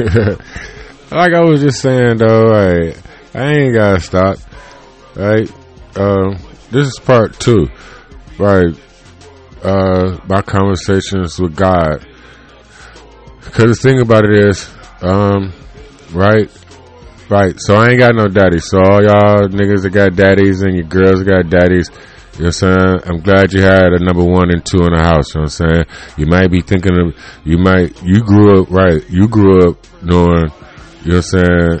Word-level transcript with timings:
like 1.10 1.32
I 1.34 1.40
was 1.40 1.60
just 1.60 1.80
saying 1.80 2.18
though, 2.18 2.50
right, 2.50 2.96
I 3.34 3.52
ain't 3.54 3.74
gotta 3.74 4.00
stop. 4.00 4.38
Right? 5.14 5.50
Uh, 5.96 6.36
this 6.70 6.86
is 6.86 6.98
part 7.04 7.38
two. 7.38 7.68
Right. 8.38 8.74
Uh, 9.62 10.18
my 10.26 10.42
conversations 10.42 11.38
with 11.38 11.54
God. 11.54 12.06
Cause 13.40 13.76
the 13.76 13.78
thing 13.82 14.00
about 14.00 14.24
it 14.24 14.46
is, 14.48 14.70
um, 15.02 15.52
right, 16.12 16.50
right. 17.28 17.60
So 17.60 17.74
I 17.74 17.90
ain't 17.90 17.98
got 17.98 18.14
no 18.14 18.28
daddy. 18.28 18.58
So 18.60 18.78
all 18.78 19.02
y'all 19.02 19.48
niggas 19.48 19.82
that 19.82 19.90
got 19.90 20.14
daddies 20.14 20.62
and 20.62 20.74
your 20.74 20.84
girls 20.84 21.24
that 21.24 21.28
got 21.28 21.50
daddies, 21.50 21.90
you 22.34 22.44
know 22.44 22.46
what 22.46 22.46
I'm 22.46 22.52
saying? 22.52 23.00
I'm 23.06 23.20
glad 23.20 23.52
you 23.52 23.62
had 23.62 23.92
a 23.92 23.98
number 23.98 24.24
one 24.24 24.50
and 24.50 24.64
two 24.64 24.82
in 24.84 24.92
the 24.92 25.02
house, 25.02 25.34
you 25.34 25.40
know 25.40 25.44
what 25.44 25.60
I'm 25.60 25.72
saying? 25.72 25.84
You 26.16 26.26
might 26.26 26.50
be 26.50 26.60
thinking 26.60 26.98
of, 26.98 27.14
you 27.44 27.58
might, 27.58 28.02
you 28.02 28.22
grew 28.22 28.62
up, 28.62 28.70
right, 28.70 29.02
you 29.10 29.28
grew 29.28 29.68
up 29.68 29.76
knowing, 30.02 30.50
you 31.02 31.12
know 31.12 31.16
what 31.16 31.34
I'm 31.34 31.80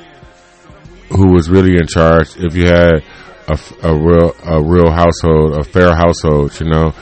who 1.10 1.32
was 1.32 1.48
really 1.48 1.76
in 1.76 1.86
charge 1.86 2.36
if 2.36 2.54
you 2.54 2.66
had 2.66 3.02
a, 3.48 3.58
a 3.82 3.94
real, 3.94 4.34
a 4.44 4.62
real 4.62 4.90
household, 4.90 5.56
a 5.58 5.64
fair 5.64 5.94
household, 5.94 6.58
you 6.60 6.68
know? 6.68 6.92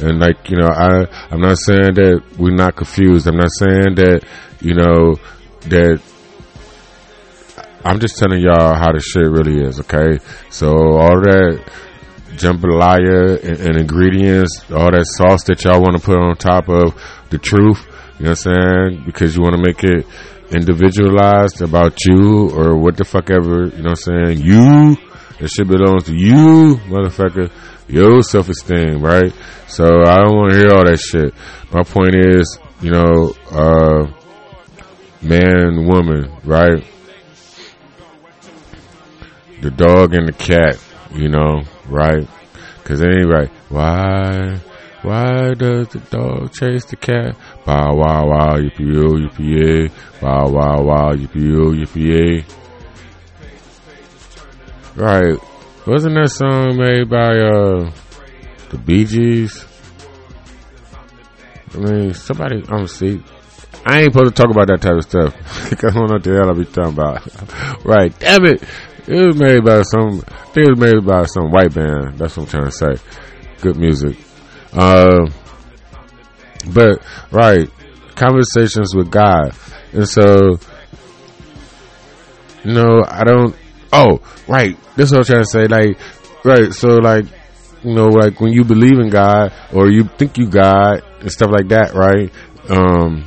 And 0.00 0.20
like, 0.20 0.48
you 0.48 0.56
know, 0.56 0.68
I, 0.68 1.06
I'm 1.30 1.40
not 1.40 1.58
saying 1.58 1.94
that 1.94 2.22
we're 2.38 2.54
not 2.54 2.76
confused. 2.76 3.26
I'm 3.26 3.36
not 3.36 3.50
saying 3.58 3.96
that, 3.96 4.24
you 4.60 4.74
know, 4.74 5.16
that 5.68 6.00
I'm 7.84 7.98
just 8.00 8.16
telling 8.16 8.40
y'all 8.40 8.74
how 8.74 8.92
the 8.92 9.00
shit 9.00 9.26
really 9.28 9.60
is, 9.64 9.80
okay? 9.80 10.22
So 10.50 10.68
all 10.68 11.20
that 11.22 11.64
jambalaya 12.36 13.42
and, 13.42 13.60
and 13.60 13.76
ingredients, 13.76 14.64
all 14.70 14.90
that 14.90 15.06
sauce 15.06 15.44
that 15.44 15.64
y'all 15.64 15.80
want 15.80 15.96
to 15.96 16.02
put 16.02 16.16
on 16.18 16.36
top 16.36 16.68
of 16.68 16.94
the 17.30 17.38
truth, 17.38 17.78
you 18.18 18.24
know 18.24 18.30
what 18.30 18.46
I'm 18.46 18.90
saying? 18.90 19.02
Because 19.06 19.36
you 19.36 19.42
want 19.42 19.56
to 19.56 19.62
make 19.62 19.84
it 19.84 20.06
individualized 20.50 21.60
about 21.60 22.04
you 22.04 22.50
or 22.50 22.76
what 22.76 22.96
the 22.96 23.04
fuck 23.04 23.30
ever, 23.30 23.66
you 23.66 23.82
know 23.82 23.90
what 23.90 24.08
I'm 24.08 24.34
saying? 24.34 24.40
You, 24.40 24.96
it 25.40 25.50
should 25.50 25.68
belong 25.68 26.00
to 26.00 26.14
you, 26.14 26.76
motherfucker. 26.88 27.50
Your 27.88 28.22
self 28.22 28.48
esteem, 28.48 29.00
right? 29.00 29.32
So 29.66 29.84
I 29.84 30.18
don't 30.18 30.36
want 30.36 30.52
to 30.52 30.58
hear 30.58 30.70
all 30.72 30.84
that 30.84 30.98
shit. 30.98 31.32
My 31.72 31.82
point 31.82 32.14
is, 32.14 32.58
you 32.82 32.90
know, 32.90 33.34
uh, 33.50 34.12
man, 35.22 35.86
woman, 35.86 36.30
right? 36.44 36.84
The 39.62 39.70
dog 39.70 40.14
and 40.14 40.28
the 40.28 40.32
cat, 40.32 40.78
you 41.14 41.28
know, 41.28 41.62
right? 41.88 42.28
Cause 42.84 43.00
it 43.00 43.08
ain't 43.08 43.28
right. 43.28 43.50
Why? 43.68 44.60
Why 45.02 45.54
does 45.54 45.88
the 45.88 46.00
dog 46.10 46.52
chase 46.52 46.84
the 46.86 46.96
cat? 46.96 47.36
Bow 47.64 47.94
wow 47.94 48.26
wow 48.26 48.56
yippee 48.56 48.94
yo 48.94 49.14
yippee 49.14 49.92
Bow 50.20 50.48
wow 50.50 50.82
wow 50.82 51.12
yippee 51.12 52.44
Right. 54.96 55.38
Wasn't 55.86 56.14
that 56.14 56.30
song 56.30 56.76
made 56.76 57.08
by 57.08 57.38
uh 57.38 57.90
the 58.70 58.78
Bee 58.78 59.04
Gees? 59.04 59.64
I 61.74 61.78
mean, 61.78 62.14
somebody. 62.14 62.64
I'm 62.68 62.86
see. 62.86 63.22
I 63.86 64.00
ain't 64.00 64.12
supposed 64.12 64.34
to 64.34 64.42
talk 64.42 64.50
about 64.50 64.66
that 64.66 64.82
type 64.82 64.96
of 64.96 65.04
stuff 65.04 65.34
because 65.70 65.92
I 65.92 65.98
don't 65.98 66.08
know 66.08 66.14
what 66.14 66.24
the 66.24 66.34
hell 66.34 66.50
I 66.50 66.52
be 66.52 66.64
talking 66.64 66.92
about. 66.92 67.84
right? 67.84 68.18
Damn 68.18 68.44
it! 68.46 68.62
It 69.08 69.26
was 69.26 69.36
made 69.36 69.64
by 69.64 69.82
some. 69.82 70.22
I 70.28 70.44
think 70.52 70.68
it 70.68 70.70
was 70.70 70.80
made 70.80 71.06
by 71.06 71.24
some 71.24 71.50
white 71.50 71.74
band. 71.74 72.18
That's 72.18 72.36
what 72.36 72.44
I'm 72.44 72.48
trying 72.50 72.64
to 72.64 72.70
say. 72.70 73.02
Good 73.62 73.76
music. 73.76 74.16
Uh, 74.72 75.30
but 76.72 77.02
right, 77.30 77.70
conversations 78.14 78.94
with 78.94 79.10
God, 79.10 79.54
and 79.92 80.06
so 80.06 80.58
you 82.64 82.74
know, 82.74 83.04
I 83.06 83.24
don't. 83.24 83.56
Oh, 83.92 84.20
right. 84.46 84.76
This 84.96 85.06
is 85.06 85.12
what 85.12 85.20
I'm 85.20 85.24
trying 85.24 85.44
to 85.44 85.50
say. 85.50 85.66
Like, 85.66 85.98
right. 86.44 86.72
So, 86.74 86.88
like, 86.96 87.24
you 87.82 87.94
know, 87.94 88.08
like 88.08 88.40
when 88.40 88.52
you 88.52 88.64
believe 88.64 88.98
in 88.98 89.08
God 89.08 89.54
or 89.72 89.88
you 89.88 90.04
think 90.04 90.36
you 90.36 90.46
God 90.46 91.02
and 91.20 91.32
stuff 91.32 91.50
like 91.50 91.68
that, 91.68 91.94
right? 91.94 92.30
Um, 92.68 93.24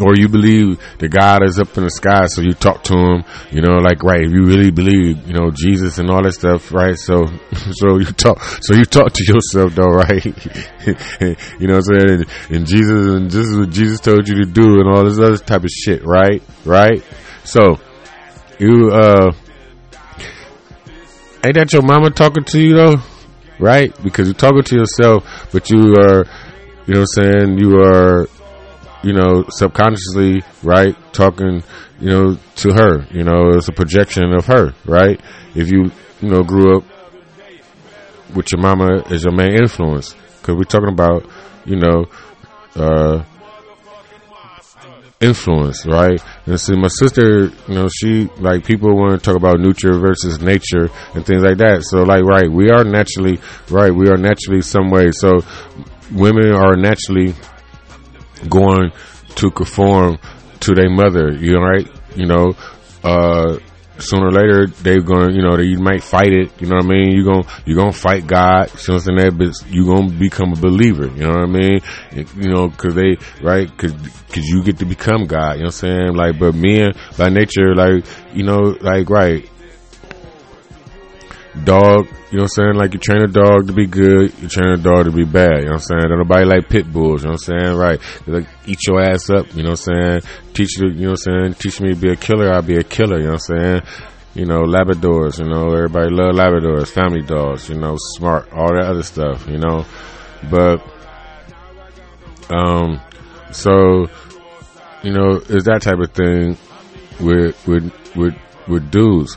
or 0.00 0.16
you 0.16 0.28
believe 0.28 0.78
that 0.98 1.08
God 1.08 1.42
is 1.44 1.58
up 1.58 1.76
in 1.76 1.84
the 1.84 1.90
sky, 1.90 2.26
so 2.26 2.42
you 2.42 2.52
talk 2.52 2.82
to 2.84 2.94
him, 2.94 3.24
you 3.50 3.62
know, 3.62 3.78
like 3.78 4.02
right, 4.02 4.22
if 4.22 4.32
you 4.32 4.44
really 4.44 4.70
believe, 4.70 5.26
you 5.26 5.34
know, 5.34 5.50
Jesus 5.50 5.98
and 5.98 6.10
all 6.10 6.22
that 6.22 6.32
stuff, 6.32 6.72
right? 6.72 6.98
So, 6.98 7.26
so 7.72 7.98
you 7.98 8.06
talk, 8.06 8.40
so 8.60 8.74
you 8.74 8.84
talk 8.84 9.12
to 9.12 9.24
yourself 9.24 9.74
though, 9.74 9.82
right? 9.90 10.24
you 10.24 11.66
know 11.66 11.76
what 11.76 11.84
I'm 11.90 11.98
saying? 11.98 12.10
And, 12.10 12.26
and 12.50 12.66
Jesus, 12.66 13.06
and 13.06 13.30
this 13.30 13.46
is 13.48 13.56
what 13.56 13.70
Jesus 13.70 14.00
told 14.00 14.28
you 14.28 14.36
to 14.36 14.46
do, 14.46 14.80
and 14.80 14.88
all 14.88 15.04
this 15.04 15.18
other 15.18 15.36
type 15.38 15.64
of 15.64 15.70
shit, 15.70 16.04
right? 16.04 16.42
Right? 16.64 17.02
So, 17.44 17.78
you, 18.58 18.90
uh, 18.92 19.32
ain't 21.44 21.54
that 21.56 21.72
your 21.72 21.82
mama 21.82 22.10
talking 22.10 22.44
to 22.44 22.60
you 22.60 22.74
though? 22.74 22.96
Right? 23.58 23.94
Because 24.02 24.26
you're 24.26 24.34
talking 24.34 24.62
to 24.62 24.76
yourself, 24.76 25.48
but 25.52 25.70
you 25.70 25.94
are, 25.98 26.24
you 26.86 26.94
know 26.94 27.00
what 27.00 27.18
I'm 27.18 27.24
saying? 27.24 27.58
You 27.58 27.76
are, 27.80 28.28
you 29.04 29.12
know, 29.12 29.44
subconsciously, 29.50 30.42
right, 30.62 30.96
talking, 31.12 31.62
you 32.00 32.08
know, 32.08 32.38
to 32.56 32.72
her. 32.72 33.06
You 33.10 33.24
know, 33.24 33.50
it's 33.50 33.68
a 33.68 33.72
projection 33.72 34.32
of 34.32 34.46
her, 34.46 34.74
right? 34.86 35.20
If 35.54 35.70
you, 35.70 35.90
you 36.20 36.28
know, 36.30 36.42
grew 36.42 36.78
up 36.78 36.84
with 38.34 38.50
your 38.50 38.60
mama 38.60 39.04
as 39.10 39.24
your 39.24 39.34
main 39.34 39.52
influence, 39.52 40.14
because 40.40 40.56
we're 40.56 40.64
talking 40.64 40.88
about, 40.88 41.28
you 41.66 41.76
know, 41.76 42.06
uh, 42.74 43.24
influence, 45.20 45.86
right? 45.86 46.22
And 46.46 46.60
see, 46.60 46.74
my 46.74 46.88
sister, 46.88 47.44
you 47.68 47.74
know, 47.74 47.88
she 47.88 48.24
like 48.38 48.64
people 48.64 48.96
want 48.96 49.12
to 49.12 49.18
talk 49.18 49.36
about 49.36 49.60
nurture 49.60 49.98
versus 49.98 50.40
nature 50.40 50.88
and 51.14 51.24
things 51.24 51.42
like 51.42 51.58
that. 51.58 51.84
So, 51.84 52.02
like, 52.02 52.22
right, 52.24 52.50
we 52.50 52.70
are 52.70 52.84
naturally, 52.84 53.38
right, 53.70 53.94
we 53.94 54.08
are 54.08 54.16
naturally 54.16 54.62
some 54.62 54.90
way. 54.90 55.10
So, 55.12 55.42
women 56.12 56.52
are 56.52 56.76
naturally 56.76 57.34
going 58.48 58.92
to 59.36 59.50
conform 59.50 60.18
to 60.60 60.74
their 60.74 60.90
mother, 60.90 61.32
you 61.32 61.52
know, 61.52 61.60
right? 61.60 61.88
You 62.16 62.26
know, 62.26 62.54
uh, 63.02 63.58
sooner 63.98 64.26
or 64.28 64.32
later 64.32 64.66
they're 64.66 65.02
gonna, 65.02 65.32
you 65.32 65.42
know, 65.42 65.56
they 65.56 65.74
might 65.76 66.02
fight 66.02 66.32
it. 66.32 66.50
You 66.60 66.68
know 66.68 66.76
what 66.76 66.86
I 66.86 66.88
mean? 66.88 67.12
You 67.12 67.24
gonna 67.24 67.46
you 67.64 67.74
gonna 67.74 67.92
fight 67.92 68.26
God. 68.26 68.70
You 68.70 68.94
know 68.94 68.94
what 68.94 69.18
saying? 69.18 69.38
But 69.38 69.72
you 69.72 69.86
gonna 69.86 70.10
become 70.10 70.52
a 70.52 70.56
believer. 70.56 71.06
You 71.06 71.24
know 71.24 71.30
what 71.30 71.42
I 71.42 71.46
mean? 71.46 71.80
you 72.12 72.50
know, 72.52 72.68
cause 72.70 72.94
they 72.94 73.16
right, 73.42 73.68
cause 73.76 73.92
cause 73.92 74.44
you 74.44 74.62
get 74.62 74.78
to 74.78 74.84
become 74.84 75.26
God. 75.26 75.54
You 75.54 75.64
know 75.64 75.66
what 75.66 75.82
I'm 75.84 75.88
saying? 75.88 76.16
Like, 76.16 76.38
but 76.38 76.54
men 76.54 76.94
by 77.16 77.28
nature, 77.28 77.74
like 77.74 78.04
you 78.32 78.42
know, 78.44 78.76
like 78.80 79.10
right, 79.10 79.48
dog. 81.62 82.06
You 82.30 82.38
know 82.38 82.42
what 82.42 82.42
I'm 82.42 82.48
saying? 82.48 82.74
Like 82.74 82.94
you 82.94 83.00
train 83.00 83.22
a 83.22 83.28
dog 83.28 83.68
to 83.68 83.72
be 83.72 83.86
good, 83.86 84.32
you 84.40 84.48
train 84.48 84.72
a 84.72 84.76
dog 84.76 85.04
to 85.04 85.12
be 85.12 85.24
bad. 85.24 85.58
You 85.60 85.66
know 85.66 85.72
what 85.72 85.84
I'm 85.90 86.00
saying? 86.00 86.02
Don't 86.08 86.18
nobody 86.18 86.44
like 86.44 86.68
pit 86.68 86.92
bulls. 86.92 87.22
You 87.22 87.28
know 87.28 87.34
what 87.34 87.48
I'm 87.48 87.58
saying? 87.60 87.76
Right? 87.76 88.00
They 88.26 88.32
Like 88.32 88.48
eat 88.66 88.86
your 88.86 89.00
ass 89.00 89.30
up. 89.30 89.54
You 89.54 89.62
know 89.62 89.70
what 89.70 89.88
I'm 89.88 90.22
saying? 90.22 90.32
Teach 90.52 90.78
you. 90.78 90.88
You 90.88 91.06
know 91.06 91.10
what 91.10 91.26
I'm 91.26 91.44
saying? 91.44 91.54
Teach 91.54 91.80
me 91.80 91.94
to 91.94 92.00
be 92.00 92.10
a 92.10 92.16
killer. 92.16 92.52
I'll 92.52 92.62
be 92.62 92.76
a 92.76 92.82
killer. 92.82 93.18
You 93.18 93.26
know 93.26 93.38
what 93.38 93.50
I'm 93.50 93.60
saying? 93.60 93.82
You 94.34 94.46
know, 94.46 94.62
Labradors. 94.62 95.38
You 95.38 95.48
know, 95.48 95.72
everybody 95.72 96.10
love 96.10 96.34
Labradors. 96.34 96.88
Family 96.88 97.22
dogs. 97.22 97.68
You 97.68 97.76
know, 97.76 97.96
smart. 98.16 98.52
All 98.52 98.74
that 98.74 98.86
other 98.86 99.02
stuff. 99.02 99.46
You 99.48 99.58
know, 99.58 99.86
but 100.50 100.82
um, 102.50 103.00
so 103.52 104.06
you 105.02 105.12
know, 105.12 105.42
it's 105.48 105.66
that 105.66 105.82
type 105.82 105.98
of 105.98 106.10
thing 106.12 106.56
with 107.20 107.66
with 107.66 108.16
with 108.16 108.34
with 108.66 108.90
dudes. 108.90 109.36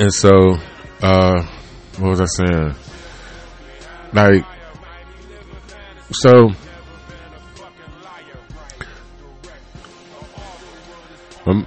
And 0.00 0.10
so, 0.14 0.56
uh, 1.02 1.42
what 1.98 2.08
was 2.08 2.20
I 2.22 2.24
saying? 2.24 2.74
Like, 4.14 4.46
so, 6.10 6.48
um, 11.44 11.66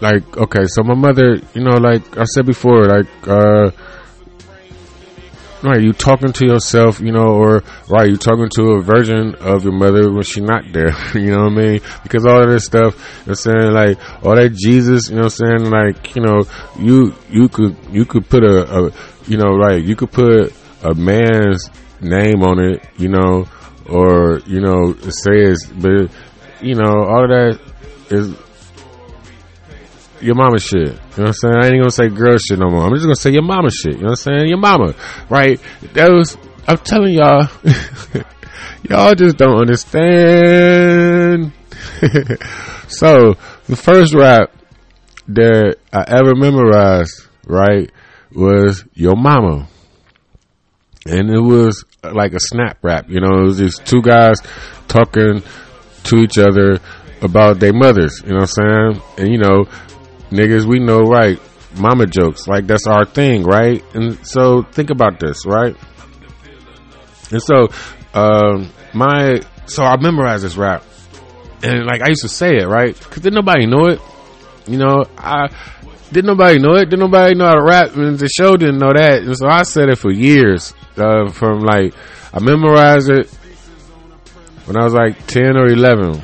like, 0.00 0.36
okay, 0.36 0.64
so 0.66 0.82
my 0.82 0.94
mother, 0.94 1.36
you 1.54 1.62
know, 1.62 1.76
like 1.78 2.18
I 2.18 2.24
said 2.24 2.46
before, 2.46 2.86
like, 2.86 3.06
uh, 3.28 3.70
right, 5.66 5.82
you 5.82 5.92
talking 5.92 6.32
to 6.32 6.46
yourself, 6.46 7.00
you 7.00 7.12
know, 7.12 7.28
or 7.28 7.62
right, 7.88 8.08
you 8.08 8.16
talking 8.16 8.48
to 8.56 8.72
a 8.72 8.80
version 8.80 9.34
of 9.36 9.64
your 9.64 9.72
mother 9.72 10.12
when 10.12 10.22
she's 10.22 10.42
not 10.42 10.64
there, 10.72 10.94
you 11.14 11.30
know 11.30 11.44
what 11.44 11.52
I 11.52 11.56
mean? 11.56 11.80
Because 12.02 12.24
all 12.24 12.42
of 12.42 12.48
this 12.48 12.64
stuff, 12.64 12.94
you 13.24 13.30
know 13.30 13.34
saying, 13.34 13.72
like 13.72 13.98
all 14.24 14.36
that 14.36 14.54
Jesus, 14.54 15.08
you 15.08 15.16
know 15.16 15.24
what 15.24 15.40
I'm 15.40 15.60
saying, 15.60 15.70
like, 15.70 16.16
you 16.16 16.22
know, 16.22 16.44
you 16.78 17.14
you 17.30 17.48
could 17.48 17.76
you 17.90 18.04
could 18.04 18.28
put 18.28 18.44
a, 18.44 18.86
a 18.86 18.92
you 19.26 19.36
know, 19.36 19.56
right, 19.56 19.82
you 19.82 19.96
could 19.96 20.12
put 20.12 20.52
a 20.82 20.94
man's 20.94 21.70
name 22.00 22.42
on 22.42 22.58
it, 22.60 22.88
you 22.96 23.08
know, 23.08 23.46
or, 23.88 24.40
you 24.46 24.60
know, 24.60 24.94
say 25.08 25.50
it's 25.50 25.66
but 25.66 26.10
you 26.60 26.74
know, 26.74 27.04
all 27.04 27.24
of 27.24 27.30
that 27.30 27.60
is 28.10 28.34
your 30.20 30.34
mama 30.34 30.58
shit. 30.58 30.74
You 30.74 30.86
know 30.86 30.98
what 31.16 31.26
I'm 31.28 31.32
saying? 31.32 31.54
I 31.56 31.66
ain't 31.66 31.80
gonna 31.80 31.90
say 31.90 32.08
girl 32.08 32.36
shit 32.38 32.58
no 32.58 32.68
more. 32.70 32.84
I'm 32.84 32.94
just 32.94 33.04
gonna 33.04 33.16
say 33.16 33.32
your 33.32 33.42
mama 33.42 33.70
shit. 33.70 33.94
You 33.94 34.02
know 34.02 34.10
what 34.10 34.26
I'm 34.26 34.38
saying? 34.38 34.48
Your 34.48 34.58
mama, 34.58 34.94
right? 35.28 35.60
That 35.94 36.10
was. 36.10 36.36
I'm 36.68 36.78
telling 36.78 37.14
y'all. 37.14 37.48
Y'all 38.88 39.14
just 39.14 39.36
don't 39.36 39.60
understand. 39.60 41.52
so 42.88 43.34
the 43.66 43.76
first 43.76 44.14
rap 44.14 44.52
that 45.28 45.76
I 45.92 46.04
ever 46.06 46.36
memorized, 46.36 47.26
right, 47.46 47.90
was 48.32 48.84
Your 48.94 49.16
Mama. 49.16 49.66
And 51.06 51.30
it 51.30 51.40
was 51.40 51.84
like 52.02 52.32
a 52.32 52.40
snap 52.40 52.78
rap, 52.82 53.08
you 53.08 53.20
know, 53.20 53.40
it 53.40 53.44
was 53.44 53.58
just 53.58 53.86
two 53.86 54.02
guys 54.02 54.36
talking 54.88 55.42
to 56.04 56.16
each 56.16 56.38
other 56.38 56.78
about 57.22 57.58
their 57.58 57.72
mothers, 57.72 58.20
you 58.24 58.30
know 58.30 58.40
what 58.40 58.58
I'm 58.58 58.94
saying? 58.94 59.02
And 59.18 59.28
you 59.28 59.38
know, 59.38 59.66
niggas, 60.30 60.64
we 60.64 60.78
know, 60.78 61.00
right, 61.00 61.40
mama 61.74 62.06
jokes, 62.06 62.46
like 62.46 62.66
that's 62.66 62.86
our 62.86 63.04
thing, 63.04 63.42
right? 63.44 63.84
And 63.94 64.24
so 64.26 64.62
think 64.62 64.90
about 64.90 65.20
this, 65.20 65.46
right? 65.46 65.76
And 67.30 67.42
so, 67.42 67.68
um, 68.14 68.70
my, 68.94 69.40
so 69.66 69.82
I 69.82 69.96
memorized 70.00 70.44
this 70.44 70.56
rap 70.56 70.84
and 71.62 71.86
like 71.86 72.02
I 72.02 72.08
used 72.08 72.22
to 72.22 72.28
say 72.28 72.56
it, 72.58 72.66
right? 72.66 72.98
Cause 72.98 73.22
didn't 73.22 73.34
nobody 73.34 73.66
know 73.66 73.86
it. 73.86 74.00
You 74.66 74.78
know, 74.78 75.04
I 75.16 75.48
didn't 76.12 76.26
nobody 76.26 76.58
know 76.58 76.74
it. 76.74 76.86
Didn't 76.86 77.00
nobody 77.00 77.34
know 77.34 77.46
how 77.46 77.54
to 77.54 77.62
rap, 77.62 77.96
and 77.96 78.18
the 78.18 78.28
show 78.28 78.56
didn't 78.56 78.78
know 78.78 78.92
that. 78.94 79.22
And 79.22 79.36
so 79.36 79.46
I 79.46 79.62
said 79.62 79.88
it 79.88 79.98
for 79.98 80.12
years. 80.12 80.74
Uh, 80.96 81.30
from 81.30 81.60
like, 81.60 81.94
I 82.32 82.40
memorized 82.40 83.10
it 83.10 83.28
when 84.64 84.76
I 84.76 84.84
was 84.84 84.94
like 84.94 85.26
ten 85.26 85.56
or 85.56 85.66
eleven. 85.66 86.22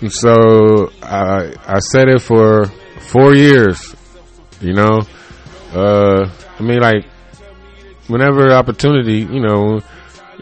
And 0.00 0.12
so 0.12 0.92
I 1.02 1.54
I 1.66 1.78
said 1.78 2.08
it 2.08 2.20
for 2.22 2.64
four 3.02 3.34
years. 3.34 3.94
You 4.60 4.74
know, 4.74 5.00
uh, 5.72 6.30
I 6.58 6.62
mean, 6.62 6.80
like, 6.80 7.04
whenever 8.06 8.52
opportunity, 8.52 9.20
you 9.20 9.40
know, 9.40 9.80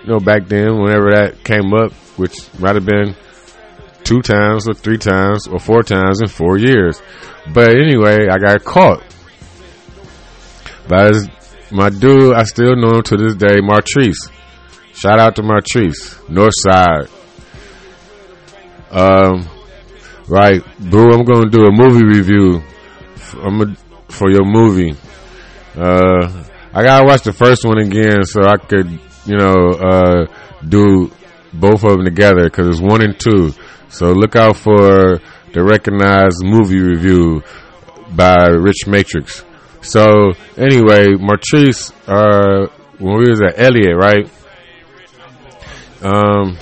you 0.02 0.06
know, 0.06 0.20
back 0.20 0.46
then, 0.46 0.80
whenever 0.80 1.10
that 1.12 1.42
came 1.44 1.72
up, 1.72 1.92
which 2.16 2.34
might 2.58 2.74
have 2.74 2.84
been 2.84 3.14
two 4.04 4.20
times 4.22 4.68
or 4.68 4.74
three 4.74 4.98
times 4.98 5.46
or 5.46 5.58
four 5.58 5.82
times 5.82 6.20
in 6.20 6.28
four 6.28 6.58
years. 6.58 7.00
But 7.52 7.76
anyway, 7.76 8.28
I 8.30 8.38
got 8.38 8.64
caught. 8.64 9.02
But 10.88 11.14
my 11.70 11.88
dude, 11.88 12.34
I 12.34 12.42
still 12.42 12.74
know 12.76 12.96
him 12.96 13.02
to 13.04 13.16
this 13.16 13.36
day, 13.36 13.60
Martrice. 13.60 14.30
Shout 14.92 15.18
out 15.18 15.36
to 15.36 15.42
Martrice, 15.42 16.28
North 16.28 16.54
Side. 16.56 17.08
Um, 18.90 19.48
right, 20.30 20.62
boo, 20.78 21.10
I'm 21.10 21.26
to 21.26 21.48
do 21.50 21.64
a 21.66 21.72
movie 21.72 22.04
review. 22.04 22.62
I'm 23.42 23.60
a, 23.60 23.76
for 24.08 24.30
your 24.30 24.44
movie. 24.44 24.96
Uh, 25.76 26.44
I 26.72 26.82
gotta 26.84 27.04
watch 27.04 27.22
the 27.22 27.32
first 27.32 27.64
one 27.64 27.78
again 27.78 28.24
so 28.24 28.42
I 28.42 28.56
could, 28.56 28.90
you 29.26 29.36
know, 29.36 29.70
uh, 29.72 30.26
do 30.66 31.10
both 31.52 31.82
of 31.82 31.92
them 31.92 32.04
together 32.04 32.44
because 32.44 32.68
it's 32.68 32.80
one 32.80 33.02
and 33.02 33.18
two. 33.18 33.52
So 33.88 34.12
look 34.12 34.36
out 34.36 34.56
for 34.56 35.20
the 35.52 35.64
recognized 35.64 36.44
movie 36.44 36.80
review 36.80 37.42
by 38.14 38.46
Rich 38.46 38.86
Matrix. 38.86 39.44
So 39.82 40.32
anyway, 40.56 41.06
Martrice, 41.14 41.92
uh, 42.06 42.68
when 42.98 43.18
we 43.18 43.30
was 43.30 43.40
at 43.42 43.58
Elliott, 43.58 43.96
right? 43.96 44.30
Um, 46.02 46.56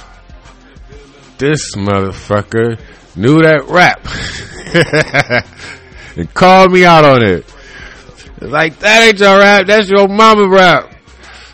this 1.36 1.74
motherfucker 1.76 2.80
knew 3.18 3.42
that 3.42 3.64
rap 3.68 4.06
and 6.16 6.32
called 6.34 6.72
me 6.72 6.84
out 6.84 7.04
on 7.04 7.22
it. 7.22 7.44
Like 8.40 8.78
that 8.78 9.08
ain't 9.08 9.18
your 9.18 9.38
rap, 9.38 9.66
that's 9.66 9.90
your 9.90 10.08
mama 10.08 10.48
rap. 10.48 10.94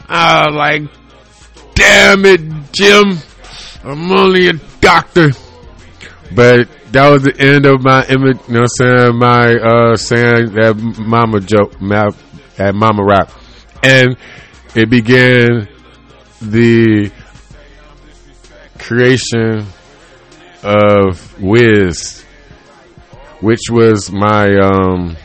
I 0.08 0.46
was 0.46 0.55
like, 0.55 0.82
damn 1.75 2.25
it, 2.26 2.40
Jim. 2.72 3.19
I'm 3.82 4.12
only 4.12 4.49
a 4.49 4.52
doctor. 4.81 5.31
But 6.34 6.69
that 6.93 7.08
was 7.08 7.22
the 7.22 7.37
end 7.38 7.67
of 7.67 7.82
my 7.82 8.05
image, 8.06 8.38
you 8.49 8.55
know 8.55 8.60
what 8.60 8.70
I'm 8.81 8.99
saying? 8.99 9.19
My, 9.19 9.55
uh, 9.55 9.96
saying 9.96 10.55
that 10.55 10.76
mama 10.99 11.40
joke, 11.40 11.72
that 11.81 12.75
mama 12.75 13.05
rap. 13.05 13.31
And 13.82 14.17
it 14.75 14.90
began 14.90 15.69
the 16.40 17.10
creation 18.78 19.67
of 20.64 21.40
Wiz, 21.40 22.25
which 23.40 23.70
was 23.70 24.11
my, 24.11 24.49
um, 24.56 25.16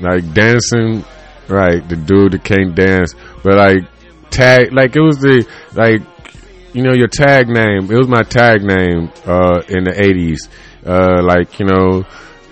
like 0.00 0.32
dancing, 0.32 1.04
right? 1.48 1.86
The 1.88 1.96
dude 1.96 2.32
that 2.32 2.44
can't 2.44 2.74
dance, 2.74 3.14
but 3.42 3.56
like 3.56 3.84
tag, 4.30 4.72
like 4.72 4.96
it 4.96 5.00
was 5.00 5.18
the, 5.18 5.46
like, 5.74 6.02
you 6.72 6.82
know, 6.82 6.92
your 6.94 7.08
tag 7.08 7.48
name. 7.48 7.90
It 7.90 7.96
was 7.96 8.08
my 8.08 8.22
tag 8.22 8.62
name 8.62 9.10
uh, 9.26 9.62
in 9.68 9.84
the 9.84 9.92
'80s. 9.92 10.48
Uh, 10.86 11.22
like 11.22 11.58
you 11.58 11.66
know, 11.66 12.04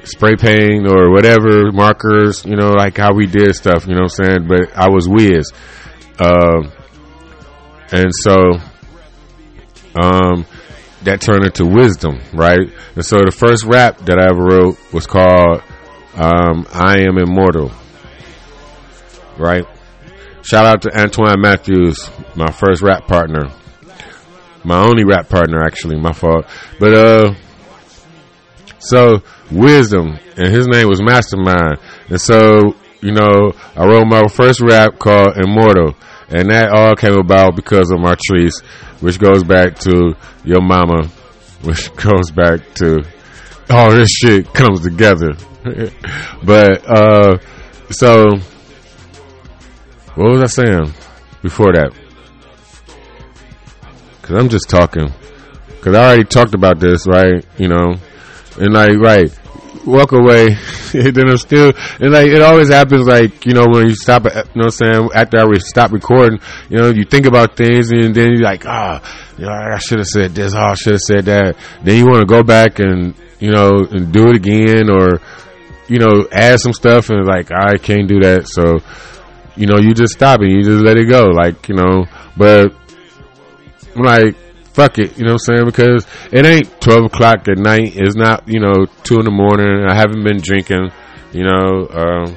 spray 0.05 0.37
paint 0.37 0.87
or 0.87 1.11
whatever 1.11 1.71
markers. 1.73 2.45
You 2.45 2.57
know, 2.57 2.71
like 2.71 2.97
how 2.97 3.15
we 3.15 3.27
did 3.27 3.55
stuff. 3.55 3.87
You 3.87 3.95
know 3.95 4.03
what 4.03 4.19
I'm 4.19 4.27
saying? 4.27 4.49
But 4.49 4.77
I 4.77 4.89
was 4.89 5.09
Wiz, 5.09 5.53
uh, 6.19 6.63
and 7.93 8.11
so 8.23 8.59
um, 10.01 10.47
that 11.07 11.21
turned 11.21 11.45
into 11.45 11.65
wisdom, 11.67 12.21
right? 12.33 12.69
And 12.95 13.05
so 13.05 13.19
the 13.25 13.33
first 13.33 13.65
rap 13.65 13.99
that 14.07 14.19
I 14.19 14.31
ever 14.31 14.43
wrote 14.45 14.93
was 14.93 15.07
called 15.07 15.63
um, 16.15 16.67
"I 16.73 17.01
Am 17.01 17.19
Immortal," 17.19 17.73
right? 19.39 19.65
Shout 20.43 20.67
out 20.67 20.83
to 20.83 21.01
Antoine 21.01 21.41
Matthews, 21.41 22.09
my 22.37 22.53
first 22.53 22.83
rap 22.83 23.09
partner 23.09 23.51
my 24.67 24.83
only 24.83 25.05
rap 25.05 25.29
partner 25.29 25.63
actually 25.63 25.97
my 25.97 26.13
fault 26.13 26.45
but 26.81 26.93
uh 26.93 27.35
so 28.81 29.23
wisdom 29.51 30.19
and 30.37 30.49
his 30.53 30.67
name 30.67 30.89
was 30.89 31.01
mastermind 31.01 31.79
and 32.09 32.21
so 32.21 32.75
you 33.01 33.13
know 33.13 33.53
i 33.77 33.87
wrote 33.87 34.05
my 34.07 34.27
first 34.27 34.61
rap 34.61 34.99
called 34.99 35.37
immortal 35.39 35.95
and 36.29 36.51
that 36.51 36.71
all 36.71 36.95
came 36.95 37.19
about 37.19 37.57
because 37.57 37.91
of 37.91 37.99
martrice 37.99 38.63
which 39.01 39.19
goes 39.19 39.45
back 39.45 39.79
to 39.79 40.15
your 40.45 40.61
mama 40.61 41.07
which 41.63 41.95
goes 41.97 42.31
back 42.31 42.61
to 42.75 43.05
all 43.71 43.91
this 43.91 44.11
shit 44.11 44.53
comes 44.55 44.81
together 44.81 45.33
but 46.45 46.85
uh 46.89 47.37
so 47.91 48.25
what 50.15 50.31
was 50.31 50.43
i 50.43 50.47
saying 50.47 50.93
before 51.43 51.73
that 51.73 51.93
Cause 54.27 54.37
I'm 54.37 54.49
just 54.49 54.69
talking. 54.69 55.13
Cause 55.81 55.95
I 55.95 56.05
already 56.05 56.25
talked 56.25 56.55
about 56.55 56.81
this, 56.81 57.07
right? 57.07 57.47
You 57.59 57.69
know, 57.69 57.95
and 58.59 58.73
like, 58.73 58.97
right, 58.99 59.33
walk 59.87 60.13
away. 60.13 60.57
then 60.93 61.29
I'm 61.29 61.39
still, 61.39 61.73
and 62.01 62.13
like, 62.13 62.27
it 62.27 62.43
always 62.43 62.69
happens 62.69 63.07
like, 63.07 63.47
you 63.47 63.55
know, 63.55 63.67
when 63.71 63.89
you 63.89 63.95
stop, 63.95 64.25
you 64.25 64.31
know 64.31 64.43
what 64.55 64.65
I'm 64.65 64.71
saying? 64.71 65.09
After 65.15 65.39
I 65.39 65.59
stop 65.59 65.93
recording, 65.93 66.41
you 66.69 66.79
know, 66.79 66.91
you 66.91 67.05
think 67.05 67.27
about 67.27 67.57
things 67.57 67.91
and 67.91 68.15
then 68.15 68.33
you're 68.33 68.43
like, 68.43 68.67
ah, 68.67 69.01
oh, 69.03 69.35
you 69.39 69.47
know, 69.47 69.53
I 69.53 69.79
should 69.79 69.99
have 69.99 70.09
said 70.09 70.35
this, 70.35 70.55
oh, 70.55 70.59
I 70.59 70.75
should 70.75 70.95
have 70.95 71.03
said 71.03 71.25
that. 71.27 71.57
Then 71.83 71.97
you 71.97 72.05
want 72.07 72.21
to 72.21 72.27
go 72.27 72.43
back 72.43 72.79
and, 72.79 73.15
you 73.39 73.51
know, 73.51 73.87
and 73.91 74.13
do 74.13 74.29
it 74.29 74.37
again 74.37 74.91
or, 74.91 75.21
you 75.89 75.99
know, 75.99 76.27
add 76.33 76.61
some 76.61 76.73
stuff 76.73 77.11
and 77.11 77.25
like, 77.27 77.51
I 77.53 77.77
can't 77.79 78.09
do 78.09 78.21
that. 78.21 78.49
So, 78.49 78.79
you 79.57 79.67
know, 79.67 79.79
you 79.79 79.95
just 79.95 80.15
stop 80.15 80.43
it. 80.43 80.51
You 80.51 80.63
just 80.63 80.85
let 80.85 80.97
it 80.97 81.09
go. 81.09 81.25
Like, 81.29 81.69
you 81.69 81.77
know, 81.77 82.07
but 82.37 82.75
like, 83.95 84.37
fuck 84.77 84.99
it, 84.99 85.17
you 85.17 85.25
know 85.25 85.33
what 85.33 85.49
I'm 85.49 85.57
saying? 85.57 85.65
Because 85.65 86.07
it 86.31 86.45
ain't 86.45 86.81
12 86.83 87.07
o'clock 87.07 87.49
at 87.49 87.57
night. 87.57 87.97
It's 87.97 88.15
not, 88.15 88.47
you 88.47 88.61
know, 88.61 88.85
2 89.05 89.19
in 89.19 89.25
the 89.25 89.31
morning. 89.31 89.87
I 89.89 89.95
haven't 89.95 90.23
been 90.23 90.37
drinking, 90.37 90.93
you 91.33 91.45
know, 91.45 91.89
um, 91.89 92.37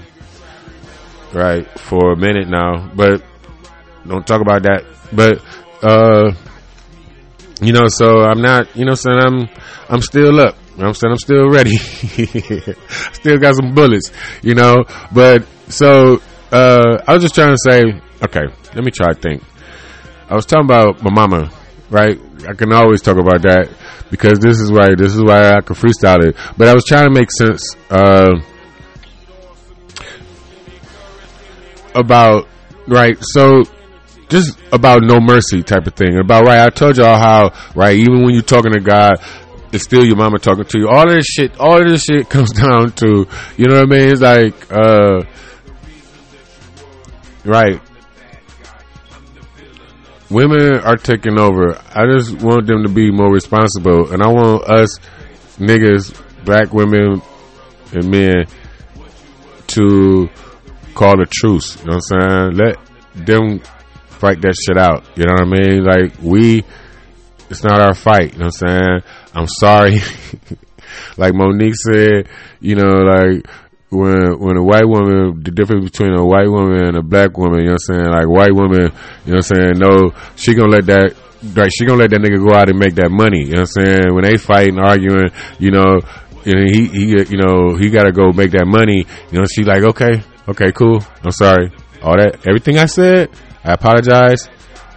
right, 1.34 1.68
for 1.78 2.14
a 2.14 2.16
minute 2.16 2.48
now. 2.48 2.90
But 2.96 3.22
don't 4.08 4.26
talk 4.26 4.40
about 4.40 4.64
that. 4.64 4.86
But, 5.12 5.44
uh, 5.84 6.32
you 7.62 7.74
know, 7.74 7.90
so 7.90 8.22
I'm 8.22 8.42
not, 8.42 8.74
you 8.74 8.86
know 8.86 8.94
what 8.94 9.06
I'm 9.06 9.20
saying? 9.20 9.50
I'm, 9.50 9.50
I'm 9.90 10.02
still 10.02 10.40
up. 10.40 10.56
I'm 10.80 10.94
saying? 10.94 11.12
I'm 11.12 11.18
still 11.18 11.50
ready. 11.50 11.76
still 13.12 13.38
got 13.38 13.56
some 13.56 13.76
bullets, 13.76 14.14
you 14.42 14.56
know? 14.56 14.86
But, 15.12 15.46
so, 15.68 16.22
uh, 16.54 17.04
I 17.06 17.14
was 17.14 17.22
just 17.22 17.36
trying 17.36 17.52
to 17.52 17.58
say, 17.62 17.82
okay, 18.24 18.46
let 18.74 18.86
me 18.86 18.92
try 18.92 19.12
to 19.12 19.20
think. 19.20 19.44
I 20.30 20.36
was 20.36 20.46
talking 20.46 20.64
about 20.64 21.04
my 21.04 21.12
mama, 21.12 21.52
right? 21.90 22.20
I 22.48 22.54
can 22.54 22.72
always 22.74 23.02
talk 23.02 23.18
about 23.18 23.42
that 23.44 23.70
because 24.10 24.40
this 24.40 24.60
is 24.60 24.72
why 24.72 24.96
this 24.96 25.14
is 25.14 25.22
why 25.22 25.50
I 25.50 25.62
can 25.62 25.76
freestyle 25.76 26.24
it. 26.24 26.36
But 26.58 26.68
I 26.68 26.74
was 26.74 26.86
trying 26.86 27.06
to 27.06 27.12
make 27.12 27.32
sense 27.32 27.76
uh, 27.90 28.40
about 31.96 32.48
right. 32.88 33.18
So 33.22 33.64
just 34.30 34.58
about 34.72 35.04
no 35.04 35.20
mercy 35.20 35.64
type 35.64 35.88
of 35.88 35.94
thing. 35.94 36.18
About 36.18 36.46
right. 36.46 36.62
I 36.66 36.70
told 36.70 36.98
y'all 36.98 37.18
how 37.18 37.54
right. 37.76 37.96
Even 37.96 38.24
when 38.24 38.34
you're 38.34 38.44
talking 38.44 38.74
to 38.74 38.80
God, 38.80 39.16
it's 39.72 39.84
still 39.84 40.06
your 40.06 40.16
mama 40.16 40.40
talking 40.40 40.66
to 40.66 40.80
you. 40.80 40.90
All 40.90 41.08
this 41.08 41.26
shit. 41.26 41.60
All 41.60 41.84
this 41.84 42.04
shit 42.04 42.30
comes 42.30 42.52
down 42.52 42.92
to 42.94 43.28
you 43.58 43.68
know 43.68 43.76
what 43.76 43.94
I 43.94 43.98
mean. 43.98 44.10
It's 44.10 44.22
like 44.22 44.72
uh, 44.72 45.22
right 47.44 47.82
women 50.30 50.80
are 50.80 50.98
taking 50.98 51.40
over. 51.40 51.78
I 51.94 52.06
just 52.06 52.42
want 52.42 52.68
them 52.68 52.84
to 52.84 52.90
be 52.90 53.12
more 53.12 53.32
responsible, 53.32 54.12
and 54.12 54.22
I 54.22 54.28
want 54.28 54.64
us 54.70 55.00
niggas, 55.58 56.20
black 56.46 56.74
women 56.74 57.22
and 57.94 58.10
men, 58.10 58.46
to 59.68 60.30
call 60.96 61.18
the 61.18 61.28
truce. 61.30 61.78
You 61.80 61.86
know 61.92 61.98
what 61.98 62.22
I'm 62.22 62.54
saying? 62.54 62.58
Let 62.58 63.26
them 63.26 63.60
fight 64.20 64.42
that 64.42 64.56
shit 64.66 64.78
out. 64.78 65.06
You 65.16 65.26
know 65.26 65.34
what 65.34 65.42
I 65.42 65.46
mean? 65.46 65.84
Like 65.84 66.14
we, 66.22 66.64
it's 67.50 67.64
not 67.64 67.80
our 67.80 67.94
fight. 67.94 68.34
You 68.34 68.40
know 68.40 68.46
what 68.46 68.64
I'm 68.64 68.70
saying? 68.70 69.00
I'm 69.34 69.48
sorry. 69.48 69.98
like 71.18 71.34
Mo'Nique 71.34 71.76
said, 71.76 72.30
you 72.60 72.76
know, 72.76 72.90
like 72.90 73.48
when 73.90 74.38
when 74.40 74.58
a 74.58 74.64
white 74.64 74.86
woman, 74.88 75.42
the 75.42 75.52
difference 75.52 75.86
between 75.86 76.14
a 76.14 76.24
white 76.24 76.48
woman 76.48 76.86
and 76.86 76.98
a 76.98 77.02
black 77.02 77.38
woman, 77.38 77.62
you 77.62 77.74
know 77.74 77.78
what 77.78 77.90
I'm 77.90 77.96
saying? 77.98 78.10
Like 78.10 78.28
white 78.28 78.54
woman, 78.54 78.94
you 79.26 79.34
know 79.34 79.42
what 79.42 79.52
I'm 79.52 79.56
saying? 79.56 79.74
No, 79.78 80.14
she 80.36 80.54
gonna 80.54 80.70
let 80.70 80.86
that. 80.86 81.16
Like 81.56 81.72
she 81.74 81.86
gonna 81.86 82.02
let 82.02 82.12
that 82.12 82.22
nigga 82.22 82.38
go 82.38 82.54
out 82.54 82.70
and 82.70 82.78
make 82.78 82.96
that 82.96 83.10
money. 83.10 83.46
You 83.46 83.56
know 83.58 83.66
what 83.66 83.74
I'm 83.78 83.86
saying? 83.86 84.14
When 84.14 84.24
they 84.26 84.38
fighting, 84.38 84.78
arguing, 84.78 85.32
you 85.58 85.72
know, 85.72 86.00
and 86.46 86.70
he 86.70 86.88
he 86.88 87.06
you 87.30 87.38
know 87.38 87.76
he 87.76 87.90
got 87.90 88.04
to 88.04 88.12
go 88.12 88.32
make 88.32 88.52
that 88.52 88.68
money. 88.68 89.06
You 89.32 89.40
know, 89.40 89.46
she 89.46 89.64
like 89.64 89.84
okay, 89.84 90.22
okay, 90.48 90.72
cool. 90.72 91.04
I'm 91.24 91.32
sorry. 91.32 91.72
All 92.04 92.16
that 92.18 92.48
everything 92.48 92.78
I 92.78 92.86
said, 92.86 93.30
I 93.64 93.74
apologize. 93.74 94.48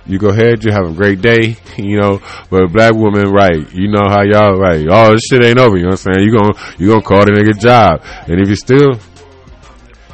You 0.04 0.18
go 0.18 0.30
ahead, 0.30 0.64
you 0.64 0.72
have 0.72 0.86
a 0.86 0.92
great 0.92 1.20
day, 1.20 1.56
you 1.76 2.00
know. 2.00 2.20
But 2.50 2.72
black 2.72 2.94
woman, 2.94 3.30
right? 3.30 3.72
You 3.72 3.88
know 3.88 4.04
how 4.08 4.22
y'all, 4.22 4.58
right? 4.58 4.86
Oh, 4.90 5.12
this 5.12 5.22
shit 5.30 5.44
ain't 5.44 5.58
over. 5.58 5.76
You 5.76 5.84
know 5.84 5.90
what 5.90 6.06
I'm 6.06 6.14
saying? 6.14 6.26
You 6.26 6.32
gonna 6.36 6.74
you 6.78 6.88
gonna 6.88 7.02
call 7.02 7.24
the 7.24 7.32
nigga 7.32 7.58
job, 7.58 8.02
and 8.28 8.40
if 8.40 8.48
you 8.48 8.56
still 8.56 8.98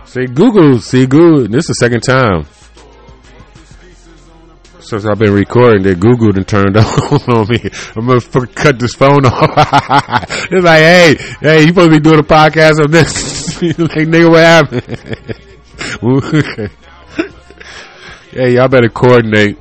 say 0.04 0.26
Google, 0.26 0.78
see 0.80 1.06
Google. 1.06 1.48
This 1.48 1.68
is 1.68 1.68
the 1.68 1.74
second 1.74 2.02
time 2.02 2.46
since 4.88 5.04
I've 5.04 5.18
been 5.18 5.34
recording 5.34 5.82
that 5.82 6.00
Google 6.00 6.34
and 6.34 6.48
turned 6.48 6.76
on 6.78 6.84
on 6.84 7.48
me. 7.48 7.60
I'm 7.94 8.06
gonna 8.06 8.46
cut 8.48 8.78
this 8.78 8.94
phone 8.94 9.26
off. 9.26 10.48
it's 10.50 10.64
like, 10.64 10.80
hey, 10.80 11.16
hey, 11.40 11.60
you 11.62 11.68
supposed 11.68 11.90
to 11.90 11.96
be 11.96 12.00
doing 12.00 12.18
a 12.18 12.22
podcast 12.22 12.82
on 12.82 12.90
this? 12.90 13.60
like, 13.62 14.08
nigga, 14.08 14.30
what 14.30 14.44
happened? 14.44 14.82
hey, 18.30 18.54
y'all 18.54 18.68
better 18.68 18.88
coordinate. 18.88 19.58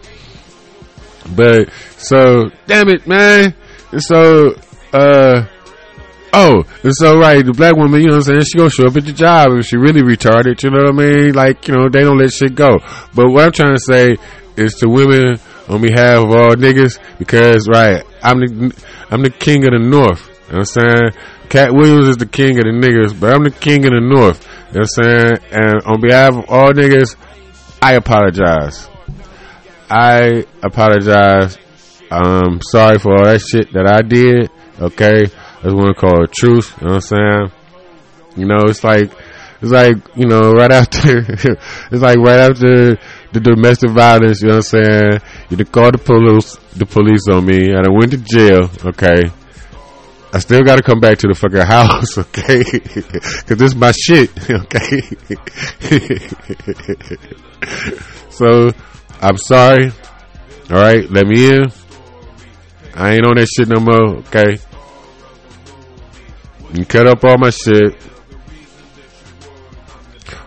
But 1.35 1.69
so, 1.97 2.49
damn 2.65 2.89
it, 2.89 3.07
man. 3.07 3.53
And 3.91 4.03
So, 4.03 4.55
uh, 4.93 5.47
oh, 6.33 6.63
and 6.83 6.93
so 6.95 7.17
right, 7.19 7.45
the 7.45 7.53
black 7.53 7.75
woman, 7.75 8.01
you 8.01 8.07
know 8.07 8.13
what 8.17 8.27
I'm 8.29 8.41
saying? 8.41 8.41
She 8.41 8.57
gonna 8.57 8.69
show 8.69 8.87
up 8.87 8.97
at 8.97 9.05
the 9.05 9.13
job 9.13 9.51
if 9.53 9.65
she 9.65 9.77
really 9.77 10.01
retarded. 10.01 10.61
You 10.63 10.71
know 10.71 10.83
what 10.91 11.03
I 11.03 11.11
mean? 11.11 11.33
Like, 11.33 11.67
you 11.67 11.75
know, 11.75 11.89
they 11.89 12.01
don't 12.01 12.17
let 12.17 12.31
shit 12.31 12.55
go. 12.55 12.77
But 13.13 13.29
what 13.29 13.45
I'm 13.45 13.51
trying 13.51 13.75
to 13.75 13.83
say 13.83 14.17
is 14.55 14.73
to 14.75 14.89
women 14.89 15.39
on 15.69 15.81
behalf 15.81 16.23
of 16.23 16.31
all 16.31 16.55
niggas 16.55 16.99
because 17.19 17.67
right, 17.67 18.03
I'm 18.23 18.39
the 18.39 18.83
I'm 19.09 19.21
the 19.21 19.29
king 19.29 19.63
of 19.65 19.71
the 19.71 19.79
north. 19.79 20.27
You 20.47 20.53
know 20.53 20.59
what 20.59 20.77
I'm 20.77 20.89
saying? 20.89 21.11
Katt 21.49 21.73
Williams 21.73 22.07
is 22.09 22.17
the 22.17 22.25
king 22.25 22.57
of 22.57 22.63
the 22.63 22.71
niggas, 22.71 23.17
but 23.19 23.33
I'm 23.33 23.43
the 23.43 23.51
king 23.51 23.85
of 23.85 23.91
the 23.91 24.01
north. 24.01 24.45
You 24.73 24.79
know 24.79 24.85
what 24.85 24.97
I'm 24.97 25.03
saying? 25.03 25.37
And 25.51 25.81
on 25.83 26.01
behalf 26.01 26.31
of 26.35 26.49
all 26.49 26.71
niggas, 26.71 27.15
I 27.81 27.93
apologize. 27.93 28.89
I 29.89 30.45
apologize. 30.63 31.57
I'm 32.11 32.61
sorry 32.61 32.99
for 32.99 33.13
all 33.13 33.25
that 33.25 33.39
shit 33.41 33.71
that 33.73 33.89
I 33.89 34.01
did. 34.01 34.49
Okay. 34.79 35.25
I 35.25 35.63
just 35.63 35.75
want 35.75 35.95
to 35.95 35.99
call 35.99 36.23
a 36.23 36.27
truce. 36.27 36.71
You 36.81 36.87
know 36.87 36.93
what 36.95 37.11
I'm 37.11 37.49
saying? 37.49 37.51
You 38.35 38.45
know, 38.45 38.65
it's 38.67 38.83
like, 38.83 39.11
it's 39.61 39.71
like, 39.71 39.95
you 40.15 40.27
know, 40.27 40.51
right 40.51 40.71
after, 40.71 41.19
it's 41.91 42.01
like 42.01 42.17
right 42.19 42.39
after 42.39 42.97
the 43.31 43.39
domestic 43.39 43.89
violence, 43.91 44.41
you 44.41 44.49
know 44.49 44.57
what 44.57 44.73
I'm 44.73 44.83
saying? 44.83 45.21
You 45.49 45.65
called 45.65 45.95
the 45.95 45.97
police, 45.97 46.55
the 46.75 46.85
police 46.85 47.27
on 47.31 47.45
me, 47.45 47.71
and 47.71 47.85
I 47.85 47.89
went 47.89 48.11
to 48.11 48.17
jail, 48.17 48.69
okay? 48.85 49.21
I 50.31 50.39
still 50.39 50.61
gotta 50.63 50.83
come 50.83 50.99
back 50.99 51.17
to 51.19 51.27
the 51.27 51.33
fucking 51.33 51.61
house, 51.65 52.17
okay? 52.17 52.63
Cause 53.47 53.57
this 53.57 53.71
is 53.71 53.75
my 53.75 53.91
shit, 53.91 54.29
okay? 54.49 55.01
so, 58.29 58.69
I'm 59.21 59.37
sorry. 59.37 59.91
Alright, 60.69 61.09
let 61.09 61.25
me 61.25 61.55
in. 61.55 61.71
I 62.93 63.13
ain't 63.13 63.25
on 63.25 63.35
that 63.37 63.47
shit 63.47 63.67
no 63.67 63.79
more, 63.79 64.17
okay? 64.19 64.57
You 66.73 66.85
cut 66.85 67.07
up 67.07 67.23
all 67.23 67.37
my 67.37 67.49
shit. 67.49 67.95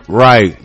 Right. 0.07 0.57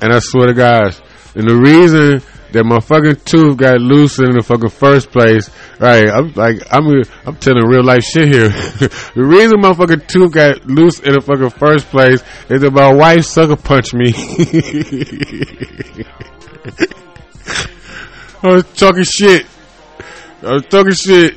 And 0.00 0.12
I 0.12 0.18
swear 0.18 0.48
to 0.48 0.54
God, 0.54 0.96
and 1.34 1.48
the 1.48 1.56
reason 1.56 2.22
that 2.52 2.64
my 2.64 2.80
fucking 2.80 3.16
tooth 3.24 3.56
got 3.56 3.80
loose 3.80 4.18
in 4.18 4.32
the 4.32 4.42
fucking 4.42 4.68
first 4.68 5.10
place, 5.10 5.50
right? 5.78 6.08
I'm 6.08 6.32
like, 6.34 6.60
I'm, 6.70 6.84
I'm 7.24 7.36
telling 7.36 7.64
real 7.66 7.82
life 7.84 8.02
shit 8.04 8.28
here. 8.28 8.48
the 9.14 9.24
reason 9.24 9.60
my 9.60 9.72
fucking 9.72 10.02
tooth 10.06 10.32
got 10.32 10.66
loose 10.66 11.00
in 11.00 11.14
the 11.14 11.20
fucking 11.20 11.50
first 11.50 11.88
place 11.88 12.22
is 12.50 12.60
that 12.60 12.72
my 12.72 12.92
wife 12.92 13.24
sucker 13.24 13.56
punched 13.56 13.94
me. 13.94 14.12
I 18.42 18.48
was 18.48 18.64
talking 18.74 19.04
shit. 19.04 19.46
I 20.42 20.54
was 20.54 20.66
talking 20.66 20.92
shit 20.92 21.36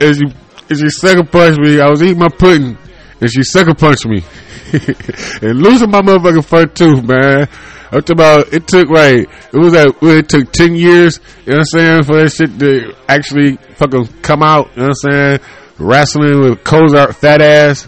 as 0.00 0.18
she, 0.18 0.24
as 0.70 0.80
she 0.80 0.90
sucker 0.90 1.24
punched 1.24 1.60
me. 1.60 1.80
I 1.80 1.88
was 1.88 2.02
eating 2.02 2.18
my 2.18 2.28
pudding 2.28 2.76
and 3.20 3.30
she 3.30 3.42
sucker 3.42 3.74
punched 3.74 4.06
me. 4.06 4.24
and 4.72 5.62
losing 5.62 5.90
my 5.90 6.00
motherfucking 6.00 6.44
front 6.44 6.74
tooth, 6.74 7.04
man. 7.04 7.48
I'm 7.92 8.02
about 8.08 8.52
it 8.54 8.66
took 8.66 8.88
right. 8.88 9.20
It 9.20 9.56
was 9.56 9.74
that 9.74 9.94
it 10.00 10.28
took 10.28 10.50
ten 10.50 10.74
years. 10.74 11.20
You 11.44 11.52
know 11.52 11.58
what 11.58 11.60
I'm 11.60 11.64
saying 11.66 12.02
for 12.04 12.16
that 12.16 12.32
shit 12.32 12.58
to 12.58 12.94
actually 13.06 13.56
fucking 13.76 14.08
come 14.22 14.42
out. 14.42 14.70
You 14.74 14.82
know 14.82 14.88
what 14.88 14.96
I'm 15.04 15.12
saying? 15.12 15.40
Wrestling 15.78 16.40
with 16.40 16.64
Cozart 16.64 17.14
fat 17.16 17.42
ass. 17.42 17.86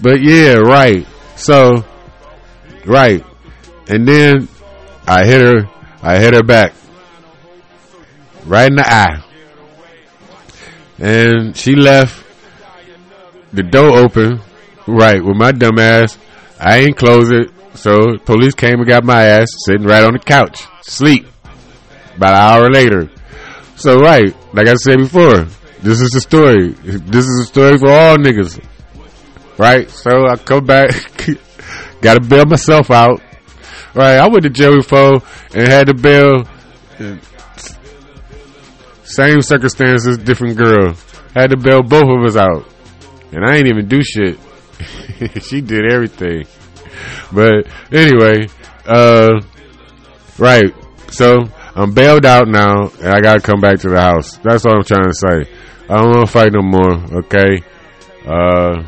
But 0.00 0.22
yeah, 0.22 0.54
right. 0.54 1.04
So, 1.34 1.84
right, 2.86 3.24
and 3.88 4.06
then 4.06 4.48
I 5.08 5.24
hit 5.24 5.40
her. 5.40 5.68
I 6.00 6.18
hit 6.18 6.34
her 6.34 6.44
back, 6.44 6.72
right 8.44 8.70
in 8.70 8.76
the 8.76 8.88
eye, 8.88 9.22
and 10.98 11.56
she 11.56 11.74
left. 11.74 12.26
The 13.52 13.62
door 13.62 13.98
open, 13.98 14.40
right, 14.86 15.22
with 15.22 15.36
my 15.36 15.52
dumb 15.52 15.78
ass. 15.78 16.16
I 16.58 16.78
ain't 16.78 16.96
close 16.96 17.30
it. 17.30 17.50
So 17.74 18.16
police 18.24 18.54
came 18.54 18.76
and 18.76 18.86
got 18.86 19.04
my 19.04 19.22
ass 19.24 19.48
sitting 19.66 19.86
right 19.86 20.04
on 20.04 20.14
the 20.14 20.18
couch, 20.18 20.62
sleep. 20.82 21.26
About 22.16 22.34
an 22.34 22.40
hour 22.40 22.70
later. 22.70 23.10
So 23.76 23.98
right, 23.98 24.34
like 24.54 24.68
I 24.68 24.74
said 24.74 24.98
before, 24.98 25.46
this 25.80 26.00
is 26.00 26.10
the 26.12 26.20
story. 26.20 26.68
This 26.70 27.26
is 27.26 27.40
a 27.40 27.44
story 27.44 27.78
for 27.78 27.90
all 27.90 28.16
niggas. 28.16 28.62
Right? 29.58 29.90
So 29.90 30.26
I 30.28 30.36
come 30.36 30.64
back, 30.64 30.90
gotta 32.00 32.20
bail 32.20 32.46
myself 32.46 32.90
out. 32.90 33.20
Right, 33.94 34.16
I 34.16 34.28
went 34.28 34.44
to 34.44 34.50
jail 34.50 34.76
before 34.76 35.20
and 35.54 35.68
had 35.68 35.88
to 35.88 35.94
bail. 35.94 36.44
Same 39.14 39.42
circumstances, 39.42 40.16
different 40.18 40.56
girl. 40.56 40.94
Had 41.34 41.50
to 41.50 41.56
bail 41.56 41.82
both 41.82 42.08
of 42.08 42.24
us 42.24 42.36
out. 42.36 42.66
And 43.30 43.44
I 43.44 43.56
ain't 43.56 43.66
even 43.66 43.86
do 43.88 44.02
shit. 44.02 44.38
she 45.42 45.60
did 45.60 45.92
everything. 45.92 46.44
But 47.32 47.66
anyway, 47.92 48.48
uh, 48.86 49.40
right. 50.38 50.74
So 51.10 51.44
I'm 51.74 51.92
bailed 51.92 52.24
out 52.24 52.48
now, 52.48 52.88
and 53.00 53.08
I 53.08 53.20
gotta 53.20 53.40
come 53.40 53.60
back 53.60 53.80
to 53.80 53.90
the 53.90 54.00
house. 54.00 54.38
That's 54.38 54.64
all 54.64 54.76
I'm 54.76 54.84
trying 54.84 55.04
to 55.04 55.14
say. 55.14 55.52
I 55.88 55.96
don't 55.96 56.10
want 56.10 56.26
to 56.26 56.32
fight 56.32 56.52
no 56.52 56.62
more. 56.62 56.92
Okay. 57.24 57.62
Uh, 58.26 58.84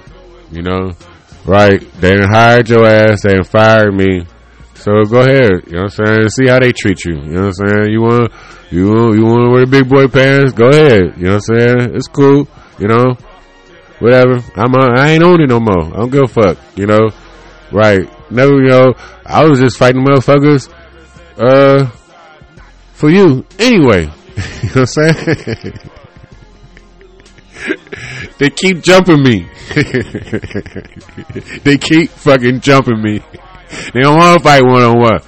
you 0.51 0.63
know, 0.63 0.93
right? 1.45 1.81
They 2.01 2.13
didn't 2.15 2.33
hired 2.33 2.69
your 2.69 2.87
ass. 2.87 3.23
They 3.23 3.35
didn't 3.35 3.49
fired 3.49 3.95
me. 3.95 4.27
So 4.85 5.03
go 5.05 5.21
ahead. 5.23 5.63
You 5.67 5.77
know 5.77 5.85
what 5.85 5.99
I'm 5.99 6.07
saying? 6.07 6.29
See 6.29 6.47
how 6.47 6.59
they 6.59 6.71
treat 6.73 7.07
you. 7.07 7.15
You 7.15 7.23
know 7.23 7.47
what 7.47 7.55
I'm 7.59 7.69
saying? 7.69 7.91
You 7.91 8.03
want 8.03 8.33
you 8.71 8.87
want 8.89 9.17
you 9.17 9.25
want 9.25 9.47
to 9.47 9.51
wear 9.51 9.65
big 9.65 9.89
boy 9.89 10.09
pants? 10.09 10.53
Go 10.53 10.69
ahead. 10.69 11.17
You 11.17 11.25
know 11.25 11.37
what 11.37 11.49
I'm 11.49 11.57
saying? 11.57 11.95
It's 11.97 12.07
cool. 12.07 12.47
You 12.79 12.89
know, 12.89 13.17
whatever. 14.01 14.45
I'm 14.55 14.75
a, 14.75 15.01
I 15.01 15.13
ain't 15.13 15.25
on 15.25 15.41
it 15.41 15.49
no 15.49 15.59
more. 15.59 15.87
I 15.87 15.97
don't 15.97 16.11
give 16.11 16.25
a 16.25 16.29
fuck. 16.29 16.59
You 16.77 16.87
know, 16.87 17.09
right? 17.73 18.07
Never, 18.31 18.53
you 18.57 18.69
know, 18.69 18.93
I 19.25 19.49
was 19.49 19.59
just 19.59 19.79
fighting 19.79 20.05
motherfuckers, 20.05 20.71
uh, 21.39 21.87
for 22.93 23.09
you 23.09 23.47
anyway. 23.59 24.03
you 24.03 24.11
know 24.11 24.13
what 24.69 24.77
I'm 24.77 24.87
saying? 24.87 25.79
they 28.39 28.51
keep 28.51 28.83
jumping 28.83 29.23
me. 29.23 29.49
they 31.65 31.79
keep 31.79 32.11
fucking 32.11 32.61
jumping 32.61 33.01
me. 33.01 33.23
They 33.93 34.01
don't 34.01 34.17
want 34.17 34.39
to 34.39 34.45
fight 34.45 34.63
one 34.65 34.83
on 34.83 34.99
one. 35.01 35.21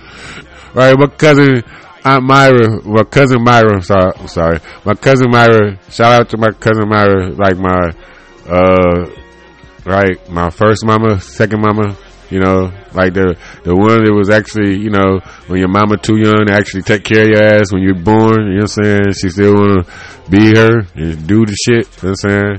Right, 0.74 0.98
my 0.98 1.06
cousin, 1.06 1.62
Aunt 2.04 2.24
Myra, 2.24 2.82
my 2.84 3.04
cousin 3.04 3.42
Myra, 3.42 3.80
sorry, 3.82 4.28
sorry, 4.28 4.58
my 4.84 4.94
cousin 4.94 5.30
Myra, 5.30 5.78
shout 5.90 6.12
out 6.12 6.28
to 6.30 6.36
my 6.36 6.50
cousin 6.50 6.88
Myra, 6.88 7.30
like 7.30 7.56
my, 7.56 7.94
uh, 8.46 9.10
right, 9.86 10.28
my 10.30 10.50
first 10.50 10.84
mama, 10.84 11.18
second 11.20 11.62
mama, 11.62 11.96
You 12.28 12.40
know, 12.40 12.72
like 12.92 13.14
the 13.14 13.36
the 13.62 13.74
one 13.74 14.02
that 14.02 14.12
was 14.12 14.30
actually, 14.30 14.78
you 14.82 14.90
know, 14.90 15.20
when 15.46 15.60
your 15.60 15.68
mama 15.68 15.96
too 15.96 16.16
young 16.18 16.46
to 16.46 16.52
actually 16.52 16.82
take 16.82 17.04
care 17.04 17.22
of 17.22 17.28
your 17.28 17.42
ass 17.42 17.72
when 17.72 17.82
you're 17.82 17.94
born. 17.94 18.50
You 18.50 18.58
know 18.58 18.66
what 18.66 18.78
I'm 18.78 18.84
saying? 18.84 19.12
She 19.20 19.28
still 19.30 19.54
wanna 19.54 19.84
be 20.28 20.56
her 20.56 20.80
and 20.96 21.26
do 21.26 21.46
the 21.46 21.54
shit. 21.54 21.86
You 22.02 22.08
know 22.08 22.14
what 22.18 22.24
I'm 22.24 22.58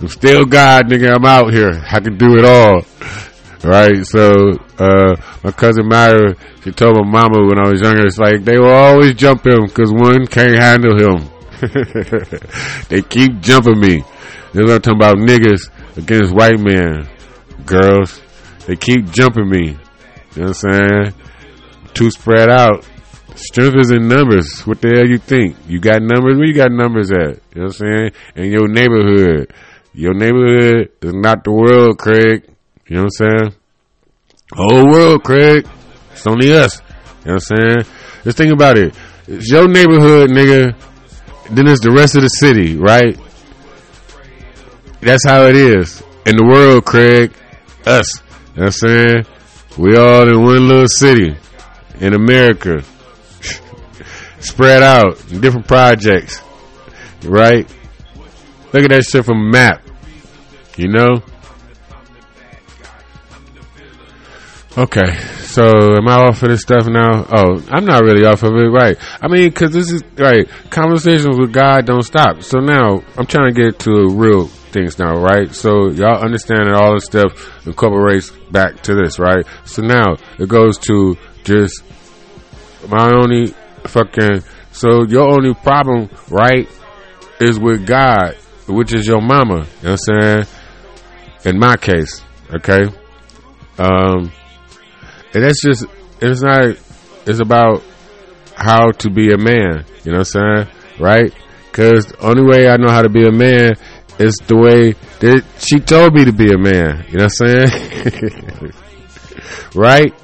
I'm 0.00 0.08
still 0.08 0.44
God, 0.44 0.86
nigga. 0.88 1.14
I'm 1.14 1.24
out 1.24 1.52
here. 1.52 1.70
I 1.86 2.00
can 2.00 2.18
do 2.18 2.36
it 2.36 2.44
all. 2.44 2.82
Right? 3.64 4.04
So, 4.06 4.52
uh, 4.78 5.16
my 5.42 5.50
cousin 5.52 5.88
Myra, 5.88 6.36
she 6.62 6.72
told 6.72 6.96
my 6.96 7.04
mama 7.04 7.46
when 7.46 7.58
I 7.58 7.70
was 7.70 7.80
younger, 7.80 8.06
it's 8.06 8.18
like 8.18 8.44
they 8.44 8.58
will 8.58 8.70
always 8.70 9.14
jump 9.14 9.46
him 9.46 9.64
because 9.66 9.92
one 9.92 10.26
can't 10.26 10.54
handle 10.54 10.96
him. 10.96 11.30
they 12.88 13.02
keep 13.02 13.40
jumping 13.40 13.80
me. 13.80 14.04
They're 14.52 14.64
not 14.64 14.82
talking 14.82 14.98
about 14.98 15.16
niggas 15.16 15.70
against 15.96 16.34
white 16.34 16.58
men 16.58 17.08
girls. 17.66 18.20
They 18.66 18.76
keep 18.76 19.10
jumping 19.10 19.48
me. 19.48 19.76
You 20.34 20.42
know 20.42 20.48
what 20.48 20.64
I'm 20.64 21.12
saying? 21.12 21.14
Too 21.94 22.10
spread 22.10 22.48
out. 22.48 22.84
Strength 23.34 23.76
is 23.76 23.90
in 23.90 24.08
numbers. 24.08 24.62
What 24.62 24.80
the 24.80 24.88
hell 24.88 25.06
you 25.06 25.18
think? 25.18 25.56
You 25.68 25.78
got 25.78 26.00
numbers? 26.00 26.36
Where 26.36 26.46
you 26.46 26.54
got 26.54 26.72
numbers 26.72 27.10
at? 27.10 27.18
You 27.18 27.26
know 27.26 27.36
what 27.54 27.64
I'm 27.64 27.72
saying? 27.72 28.10
In 28.36 28.50
your 28.50 28.68
neighborhood. 28.68 29.52
Your 29.92 30.14
neighborhood 30.14 30.90
is 31.02 31.12
not 31.14 31.44
the 31.44 31.52
world, 31.52 31.98
Craig. 31.98 32.48
You 32.88 32.96
know 32.96 33.02
what 33.04 33.12
I'm 33.20 33.38
saying? 33.38 33.54
Whole 34.52 34.90
world, 34.90 35.24
Craig. 35.24 35.66
It's 36.12 36.26
only 36.26 36.52
us. 36.52 36.80
You 37.24 37.32
know 37.32 37.34
what 37.34 37.50
I'm 37.50 37.58
saying? 37.58 37.78
Just 38.22 38.38
think 38.38 38.52
about 38.52 38.78
it. 38.78 38.94
It's 39.26 39.50
your 39.50 39.66
neighborhood, 39.66 40.30
nigga. 40.30 40.76
Then 41.50 41.66
it's 41.68 41.80
the 41.80 41.90
rest 41.90 42.14
of 42.14 42.22
the 42.22 42.28
city, 42.28 42.76
right? 42.76 43.18
That's 45.00 45.26
how 45.26 45.44
it 45.46 45.56
is. 45.56 46.02
In 46.26 46.36
the 46.36 46.44
world, 46.44 46.84
Craig 46.84 47.32
us. 47.86 48.06
You 48.18 48.22
know 48.22 48.30
what 48.54 48.64
I'm 48.66 48.70
saying? 48.72 49.26
We 49.78 49.96
all 49.96 50.28
in 50.28 50.42
one 50.42 50.68
little 50.68 50.88
city 50.88 51.36
in 52.00 52.14
America. 52.14 52.82
Spread 54.40 54.82
out 54.82 55.20
in 55.30 55.40
different 55.40 55.66
projects. 55.66 56.40
Right? 57.24 57.68
Look 58.72 58.84
at 58.84 58.90
that 58.90 59.04
shit 59.04 59.24
from 59.24 59.50
map. 59.50 59.82
You 60.76 60.88
know? 60.88 61.22
Okay, 64.78 65.16
so 65.40 65.96
am 65.96 66.06
I 66.06 66.16
off 66.16 66.42
of 66.42 66.50
this 66.50 66.60
stuff 66.60 66.86
now? 66.86 67.24
Oh, 67.34 67.64
I'm 67.70 67.86
not 67.86 68.02
really 68.02 68.26
off 68.26 68.42
of 68.42 68.52
it, 68.56 68.68
right? 68.68 68.98
I 69.22 69.26
mean, 69.26 69.48
because 69.48 69.72
this 69.72 69.90
is 69.90 70.04
right. 70.18 70.46
Conversations 70.68 71.38
with 71.38 71.50
God 71.50 71.86
don't 71.86 72.02
stop. 72.02 72.42
So 72.42 72.58
now 72.58 73.02
I'm 73.16 73.24
trying 73.24 73.54
to 73.54 73.58
get 73.58 73.78
to 73.80 74.10
real 74.10 74.48
things 74.48 74.98
now, 74.98 75.14
right? 75.14 75.54
So 75.54 75.88
y'all 75.92 76.22
understand 76.22 76.68
that 76.68 76.74
all 76.74 76.92
this 76.92 77.06
stuff 77.06 77.66
incorporates 77.66 78.30
back 78.50 78.82
to 78.82 78.94
this, 78.94 79.18
right? 79.18 79.46
So 79.64 79.80
now 79.80 80.16
it 80.38 80.46
goes 80.46 80.76
to 80.80 81.16
just 81.42 81.82
my 82.86 83.10
only 83.14 83.54
fucking. 83.86 84.42
So 84.72 85.04
your 85.04 85.30
only 85.30 85.54
problem, 85.54 86.10
right, 86.28 86.68
is 87.40 87.58
with 87.58 87.86
God, 87.86 88.34
which 88.68 88.92
is 88.92 89.06
your 89.06 89.22
mama. 89.22 89.54
You 89.54 89.88
know 89.88 89.92
what 89.92 90.00
I'm 90.10 90.44
saying? 90.44 90.46
In 91.46 91.58
my 91.58 91.78
case, 91.78 92.20
okay. 92.52 92.94
Um, 93.78 94.32
and 95.34 95.44
that's 95.44 95.62
just 95.62 95.84
it's 96.20 96.42
not. 96.42 96.76
It's 97.26 97.40
about 97.40 97.82
how 98.56 98.90
to 98.92 99.10
be 99.10 99.32
a 99.32 99.38
man. 99.38 99.84
You 100.04 100.12
know 100.12 100.18
what 100.18 100.36
I'm 100.36 100.64
saying? 100.64 100.68
Right? 100.98 101.34
Because 101.70 102.06
the 102.06 102.20
only 102.26 102.42
way 102.44 102.68
I 102.68 102.76
know 102.76 102.90
how 102.90 103.02
to 103.02 103.08
be 103.08 103.26
a 103.26 103.32
man 103.32 103.74
is 104.18 104.34
the 104.46 104.56
way 104.56 104.92
that 105.20 105.44
she 105.58 105.78
told 105.78 106.14
me 106.14 106.24
to 106.24 106.32
be 106.32 106.52
a 106.52 106.58
man. 106.58 107.04
You 107.08 107.18
know 107.18 107.28
what 107.28 107.42
I'm 107.42 107.68
saying? 107.68 108.72
right? 109.74 110.14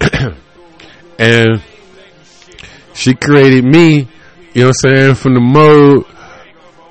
and 1.18 1.62
she 2.94 3.14
created 3.14 3.64
me, 3.64 4.08
you 4.54 4.62
know 4.62 4.68
what 4.68 4.76
I'm 4.84 4.94
saying, 4.94 5.14
from 5.14 5.34
the 5.34 5.40
mode 5.40 6.04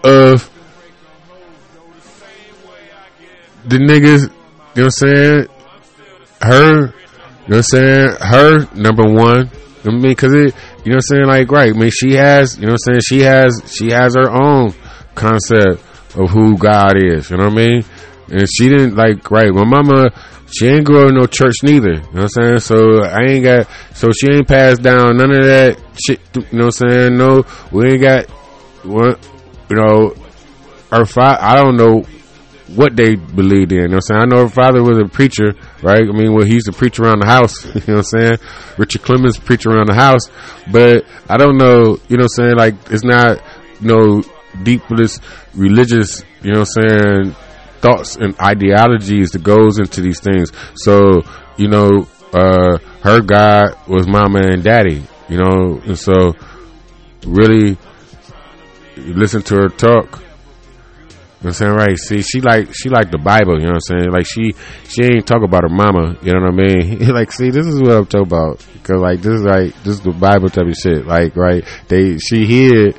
of 0.03 0.49
the 3.65 3.77
niggas, 3.77 4.23
you 4.23 4.27
know 4.27 4.31
what 4.75 4.83
I'm 4.85 4.91
saying? 4.91 5.47
Her, 6.41 6.93
you 7.47 7.51
know 7.51 7.57
what 7.57 7.57
I'm 7.57 7.63
saying? 7.63 8.09
Her, 8.19 8.75
number 8.75 9.05
one. 9.05 9.49
I 9.85 9.89
mean, 9.89 10.15
cause 10.15 10.33
it, 10.33 10.53
you 10.83 10.91
know 10.91 10.95
what 10.95 10.95
I'm 10.95 11.01
saying? 11.01 11.25
Like, 11.27 11.49
right. 11.49 11.73
I 11.73 11.77
mean, 11.77 11.91
she 11.91 12.15
has, 12.15 12.57
you 12.57 12.65
know 12.65 12.73
what 12.73 12.81
I'm 12.87 12.99
saying? 12.99 13.01
She 13.07 13.19
has, 13.21 13.61
she 13.73 13.89
has 13.91 14.15
her 14.15 14.29
own 14.29 14.73
concept 15.15 15.81
of 16.17 16.29
who 16.29 16.57
God 16.57 17.01
is. 17.01 17.29
You 17.29 17.37
know 17.37 17.45
what 17.45 17.53
I 17.53 17.55
mean? 17.55 17.85
And 18.29 18.49
she 18.51 18.67
didn't 18.67 18.95
like 18.95 19.31
right. 19.31 19.53
My 19.53 19.63
mama, 19.63 20.09
she 20.51 20.67
ain't 20.67 20.85
go 20.85 21.07
to 21.07 21.13
no 21.13 21.25
church 21.25 21.55
neither. 21.63 21.93
You 21.93 22.01
know 22.01 22.23
what 22.23 22.23
I'm 22.23 22.29
saying? 22.29 22.59
So 22.59 23.03
I 23.03 23.23
ain't 23.29 23.43
got. 23.45 23.67
So 23.93 24.09
she 24.11 24.29
ain't 24.29 24.47
passed 24.47 24.81
down 24.81 25.15
none 25.15 25.31
of 25.31 25.43
that 25.45 25.79
shit. 26.05 26.19
You 26.35 26.41
know 26.51 26.65
what 26.65 26.81
I'm 26.81 26.89
saying? 26.89 27.17
No, 27.17 27.45
we 27.71 27.91
ain't 27.91 28.01
got. 28.01 28.29
What 28.83 29.25
you 29.69 29.77
know? 29.77 30.15
Her 30.91 31.05
father. 31.05 31.41
I 31.41 31.55
don't 31.55 31.77
know 31.77 32.05
what 32.75 32.95
they 32.95 33.15
believed 33.15 33.71
in. 33.71 33.77
You 33.77 33.87
know 33.87 33.95
what 33.95 33.95
I'm 33.95 34.01
saying? 34.01 34.21
I 34.21 34.25
know 34.25 34.41
her 34.43 34.49
father 34.49 34.83
was 34.83 34.97
a 34.97 35.05
preacher, 35.05 35.53
right? 35.81 36.01
I 36.01 36.11
mean, 36.11 36.33
well, 36.33 36.45
he 36.45 36.55
used 36.55 36.65
to 36.67 36.73
preach 36.73 36.99
around 36.99 37.19
the 37.19 37.27
house. 37.27 37.65
You 37.87 37.93
know 37.93 37.99
what 37.99 38.13
I'm 38.13 38.19
saying? 38.19 38.37
Richard 38.77 39.01
Clemens 39.03 39.39
preached 39.39 39.65
around 39.65 39.87
the 39.87 39.93
house, 39.95 40.29
but 40.71 41.05
I 41.29 41.37
don't 41.37 41.57
know. 41.57 41.97
You 42.09 42.17
know 42.17 42.23
what 42.25 42.39
I'm 42.39 42.55
saying? 42.55 42.55
Like 42.57 42.75
it's 42.91 43.03
not 43.03 43.41
know 43.79 44.23
deepest 44.63 45.21
religious, 45.53 46.23
you 46.43 46.51
know 46.53 46.61
what 46.61 46.69
I'm 46.77 46.89
saying, 46.89 47.35
thoughts 47.79 48.15
and 48.15 48.39
ideologies 48.41 49.31
that 49.31 49.43
goes 49.43 49.79
into 49.79 50.01
these 50.01 50.19
things. 50.19 50.51
So, 50.75 51.21
you 51.57 51.67
know, 51.67 52.07
uh, 52.33 52.77
her 53.03 53.21
God 53.21 53.77
was 53.87 54.07
mama 54.07 54.39
and 54.43 54.63
daddy, 54.63 55.03
you 55.29 55.37
know, 55.37 55.81
and 55.85 55.97
so 55.97 56.33
really 57.25 57.77
listen 58.97 59.41
to 59.43 59.55
her 59.55 59.69
talk. 59.69 60.21
You 61.39 61.49
know 61.49 61.49
what 61.49 61.49
I'm 61.49 61.53
saying? 61.53 61.73
Right. 61.73 61.97
See, 61.97 62.21
she 62.21 62.41
like, 62.41 62.73
she 62.73 62.89
like 62.89 63.11
the 63.11 63.19
Bible, 63.19 63.59
you 63.59 63.67
know 63.67 63.77
what 63.77 63.91
I'm 63.91 63.99
saying? 63.99 64.11
Like 64.11 64.25
she, 64.25 64.55
she 64.89 65.03
ain't 65.03 65.27
talk 65.27 65.43
about 65.43 65.63
her 65.63 65.69
mama, 65.69 66.17
you 66.23 66.33
know 66.33 66.41
what 66.41 66.53
I 66.53 66.55
mean? 66.55 67.07
like, 67.13 67.31
see, 67.31 67.51
this 67.51 67.67
is 67.67 67.79
what 67.79 67.91
I'm 67.91 68.05
talking 68.07 68.27
about. 68.27 68.65
Cause 68.83 68.97
like, 68.97 69.21
this 69.21 69.33
is 69.33 69.43
like, 69.43 69.75
this 69.83 69.95
is 69.95 70.01
the 70.01 70.11
Bible 70.11 70.49
type 70.49 70.65
of 70.65 70.75
shit. 70.75 71.05
Like, 71.05 71.35
right. 71.35 71.63
They, 71.87 72.17
she 72.17 72.45
here 72.45 72.93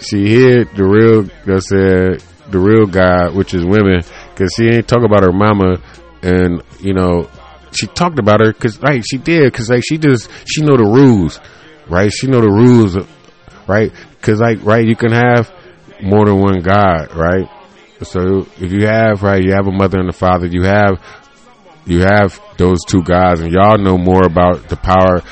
she 0.00 0.28
hid 0.28 0.68
the 0.76 0.84
real, 0.84 1.24
I 1.46 1.58
said, 1.58 2.22
the 2.50 2.58
real 2.58 2.86
God, 2.86 3.34
which 3.34 3.54
is 3.54 3.64
women, 3.64 4.02
because 4.30 4.52
she 4.56 4.68
ain't 4.68 4.88
talk 4.88 5.02
about 5.02 5.24
her 5.24 5.32
mama, 5.32 5.80
and 6.22 6.62
you 6.80 6.94
know, 6.94 7.28
she 7.72 7.86
talked 7.86 8.18
about 8.18 8.40
her 8.40 8.52
because 8.52 8.78
right, 8.80 9.02
she 9.04 9.18
did, 9.18 9.52
because 9.52 9.70
like 9.70 9.84
she 9.84 9.98
just 9.98 10.30
she 10.46 10.62
know 10.62 10.76
the 10.76 10.84
rules, 10.84 11.40
right? 11.88 12.12
She 12.12 12.26
know 12.26 12.40
the 12.40 12.50
rules, 12.50 12.96
right? 13.66 13.92
Because 14.20 14.40
like 14.40 14.64
right, 14.64 14.86
you 14.86 14.96
can 14.96 15.12
have 15.12 15.52
more 16.02 16.26
than 16.26 16.40
one 16.40 16.60
God, 16.60 17.14
right? 17.14 17.48
So 18.02 18.46
if 18.60 18.72
you 18.72 18.86
have 18.86 19.22
right, 19.22 19.42
you 19.42 19.52
have 19.52 19.66
a 19.66 19.72
mother 19.72 19.98
and 19.98 20.08
a 20.08 20.12
father, 20.12 20.46
you 20.46 20.62
have 20.64 21.00
you 21.86 22.00
have 22.00 22.40
those 22.58 22.78
two 22.86 23.02
gods, 23.02 23.40
and 23.40 23.52
y'all 23.52 23.78
know 23.78 23.96
more 23.96 24.26
about 24.26 24.68
the 24.68 24.76
power 24.76 25.22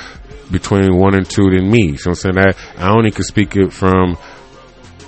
between 0.50 0.96
one 0.96 1.14
and 1.14 1.29
two 1.29 1.50
than 1.50 1.70
me. 1.70 1.96
So 1.96 2.11
I'm 2.11 2.14
saying 2.14 2.37
that 2.37 2.57
I 2.79 2.90
only 2.90 3.11
can 3.11 3.24
speak 3.24 3.57
it 3.57 3.72
from 3.72 4.16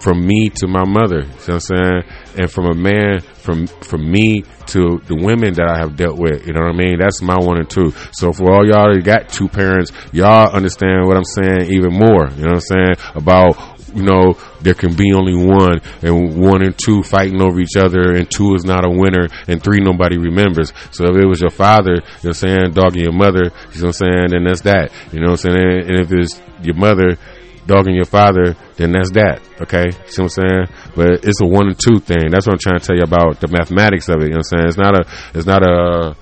from 0.01 0.27
me 0.27 0.51
to 0.51 0.67
my 0.67 0.85
mother. 0.85 1.25
What 1.25 1.49
I'm 1.49 1.61
saying? 1.61 2.03
And 2.39 2.51
from 2.51 2.67
a 2.67 2.75
man, 2.75 3.21
from 3.21 3.67
from 3.67 4.11
me 4.11 4.43
to 4.67 5.01
the 5.07 5.15
women 5.15 5.55
that 5.55 5.71
I 5.71 5.79
have 5.79 5.97
dealt 5.97 6.19
with. 6.19 6.47
You 6.47 6.53
know 6.53 6.63
what 6.63 6.75
I 6.75 6.77
mean? 6.77 6.99
That's 6.99 7.23
my 7.23 7.37
one 7.39 7.59
and 7.59 7.71
two. 7.71 7.93
So 8.13 8.33
for 8.33 8.53
all 8.53 8.67
y'all 8.67 8.93
that 8.93 9.03
got 9.05 9.29
two 9.29 9.49
parents, 9.49 9.93
y'all 10.13 10.51
understand 10.51 11.07
what 11.07 11.17
I'm 11.17 11.25
saying 11.25 11.73
even 11.73 11.93
more. 11.93 12.29
You 12.37 12.43
know 12.43 12.55
what 12.55 12.65
I'm 12.71 12.95
saying? 12.95 12.95
About 13.15 13.76
you 13.95 14.03
know, 14.03 14.39
there 14.61 14.75
can 14.75 14.95
be 14.95 15.13
only 15.13 15.35
one, 15.35 15.81
and 16.03 16.41
one 16.41 16.63
and 16.63 16.77
two 16.77 17.03
fighting 17.03 17.41
over 17.41 17.61
each 17.61 17.77
other, 17.79 18.13
and 18.13 18.31
two 18.31 18.55
is 18.55 18.65
not 18.65 18.85
a 18.85 18.91
winner, 18.91 19.29
and 19.49 19.63
three 19.63 19.81
nobody 19.81 20.19
remembers. 20.19 20.73
So 20.91 21.05
if 21.05 21.17
it 21.17 21.27
was 21.27 21.41
your 21.41 21.51
father, 21.51 21.95
you 21.95 22.01
know 22.01 22.05
what 22.05 22.25
I'm 22.25 22.33
saying, 22.35 22.73
dogging 22.73 23.03
your 23.03 23.13
mother, 23.13 23.45
you 23.45 23.81
know 23.81 23.87
what 23.87 23.87
I'm 23.87 23.93
saying, 23.93 24.27
then 24.31 24.45
that's 24.45 24.63
that. 24.63 24.93
You 25.13 25.21
know 25.21 25.33
what 25.33 25.45
I'm 25.45 25.53
saying? 25.53 25.91
And 25.91 26.01
if 26.01 26.13
it's 26.13 26.41
your 26.63 26.77
mother, 26.77 27.19
dogging 27.67 27.95
your 27.95 28.05
father, 28.05 28.57
then 28.77 28.93
that's 28.93 29.11
that. 29.13 29.41
Okay. 29.61 29.91
See 30.07 30.23
what 30.23 30.25
I'm 30.25 30.29
saying? 30.29 30.67
But 30.95 31.25
it's 31.25 31.41
a 31.41 31.47
one 31.47 31.69
and 31.69 31.79
two 31.79 31.99
thing. 31.99 32.31
That's 32.31 32.47
what 32.47 32.55
I'm 32.55 32.59
trying 32.59 32.81
to 32.81 32.87
tell 32.87 32.97
you 32.97 33.03
about 33.03 33.41
the 33.41 33.49
mathematics 33.49 34.09
of 34.09 34.23
it. 34.23 34.29
You 34.29 34.31
know 34.31 34.43
what 34.43 34.53
I'm 34.55 34.59
saying? 34.59 34.69
It's 34.69 34.79
not 34.79 34.95
a, 34.95 35.05
it's 35.35 35.47
not 35.47 35.63
a, 35.63 36.17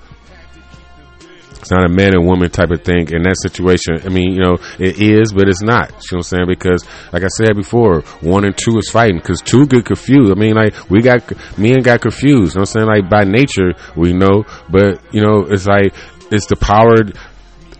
it's 1.65 1.71
not 1.71 1.83
a 1.83 1.89
man 1.89 2.13
and 2.13 2.27
woman 2.27 2.51
type 2.51 2.69
of 2.69 2.83
thing 2.83 3.09
in 3.11 3.23
that 3.23 3.37
situation. 3.41 3.97
I 4.05 4.09
mean, 4.09 4.33
you 4.33 4.39
know, 4.39 4.57
it 4.77 5.01
is, 5.01 5.33
but 5.33 5.49
it's 5.49 5.63
not. 5.63 5.89
You 5.89 5.95
know 5.95 5.97
what 5.97 6.13
I'm 6.17 6.21
saying? 6.21 6.45
Because, 6.47 6.85
like 7.11 7.23
I 7.23 7.27
said 7.27 7.55
before, 7.55 8.01
one 8.21 8.45
and 8.45 8.55
two 8.55 8.77
is 8.77 8.91
fighting 8.91 9.17
because 9.17 9.41
two 9.41 9.65
get 9.65 9.83
confused. 9.83 10.31
I 10.31 10.35
mean, 10.35 10.53
like, 10.53 10.75
we 10.91 11.01
got, 11.01 11.25
men 11.57 11.81
got 11.81 12.01
confused. 12.01 12.53
You 12.53 12.59
know 12.59 12.69
what 12.69 12.75
I'm 12.75 12.85
saying? 12.85 12.85
Like, 12.85 13.09
by 13.09 13.23
nature, 13.23 13.73
we 13.95 14.13
know, 14.13 14.45
but, 14.69 15.01
you 15.11 15.25
know, 15.25 15.47
it's 15.49 15.65
like, 15.65 15.95
it's 16.31 16.45
the 16.45 16.55
power 16.55 16.93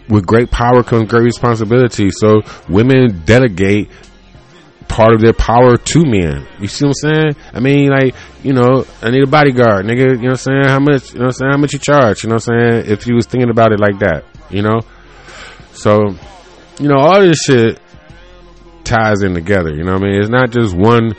with 0.09 0.25
great 0.25 0.49
power 0.49 0.81
comes 0.81 1.07
great 1.07 1.23
responsibility. 1.23 2.09
So 2.09 2.41
women 2.67 3.21
delegate 3.23 3.91
part 4.87 5.13
of 5.13 5.21
their 5.21 5.33
power 5.33 5.77
to 5.77 6.05
men. 6.05 6.47
You 6.59 6.67
see 6.67 6.85
what 6.85 6.95
I'm 7.03 7.13
saying? 7.13 7.35
I 7.53 7.59
mean, 7.59 7.89
like, 7.89 8.15
you 8.43 8.53
know, 8.53 8.85
I 9.01 9.11
need 9.11 9.23
a 9.23 9.27
bodyguard, 9.27 9.85
nigga. 9.85 10.11
You 10.11 10.15
know 10.15 10.21
what 10.21 10.29
I'm 10.29 10.35
saying? 10.37 10.63
How 10.65 10.79
much, 10.79 11.13
you 11.13 11.19
know 11.19 11.25
what 11.25 11.25
I'm 11.25 11.31
saying? 11.31 11.51
How 11.51 11.57
much 11.57 11.73
you 11.73 11.79
charge? 11.79 12.23
You 12.23 12.29
know 12.29 12.35
what 12.35 12.47
I'm 12.49 12.83
saying? 12.83 12.91
If 12.91 13.07
you 13.07 13.15
was 13.15 13.25
thinking 13.25 13.49
about 13.49 13.71
it 13.71 13.79
like 13.79 13.99
that, 13.99 14.23
you 14.49 14.61
know? 14.61 14.81
So, 15.73 16.15
you 16.79 16.87
know, 16.87 16.97
all 16.97 17.19
this 17.21 17.39
shit 17.39 17.79
ties 18.83 19.21
in 19.21 19.33
together, 19.33 19.73
you 19.73 19.83
know 19.83 19.93
what 19.93 20.03
I 20.03 20.05
mean? 20.05 20.21
It's 20.21 20.29
not 20.29 20.51
just 20.51 20.75
one 20.75 21.13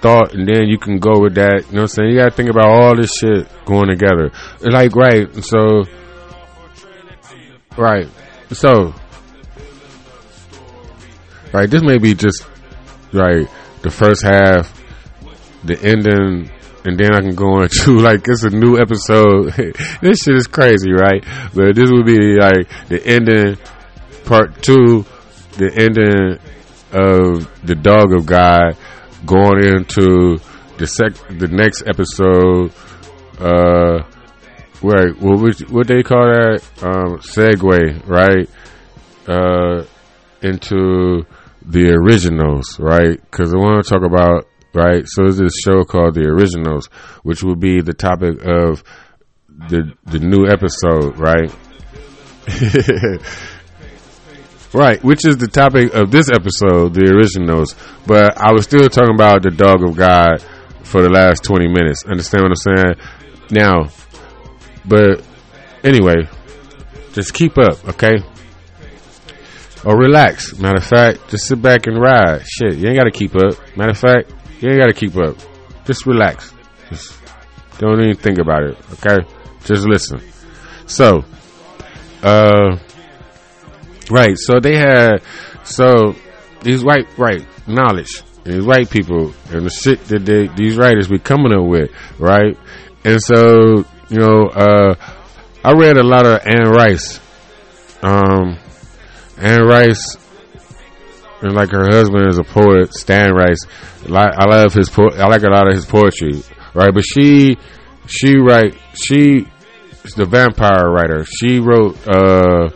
thought 0.00 0.34
and 0.34 0.46
then 0.46 0.66
you 0.66 0.78
can 0.78 0.98
go 0.98 1.20
with 1.20 1.36
that, 1.36 1.64
you 1.68 1.76
know 1.76 1.82
what 1.82 1.82
I'm 1.82 1.88
saying? 1.88 2.10
You 2.10 2.18
gotta 2.18 2.32
think 2.32 2.50
about 2.50 2.66
all 2.66 2.96
this 2.96 3.14
shit 3.14 3.48
going 3.64 3.88
together. 3.88 4.32
Like, 4.60 4.96
right, 4.96 5.32
so, 5.44 5.84
right, 7.76 8.08
so, 8.50 8.94
right, 11.52 11.70
this 11.70 11.82
may 11.82 11.98
be 11.98 12.14
just 12.14 12.44
right 13.12 13.48
the 13.82 13.90
first 13.90 14.22
half, 14.22 14.72
the 15.64 15.78
ending, 15.82 16.50
and 16.84 16.98
then 16.98 17.14
I 17.14 17.20
can 17.20 17.34
go 17.34 17.62
into 17.62 17.98
like 17.98 18.26
it's 18.26 18.44
a 18.44 18.50
new 18.50 18.78
episode. 18.78 19.52
this 20.00 20.18
shit 20.24 20.36
is 20.36 20.46
crazy, 20.46 20.92
right? 20.92 21.22
But 21.52 21.74
this 21.74 21.90
would 21.90 22.06
be 22.06 22.38
like 22.38 22.68
the 22.88 23.02
ending, 23.04 23.58
part 24.24 24.62
two, 24.62 25.04
the 25.58 25.70
ending 25.76 26.38
of 26.92 27.66
the 27.66 27.74
dog 27.74 28.12
of 28.14 28.26
God, 28.26 28.76
going 29.26 29.64
into 29.64 30.38
the 30.78 30.86
sec 30.86 31.14
the 31.38 31.48
next 31.48 31.82
episode. 31.86 32.72
Uh, 33.38 34.04
right, 34.80 35.16
what 35.20 35.40
would 35.40 35.70
what 35.70 35.86
they 35.88 36.02
call 36.02 36.26
that? 36.26 36.62
Um, 36.82 37.18
segue, 37.18 38.06
right? 38.06 38.48
Uh, 39.26 39.84
into 40.42 41.24
the 41.66 41.90
originals, 41.90 42.78
right? 42.78 43.20
Because 43.20 43.52
I 43.54 43.58
want 43.58 43.84
to 43.84 43.90
talk 43.90 44.02
about 44.02 44.46
right. 44.74 45.04
So 45.06 45.22
there's 45.22 45.38
this 45.38 45.58
show 45.64 45.84
called 45.84 46.14
The 46.14 46.28
Originals, 46.28 46.86
which 47.22 47.42
will 47.42 47.56
be 47.56 47.80
the 47.80 47.94
topic 47.94 48.44
of 48.44 48.82
the 49.68 49.92
the 50.04 50.18
new 50.18 50.46
episode, 50.48 51.18
right? 51.18 51.52
right, 54.74 55.02
which 55.04 55.24
is 55.24 55.36
the 55.36 55.48
topic 55.48 55.94
of 55.94 56.10
this 56.10 56.28
episode, 56.30 56.94
The 56.94 57.12
Originals. 57.14 57.76
But 58.06 58.36
I 58.36 58.52
was 58.52 58.64
still 58.64 58.88
talking 58.88 59.14
about 59.14 59.42
the 59.42 59.50
Dog 59.50 59.84
of 59.84 59.96
God 59.96 60.42
for 60.82 61.02
the 61.02 61.10
last 61.10 61.44
20 61.44 61.68
minutes. 61.68 62.04
Understand 62.04 62.42
what 62.44 62.50
I'm 62.50 62.56
saying? 62.56 62.94
Now, 63.50 63.88
but 64.84 65.24
anyway, 65.84 66.28
just 67.12 67.34
keep 67.34 67.58
up, 67.58 67.86
okay? 67.90 68.16
Or 69.84 69.96
relax. 69.96 70.56
Matter 70.58 70.78
of 70.78 70.84
fact, 70.84 71.28
just 71.28 71.46
sit 71.48 71.60
back 71.60 71.86
and 71.86 72.00
ride. 72.00 72.46
Shit, 72.46 72.76
you 72.76 72.88
ain't 72.88 72.96
gotta 72.96 73.10
keep 73.10 73.34
up. 73.34 73.54
Matter 73.76 73.90
of 73.90 73.98
fact, 73.98 74.32
you 74.60 74.70
ain't 74.70 74.80
gotta 74.80 74.92
keep 74.92 75.16
up. 75.16 75.36
Just 75.84 76.06
relax. 76.06 76.52
Just 76.88 77.18
don't 77.78 78.00
even 78.00 78.16
think 78.16 78.38
about 78.38 78.62
it, 78.62 78.78
okay? 78.92 79.26
Just 79.64 79.86
listen. 79.86 80.20
So, 80.86 81.24
uh, 82.22 82.78
right, 84.10 84.36
so 84.36 84.60
they 84.60 84.76
had, 84.76 85.22
so 85.64 86.14
these 86.62 86.84
white, 86.84 87.06
right, 87.18 87.44
knowledge, 87.66 88.22
these 88.44 88.64
white 88.64 88.88
people, 88.88 89.34
and 89.50 89.66
the 89.66 89.70
shit 89.70 90.04
that 90.06 90.24
they, 90.24 90.46
these 90.48 90.76
writers 90.76 91.08
be 91.08 91.18
coming 91.18 91.52
up 91.52 91.66
with, 91.66 91.90
right? 92.20 92.56
And 93.04 93.20
so, 93.20 93.84
you 94.08 94.18
know, 94.18 94.46
uh, 94.46 94.94
I 95.64 95.72
read 95.72 95.96
a 95.96 96.04
lot 96.04 96.26
of 96.26 96.40
Anne 96.46 96.70
Rice, 96.70 97.18
um, 98.02 98.58
Anne 99.42 99.62
Rice, 99.66 100.16
and 101.42 101.54
like 101.54 101.70
her 101.70 101.84
husband 101.90 102.28
is 102.28 102.38
a 102.38 102.44
poet, 102.44 102.94
Stan 102.94 103.32
Rice. 103.34 103.66
I 104.08 104.44
love 104.44 104.72
his 104.72 104.88
po- 104.88 105.14
I 105.16 105.26
like 105.26 105.42
a 105.42 105.50
lot 105.50 105.68
of 105.68 105.74
his 105.74 105.84
poetry, 105.84 106.42
right? 106.74 106.92
But 106.94 107.04
she, 107.04 107.58
she 108.06 108.36
write, 108.36 108.74
she 108.94 109.46
is 110.04 110.14
the 110.14 110.24
vampire 110.24 110.90
writer. 110.90 111.24
She 111.24 111.58
wrote 111.60 111.96
uh, 112.06 112.70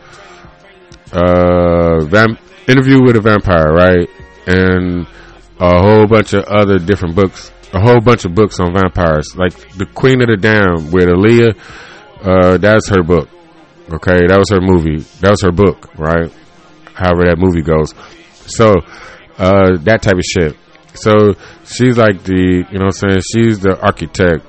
uh, 1.12 2.04
vamp- 2.04 2.40
interview 2.68 3.02
with 3.02 3.16
a 3.16 3.20
vampire, 3.20 3.72
right? 3.72 4.08
And 4.46 5.06
a 5.58 5.80
whole 5.82 6.06
bunch 6.06 6.32
of 6.34 6.44
other 6.44 6.78
different 6.78 7.14
books, 7.16 7.50
a 7.72 7.80
whole 7.80 8.00
bunch 8.00 8.24
of 8.24 8.34
books 8.34 8.60
on 8.60 8.74
vampires, 8.74 9.36
like 9.36 9.52
the 9.74 9.86
Queen 9.86 10.20
of 10.20 10.28
the 10.28 10.36
Damned 10.36 10.92
with 10.92 11.08
Aaliyah. 11.08 11.56
Uh, 12.22 12.58
that's 12.58 12.88
her 12.88 13.02
book. 13.02 13.28
Okay, 13.92 14.26
that 14.26 14.36
was 14.38 14.50
her 14.50 14.60
movie. 14.60 14.98
That 15.20 15.30
was 15.30 15.42
her 15.42 15.52
book, 15.52 15.96
right? 15.96 16.32
However 16.96 17.26
that 17.26 17.38
movie 17.38 17.62
goes. 17.62 17.94
So, 18.46 18.74
uh, 19.38 19.76
that 19.82 20.02
type 20.02 20.16
of 20.16 20.24
shit. 20.24 20.56
So 20.94 21.34
she's 21.64 21.96
like 21.98 22.22
the, 22.24 22.64
you 22.70 22.78
know 22.78 22.86
what 22.86 23.02
I'm 23.04 23.10
saying? 23.10 23.20
She's 23.32 23.60
the 23.60 23.78
architect, 23.80 24.44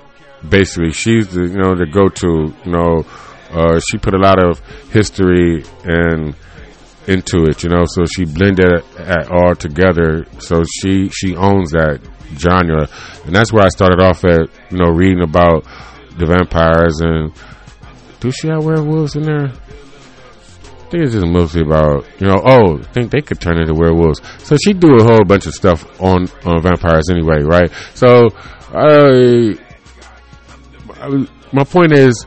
basically. 0.48 0.92
She's 0.92 1.28
the, 1.28 1.44
you 1.44 1.58
know, 1.58 1.76
the 1.76 1.86
go-to, 1.86 2.54
you 2.64 2.72
know, 2.72 3.06
uh, 3.52 3.80
she 3.92 3.98
put 3.98 4.14
a 4.14 4.18
lot 4.18 4.44
of 4.44 4.60
history 4.92 5.64
and 5.84 6.36
into 7.08 7.46
it, 7.46 7.64
you 7.64 7.70
know, 7.70 7.84
so 7.86 8.06
she 8.06 8.26
blended 8.26 8.70
it 8.70 9.32
all 9.32 9.56
together. 9.56 10.26
So 10.40 10.64
she, 10.64 11.10
she 11.10 11.36
owns 11.36 11.72
that 11.72 12.00
genre. 12.38 12.88
And 13.26 13.36
that's 13.36 13.52
where 13.52 13.64
I 13.64 13.70
started 13.70 14.02
off 14.02 14.24
at, 14.26 14.50
you 14.72 14.78
know, 14.78 14.92
reading 14.92 15.22
about 15.22 15.66
the 16.18 16.26
vampires 16.26 17.00
and 17.02 17.32
do 18.20 18.32
she 18.32 18.48
have 18.48 18.66
werewolves 18.66 19.16
in 19.16 19.24
there? 19.24 19.52
I 20.88 20.90
think 20.90 21.04
it's 21.04 21.14
just 21.16 21.28
mostly 21.28 21.64
about 21.64 22.06
you 22.18 22.28
know. 22.28 22.42
Oh, 22.46 22.80
I 22.80 22.84
think 22.94 23.12
they 23.12 23.20
could 23.20 23.42
turn 23.42 23.60
into 23.60 23.74
werewolves. 23.74 24.22
So 24.38 24.56
she 24.56 24.72
do 24.72 24.96
a 24.96 25.04
whole 25.04 25.26
bunch 25.26 25.46
of 25.46 25.54
stuff 25.54 25.84
on 26.00 26.30
on 26.46 26.62
vampires 26.62 27.10
anyway, 27.12 27.44
right? 27.44 27.70
So, 27.94 28.30
I, 28.74 29.58
I 30.94 31.28
my 31.52 31.66
point 31.66 31.92
is, 31.92 32.26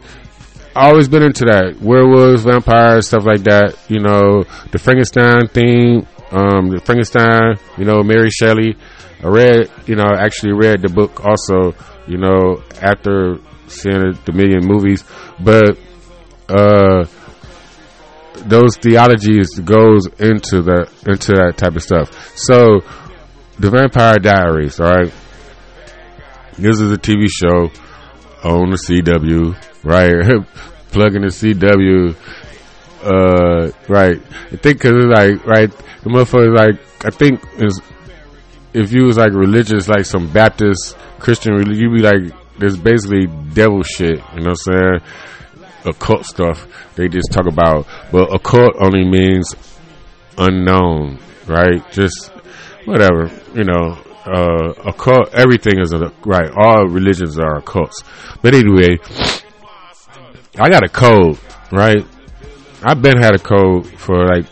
always 0.76 1.08
been 1.08 1.22
into 1.22 1.46
that 1.46 1.80
werewolves, 1.80 2.44
vampires, 2.44 3.06
stuff 3.06 3.24
like 3.24 3.44
that. 3.44 3.78
You 3.88 4.00
know, 4.00 4.44
the 4.72 4.78
Frankenstein 4.78 5.48
theme, 5.48 6.06
um, 6.30 6.68
the 6.68 6.82
Frankenstein. 6.84 7.56
You 7.78 7.86
know, 7.86 8.02
Mary 8.02 8.28
Shelley. 8.28 8.76
I 9.24 9.28
read, 9.28 9.70
you 9.86 9.96
know, 9.96 10.04
actually 10.18 10.52
read 10.52 10.82
the 10.82 10.90
book 10.90 11.24
also. 11.24 11.74
You 12.06 12.18
know, 12.18 12.62
after 12.82 13.38
seeing 13.68 14.18
the 14.26 14.32
million 14.34 14.66
movies, 14.66 15.02
but 15.42 15.78
uh 16.50 17.06
those 18.34 18.76
theologies 18.76 19.58
goes 19.60 20.06
into 20.18 20.62
the 20.62 20.90
into 21.06 21.32
that 21.34 21.54
type 21.56 21.76
of 21.76 21.82
stuff. 21.82 22.36
So, 22.36 22.80
the 23.58 23.70
Vampire 23.70 24.16
Diaries, 24.18 24.80
all 24.80 24.90
right. 24.90 25.12
This 26.56 26.80
is 26.80 26.92
a 26.92 26.96
TV 26.96 27.26
show 27.28 27.70
on 28.42 28.70
the 28.70 28.76
CW, 28.76 29.56
right? 29.84 30.46
Plugging 30.90 31.22
the 31.22 31.28
CW, 31.28 32.16
uh, 33.02 33.72
right. 33.88 34.20
I 34.52 34.56
think 34.56 34.78
because 34.78 34.92
it's 34.96 35.06
like 35.06 35.46
right, 35.46 35.70
the 36.02 36.10
motherfucker 36.10 36.54
like 36.54 36.80
I 37.04 37.10
think 37.10 37.42
is 37.58 37.80
if 38.72 38.92
you 38.92 39.04
was 39.04 39.16
like 39.16 39.32
religious, 39.32 39.88
like 39.88 40.04
some 40.04 40.30
Baptist 40.32 40.96
Christian, 41.18 41.54
you'd 41.70 41.94
be 41.94 42.02
like 42.02 42.34
there's 42.58 42.76
basically 42.76 43.26
devil 43.54 43.82
shit. 43.82 44.18
You 44.34 44.40
know 44.40 44.50
what 44.50 44.68
I'm 44.68 45.00
saying? 45.00 45.00
Occult 45.84 46.26
stuff 46.26 46.66
they 46.96 47.08
just 47.08 47.32
talk 47.32 47.46
about. 47.46 47.86
But 48.12 48.34
occult 48.34 48.74
only 48.80 49.04
means 49.04 49.54
unknown, 50.36 51.18
right? 51.46 51.82
Just 51.92 52.30
whatever, 52.84 53.30
you 53.54 53.64
know. 53.64 53.98
Uh, 54.20 54.74
occult, 54.84 55.32
everything 55.32 55.80
is 55.80 55.92
a 55.92 56.12
right. 56.26 56.50
All 56.54 56.86
religions 56.86 57.38
are 57.38 57.60
occults. 57.60 58.04
But 58.42 58.54
anyway, 58.54 58.98
I 60.58 60.68
got 60.68 60.84
a 60.84 60.88
code, 60.88 61.38
right? 61.72 62.04
I've 62.82 63.00
been 63.00 63.16
had 63.16 63.34
a 63.34 63.38
code 63.38 63.86
for 63.86 64.26
like 64.26 64.44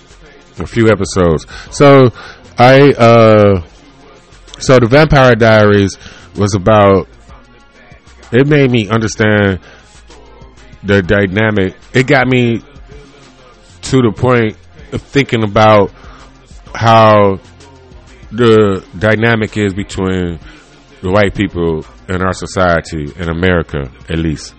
a 0.59 0.67
few 0.67 0.89
episodes. 0.89 1.47
So 1.71 2.11
I, 2.59 2.93
uh, 2.93 3.63
so 4.59 4.79
the 4.79 4.87
Vampire 4.89 5.35
Diaries 5.35 5.97
was 6.37 6.55
about. 6.55 7.09
It 8.31 8.47
made 8.47 8.71
me 8.71 8.89
understand 8.89 9.61
the 10.83 11.03
dynamic. 11.03 11.77
It 11.95 12.07
got 12.07 12.29
me 12.29 12.63
to 13.83 14.03
the 14.03 14.13
point 14.15 14.57
of 14.93 15.03
thinking 15.03 15.43
about 15.43 15.91
how 16.75 17.41
the 18.31 18.85
dynamic 18.99 19.57
is 19.57 19.75
between 19.75 20.39
the 21.01 21.11
white 21.11 21.35
people 21.35 21.85
in 22.09 22.23
our 22.23 22.33
society 22.33 23.13
in 23.17 23.29
America, 23.29 23.91
at 24.09 24.19
least. 24.19 24.55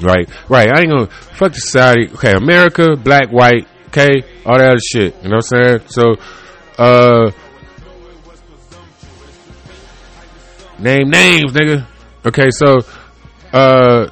Right, 0.00 0.28
right. 0.48 0.68
I 0.68 0.80
ain't 0.80 0.90
gonna 0.90 1.06
fuck 1.06 1.54
society. 1.54 2.10
Okay, 2.14 2.32
America, 2.32 2.96
black, 2.96 3.28
white. 3.28 3.68
Okay, 3.88 4.22
all 4.44 4.58
that 4.58 4.70
other 4.70 4.80
shit. 4.80 5.14
You 5.22 5.28
know 5.28 5.36
what 5.36 5.52
I'm 5.52 5.64
saying? 5.64 5.80
So, 5.88 6.14
uh, 6.78 7.30
name 10.78 11.10
names, 11.10 11.52
nigga. 11.52 11.86
Okay, 12.24 12.50
so, 12.50 12.78
uh, 13.52 14.08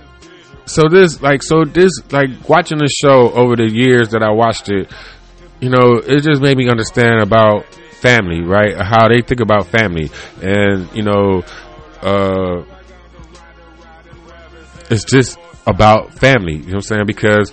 so 0.71 0.89
this 0.89 1.21
like 1.21 1.43
so 1.43 1.65
this 1.65 1.93
like 2.13 2.49
watching 2.49 2.79
the 2.79 2.89
show 2.89 3.33
over 3.33 3.57
the 3.57 3.69
years 3.69 4.11
that 4.11 4.23
I 4.23 4.31
watched 4.31 4.69
it, 4.71 4.91
you 5.61 5.69
know, 5.69 5.97
it 5.97 6.23
just 6.23 6.41
made 6.41 6.57
me 6.57 6.69
understand 6.69 7.21
about 7.21 7.67
family, 8.01 8.43
right? 8.43 8.77
How 8.77 9.09
they 9.09 9.21
think 9.21 9.41
about 9.41 9.67
family, 9.67 10.11
and 10.41 10.89
you 10.95 11.03
know, 11.03 11.43
uh, 12.03 12.63
it's 14.91 15.05
just 15.05 15.39
about 15.67 16.15
family. 16.15 16.55
You 16.55 16.61
know 16.61 16.67
what 16.67 16.75
I'm 16.75 16.81
saying? 16.83 17.07
Because 17.07 17.53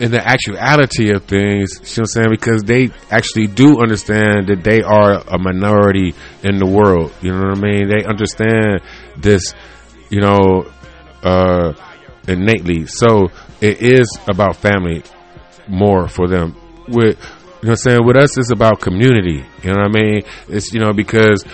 in 0.00 0.10
the 0.10 0.26
actuality 0.26 1.10
of 1.12 1.24
things, 1.24 1.74
you 1.74 1.86
know 1.86 1.90
what 1.90 1.98
I'm 1.98 2.06
saying? 2.06 2.30
Because 2.30 2.62
they 2.64 2.90
actually 3.10 3.46
do 3.46 3.80
understand 3.80 4.48
that 4.48 4.64
they 4.64 4.82
are 4.82 5.22
a 5.28 5.38
minority 5.38 6.14
in 6.42 6.58
the 6.58 6.66
world. 6.66 7.12
You 7.22 7.32
know 7.32 7.48
what 7.48 7.58
I 7.58 7.60
mean? 7.60 7.88
They 7.88 8.04
understand 8.04 8.80
this, 9.16 9.54
you 10.10 10.20
know, 10.20 10.70
uh, 11.22 11.72
innately. 12.26 12.86
So 12.86 13.28
it 13.60 13.82
is 13.82 14.18
about 14.28 14.56
family 14.56 15.02
more 15.66 16.08
for 16.08 16.28
them. 16.28 16.56
With, 16.88 17.18
you 17.62 17.66
know 17.66 17.70
I'm 17.72 17.76
saying? 17.76 18.06
With 18.06 18.16
us, 18.16 18.38
it's 18.38 18.50
about 18.50 18.80
community. 18.80 19.44
You 19.62 19.72
know 19.72 19.82
what 19.82 19.96
I 19.96 20.00
mean? 20.00 20.22
It's, 20.48 20.72
you 20.72 20.80
know, 20.80 20.92
because 20.92 21.44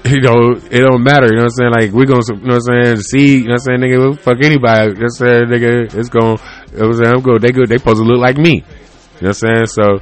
you 0.04 0.20
know, 0.20 0.52
it 0.52 0.80
don't 0.80 1.02
matter, 1.02 1.26
you 1.26 1.36
know 1.36 1.44
what 1.44 1.52
I'm 1.60 1.72
saying? 1.72 1.72
Like, 1.72 1.92
we 1.92 2.06
gonna, 2.06 2.22
you 2.28 2.40
know 2.40 2.56
what 2.56 2.72
I'm 2.72 2.84
saying, 2.84 2.96
see, 3.02 3.38
you 3.38 3.44
know 3.44 3.52
what 3.52 3.68
I'm 3.68 3.80
saying, 3.80 3.80
nigga, 3.80 4.18
fuck 4.20 4.38
anybody, 4.42 4.88
you 4.88 4.94
know 4.94 5.00
what 5.00 5.02
I'm 5.02 5.10
saying, 5.10 5.44
nigga, 5.44 5.94
it's 5.94 6.08
going, 6.08 6.38
you 6.72 6.78
know 6.78 6.86
I'm 6.86 6.94
saying, 6.94 7.14
I'm 7.16 7.20
good, 7.20 7.42
they 7.42 7.50
good, 7.50 7.68
they 7.68 7.76
supposed 7.76 7.98
to 7.98 8.04
look 8.04 8.18
like 8.18 8.38
me, 8.38 8.54
you 8.54 8.62
know 8.62 9.28
what 9.28 9.28
I'm 9.28 9.32
saying, 9.34 9.66
so, 9.66 9.98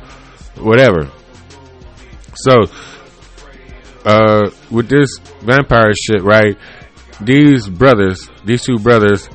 whatever. 0.63 1.11
So, 2.35 2.67
uh, 4.05 4.51
with 4.71 4.89
this 4.89 5.19
vampire 5.43 5.93
shit, 5.95 6.23
right, 6.23 6.57
these 7.21 7.69
brothers, 7.69 8.29
these 8.45 8.63
two 8.63 8.79
brothers, 8.79 9.29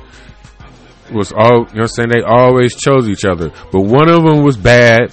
was 1.12 1.32
all, 1.32 1.66
you 1.72 1.80
know 1.80 1.86
saying, 1.86 2.08
they 2.08 2.22
always 2.22 2.74
chose 2.74 3.08
each 3.08 3.24
other, 3.24 3.50
but 3.70 3.80
one 3.80 4.08
of 4.08 4.22
them 4.22 4.42
was 4.42 4.56
bad, 4.56 5.12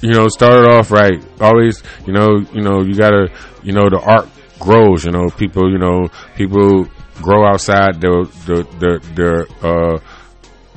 you 0.00 0.12
know, 0.12 0.28
started 0.28 0.70
off 0.70 0.90
right, 0.90 1.24
always, 1.40 1.82
you 2.06 2.12
know, 2.12 2.38
you 2.52 2.62
know, 2.62 2.82
you 2.82 2.94
gotta, 2.94 3.28
you 3.62 3.72
know, 3.72 3.88
the 3.88 4.00
art 4.00 4.28
grows. 4.58 5.04
You 5.04 5.12
know, 5.12 5.28
people, 5.28 5.70
you 5.70 5.78
know, 5.78 6.08
people 6.36 6.86
grow 7.22 7.46
outside 7.46 8.00
the 8.00 8.28
the 8.46 8.58
the 8.78 8.92
their 9.14 9.40
uh 9.62 9.98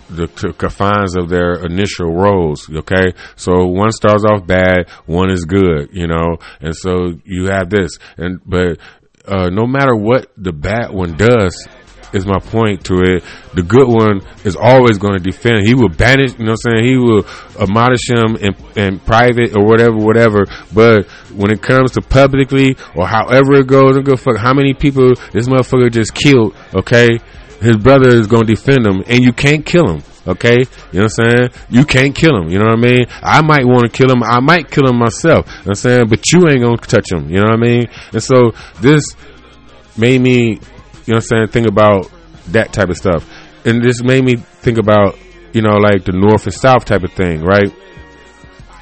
the 0.09 0.27
confines 0.57 1.17
of 1.17 1.27
their 1.27 1.65
initial 1.65 2.13
roles. 2.13 2.69
Okay, 2.69 3.13
so 3.35 3.65
one 3.65 3.91
starts 3.91 4.23
off 4.23 4.45
bad, 4.45 4.89
one 5.05 5.29
is 5.31 5.45
good. 5.45 5.89
You 5.91 6.07
know, 6.07 6.37
and 6.61 6.75
so 6.75 7.13
you 7.25 7.45
have 7.45 7.69
this, 7.69 7.97
and 8.17 8.39
but 8.45 8.79
uh, 9.27 9.49
no 9.49 9.67
matter 9.67 9.95
what 9.95 10.31
the 10.37 10.53
bad 10.53 10.91
one 10.91 11.17
does, 11.17 11.67
is 12.13 12.25
my 12.25 12.39
point 12.39 12.85
to 12.85 12.95
it. 13.01 13.23
The 13.53 13.63
good 13.63 13.87
one 13.87 14.21
is 14.45 14.55
always 14.55 14.97
going 14.97 15.17
to 15.17 15.23
defend. 15.23 15.67
He 15.67 15.73
will 15.73 15.89
banish, 15.89 16.33
you 16.37 16.45
know 16.45 16.51
what 16.51 16.59
I'm 16.67 16.79
saying? 16.79 16.85
He 16.85 16.97
will 16.97 17.25
admonish 17.59 18.09
him 18.09 18.35
in, 18.37 18.55
in 18.75 18.99
private 18.99 19.55
or 19.55 19.65
whatever, 19.65 19.97
whatever. 19.97 20.45
But 20.73 21.05
when 21.35 21.51
it 21.51 21.61
comes 21.61 21.91
to 21.91 22.01
publicly 22.01 22.77
or 22.95 23.07
however 23.07 23.55
it 23.55 23.67
goes, 23.67 23.97
go 23.99 24.15
fuck 24.15 24.37
how 24.37 24.53
many 24.53 24.73
people 24.73 25.15
this 25.31 25.47
motherfucker 25.47 25.91
just 25.91 26.13
killed, 26.13 26.55
okay? 26.73 27.19
His 27.61 27.77
brother 27.77 28.09
is 28.09 28.27
going 28.27 28.45
to 28.45 28.53
defend 28.55 28.85
him 28.85 29.03
and 29.07 29.23
you 29.23 29.33
can't 29.33 29.65
kill 29.65 29.87
him. 29.89 30.03
Okay, 30.27 30.57
you 30.91 30.99
know 30.99 31.05
what 31.05 31.19
I'm 31.19 31.25
saying? 31.25 31.49
You 31.69 31.85
can't 31.85 32.13
kill 32.13 32.35
him. 32.35 32.49
You 32.49 32.59
know 32.59 32.65
what 32.65 32.79
I 32.79 32.81
mean? 32.81 33.05
I 33.23 33.41
might 33.41 33.65
want 33.65 33.83
to 33.83 33.89
kill 33.89 34.11
him. 34.11 34.23
I 34.23 34.39
might 34.41 34.69
kill 34.69 34.87
him 34.87 34.97
myself. 34.97 35.45
You 35.47 35.51
know 35.51 35.59
what 35.59 35.67
I'm 35.67 35.75
saying? 35.75 36.07
But 36.09 36.31
you 36.31 36.47
ain't 36.49 36.61
gonna 36.61 36.77
touch 36.77 37.11
him. 37.11 37.29
You 37.29 37.37
know 37.37 37.45
what 37.45 37.53
I 37.53 37.57
mean? 37.57 37.87
And 38.11 38.21
so 38.21 38.51
this 38.81 39.15
made 39.97 40.21
me 40.21 40.59
you 41.07 41.13
know 41.13 41.19
what 41.19 41.31
I'm 41.31 41.47
saying? 41.47 41.47
Think 41.47 41.67
about 41.67 42.11
that 42.47 42.73
type 42.73 42.89
of 42.89 42.97
stuff. 42.97 43.25
And 43.65 43.81
this 43.81 44.03
made 44.03 44.25
me 44.25 44.35
think 44.35 44.77
about, 44.77 45.17
you 45.53 45.61
know, 45.61 45.77
like 45.77 46.03
the 46.03 46.11
North 46.11 46.43
and 46.43 46.53
South 46.53 46.83
type 46.83 47.03
of 47.03 47.13
thing, 47.13 47.41
right? 47.41 47.73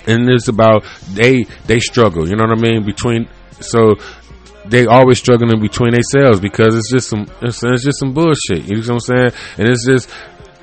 And 0.07 0.27
it's 0.29 0.47
about 0.47 0.83
they 1.13 1.43
they 1.67 1.79
struggle, 1.79 2.27
you 2.27 2.35
know 2.35 2.45
what 2.45 2.57
I 2.57 2.61
mean? 2.61 2.83
Between 2.83 3.27
so 3.59 3.95
they 4.65 4.87
always 4.87 5.19
struggling 5.19 5.61
between 5.61 5.93
themselves 5.93 6.39
because 6.39 6.75
it's 6.75 6.91
just 6.91 7.09
some 7.09 7.27
it's, 7.41 7.63
it's 7.63 7.83
just 7.83 7.99
some 7.99 8.13
bullshit. 8.13 8.65
You 8.65 8.77
know 8.77 8.81
what 8.81 8.89
I'm 8.89 8.99
saying? 8.99 9.31
And 9.59 9.69
it's 9.69 9.85
just 9.85 10.09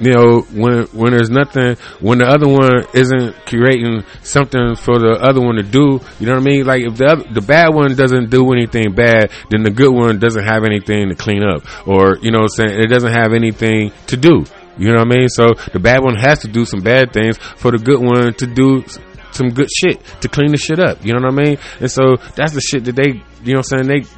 you 0.03 0.13
know, 0.13 0.41
when 0.53 0.83
when 0.87 1.13
there's 1.13 1.31
nothing, 1.31 1.77
when 2.01 2.19
the 2.19 2.27
other 2.27 2.49
one 2.49 2.85
isn't 2.93 3.47
creating 3.47 4.03
something 4.23 4.75
for 4.75 4.99
the 4.99 5.19
other 5.23 5.41
one 5.41 5.57
to 5.57 5.63
do, 5.63 6.01
you 6.19 6.27
know 6.27 6.33
what 6.33 6.43
I 6.43 6.45
mean? 6.45 6.67
Like 6.67 6.83
if 6.83 6.97
the 6.97 7.07
other, 7.07 7.25
the 7.33 7.41
bad 7.41 7.73
one 7.73 7.95
doesn't 7.95 8.29
do 8.31 8.53
anything 8.53 8.95
bad, 8.95 9.31
then 9.51 9.63
the 9.63 9.71
good 9.71 9.93
one 9.93 10.19
doesn't 10.19 10.45
have 10.45 10.65
anything 10.65 11.09
to 11.11 11.15
clean 11.15 11.45
up, 11.45 11.63
or 11.87 12.19
you 12.19 12.33
know, 12.33 12.41
what 12.41 12.51
I'm 12.59 12.67
saying 12.67 12.81
it 12.83 12.89
doesn't 12.89 13.13
have 13.13 13.33
anything 13.33 13.93
to 14.09 14.17
do. 14.17 14.45
You 14.77 14.89
know 14.89 14.99
what 14.99 15.13
I 15.13 15.17
mean? 15.17 15.29
So 15.29 15.55
the 15.73 15.79
bad 15.79 16.03
one 16.03 16.17
has 16.17 16.41
to 16.41 16.49
do 16.49 16.65
some 16.65 16.81
bad 16.81 17.13
things 17.13 17.39
for 17.39 17.71
the 17.71 17.79
good 17.79 18.01
one 18.01 18.35
to 18.35 18.47
do 18.47 18.85
some 19.31 19.51
good 19.51 19.69
shit 19.71 20.03
to 20.23 20.29
clean 20.29 20.51
the 20.51 20.59
shit 20.59 20.81
up. 20.81 21.05
You 21.05 21.13
know 21.13 21.21
what 21.21 21.39
I 21.39 21.45
mean? 21.45 21.59
And 21.79 21.91
so 21.91 22.17
that's 22.35 22.55
the 22.55 22.61
shit 22.61 22.85
that 22.87 22.97
they, 22.97 23.23
you 23.45 23.55
know 23.55 23.61
what 23.61 23.73
I'm 23.73 23.85
saying? 23.85 23.87
They 23.87 24.09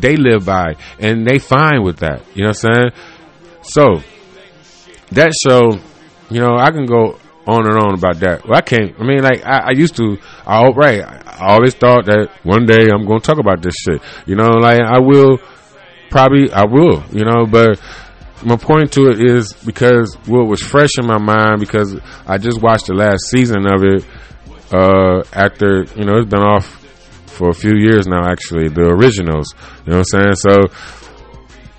they 0.00 0.16
live 0.16 0.46
by 0.46 0.76
and 1.00 1.26
they 1.26 1.38
fine 1.38 1.82
with 1.82 1.98
that. 1.98 2.22
You 2.34 2.44
know 2.44 2.50
what 2.50 2.64
I'm 2.64 2.74
saying? 2.74 2.90
So 3.62 4.02
that 5.12 5.32
show, 5.46 5.78
you 6.30 6.40
know, 6.40 6.56
I 6.56 6.70
can 6.70 6.86
go 6.86 7.18
on 7.46 7.66
and 7.66 7.76
on 7.78 7.94
about 7.94 8.20
that. 8.20 8.46
Well, 8.46 8.56
I 8.56 8.62
can't. 8.62 8.98
I 8.98 9.04
mean, 9.04 9.22
like 9.22 9.44
I, 9.44 9.68
I 9.68 9.70
used 9.72 9.96
to. 9.96 10.18
I 10.46 10.66
right. 10.68 11.02
I 11.02 11.52
always 11.52 11.74
thought 11.74 12.06
that 12.06 12.30
one 12.42 12.66
day 12.66 12.88
I'm 12.88 13.06
going 13.06 13.20
to 13.20 13.26
talk 13.26 13.38
about 13.38 13.62
this 13.62 13.74
shit. 13.74 14.02
You 14.26 14.36
know, 14.36 14.50
like 14.60 14.80
I 14.80 15.00
will. 15.00 15.38
Probably 16.10 16.50
I 16.52 16.64
will. 16.64 17.02
You 17.12 17.24
know, 17.24 17.44
but 17.46 17.80
my 18.44 18.56
point 18.56 18.92
to 18.92 19.08
it 19.08 19.20
is 19.20 19.52
because 19.52 20.14
what 20.26 20.46
was 20.46 20.62
fresh 20.62 20.90
in 20.98 21.06
my 21.06 21.18
mind 21.18 21.60
because 21.60 21.98
I 22.26 22.38
just 22.38 22.60
watched 22.62 22.86
the 22.86 22.94
last 22.94 23.28
season 23.28 23.66
of 23.66 23.82
it. 23.84 24.04
Uh, 24.72 25.22
after 25.32 25.84
you 25.94 26.04
know, 26.04 26.18
it's 26.18 26.30
been 26.30 26.42
off 26.42 26.66
for 27.26 27.50
a 27.50 27.54
few 27.54 27.76
years 27.76 28.06
now. 28.06 28.26
Actually, 28.26 28.68
the 28.68 28.88
originals. 28.88 29.54
You 29.84 29.92
know 29.92 29.98
what 29.98 30.06
I'm 30.14 30.22
saying? 30.22 30.34
So, 30.36 30.56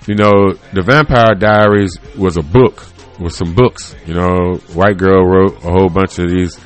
you 0.06 0.16
know, 0.16 0.54
the 0.74 0.84
Vampire 0.84 1.34
Diaries 1.34 1.98
was 2.16 2.38
a 2.38 2.44
book 2.44 2.84
with 3.20 3.34
some 3.34 3.54
books. 3.54 3.96
You 4.06 4.14
know, 4.14 4.56
white 4.74 4.98
girl 4.98 5.24
wrote 5.26 5.58
a 5.64 5.72
whole 5.72 5.90
bunch 5.90 6.20
of 6.20 6.30
these, 6.30 6.60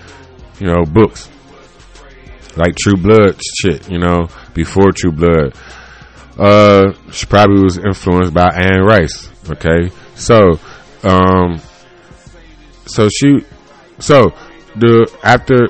you 0.59 0.67
know, 0.67 0.83
books 0.85 1.29
like 2.55 2.75
True 2.75 2.97
Blood 2.97 3.39
shit. 3.61 3.89
You 3.89 3.99
know, 3.99 4.27
before 4.53 4.91
True 4.91 5.11
Blood. 5.11 5.55
Uh, 6.37 6.93
she 7.11 7.25
probably 7.25 7.61
was 7.61 7.77
influenced 7.77 8.33
by 8.33 8.47
Anne 8.55 8.81
Rice. 8.81 9.29
Okay, 9.49 9.93
so, 10.15 10.57
um, 11.03 11.59
so 12.85 13.09
she, 13.09 13.39
so 13.97 14.31
the 14.77 15.11
after 15.21 15.67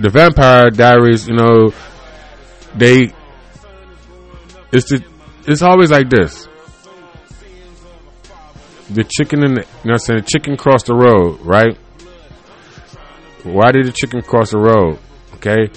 the 0.00 0.08
Vampire 0.08 0.70
Diaries, 0.70 1.28
you 1.28 1.36
know, 1.36 1.72
they 2.74 3.12
it's 4.72 4.90
the 4.90 5.04
it's 5.46 5.62
always 5.62 5.90
like 5.90 6.10
this 6.10 6.47
the 8.90 9.04
chicken 9.04 9.44
and 9.44 9.56
the, 9.58 9.60
you 9.60 9.66
know 9.84 9.92
I'm 9.94 9.98
saying? 9.98 10.20
The 10.20 10.26
chicken 10.26 10.56
crossed 10.56 10.86
the 10.86 10.94
road, 10.94 11.40
right? 11.42 11.76
Why 13.44 13.70
did 13.70 13.86
the 13.86 13.92
chicken 13.92 14.22
cross 14.22 14.50
the 14.50 14.58
road? 14.58 14.98
Okay. 15.34 15.70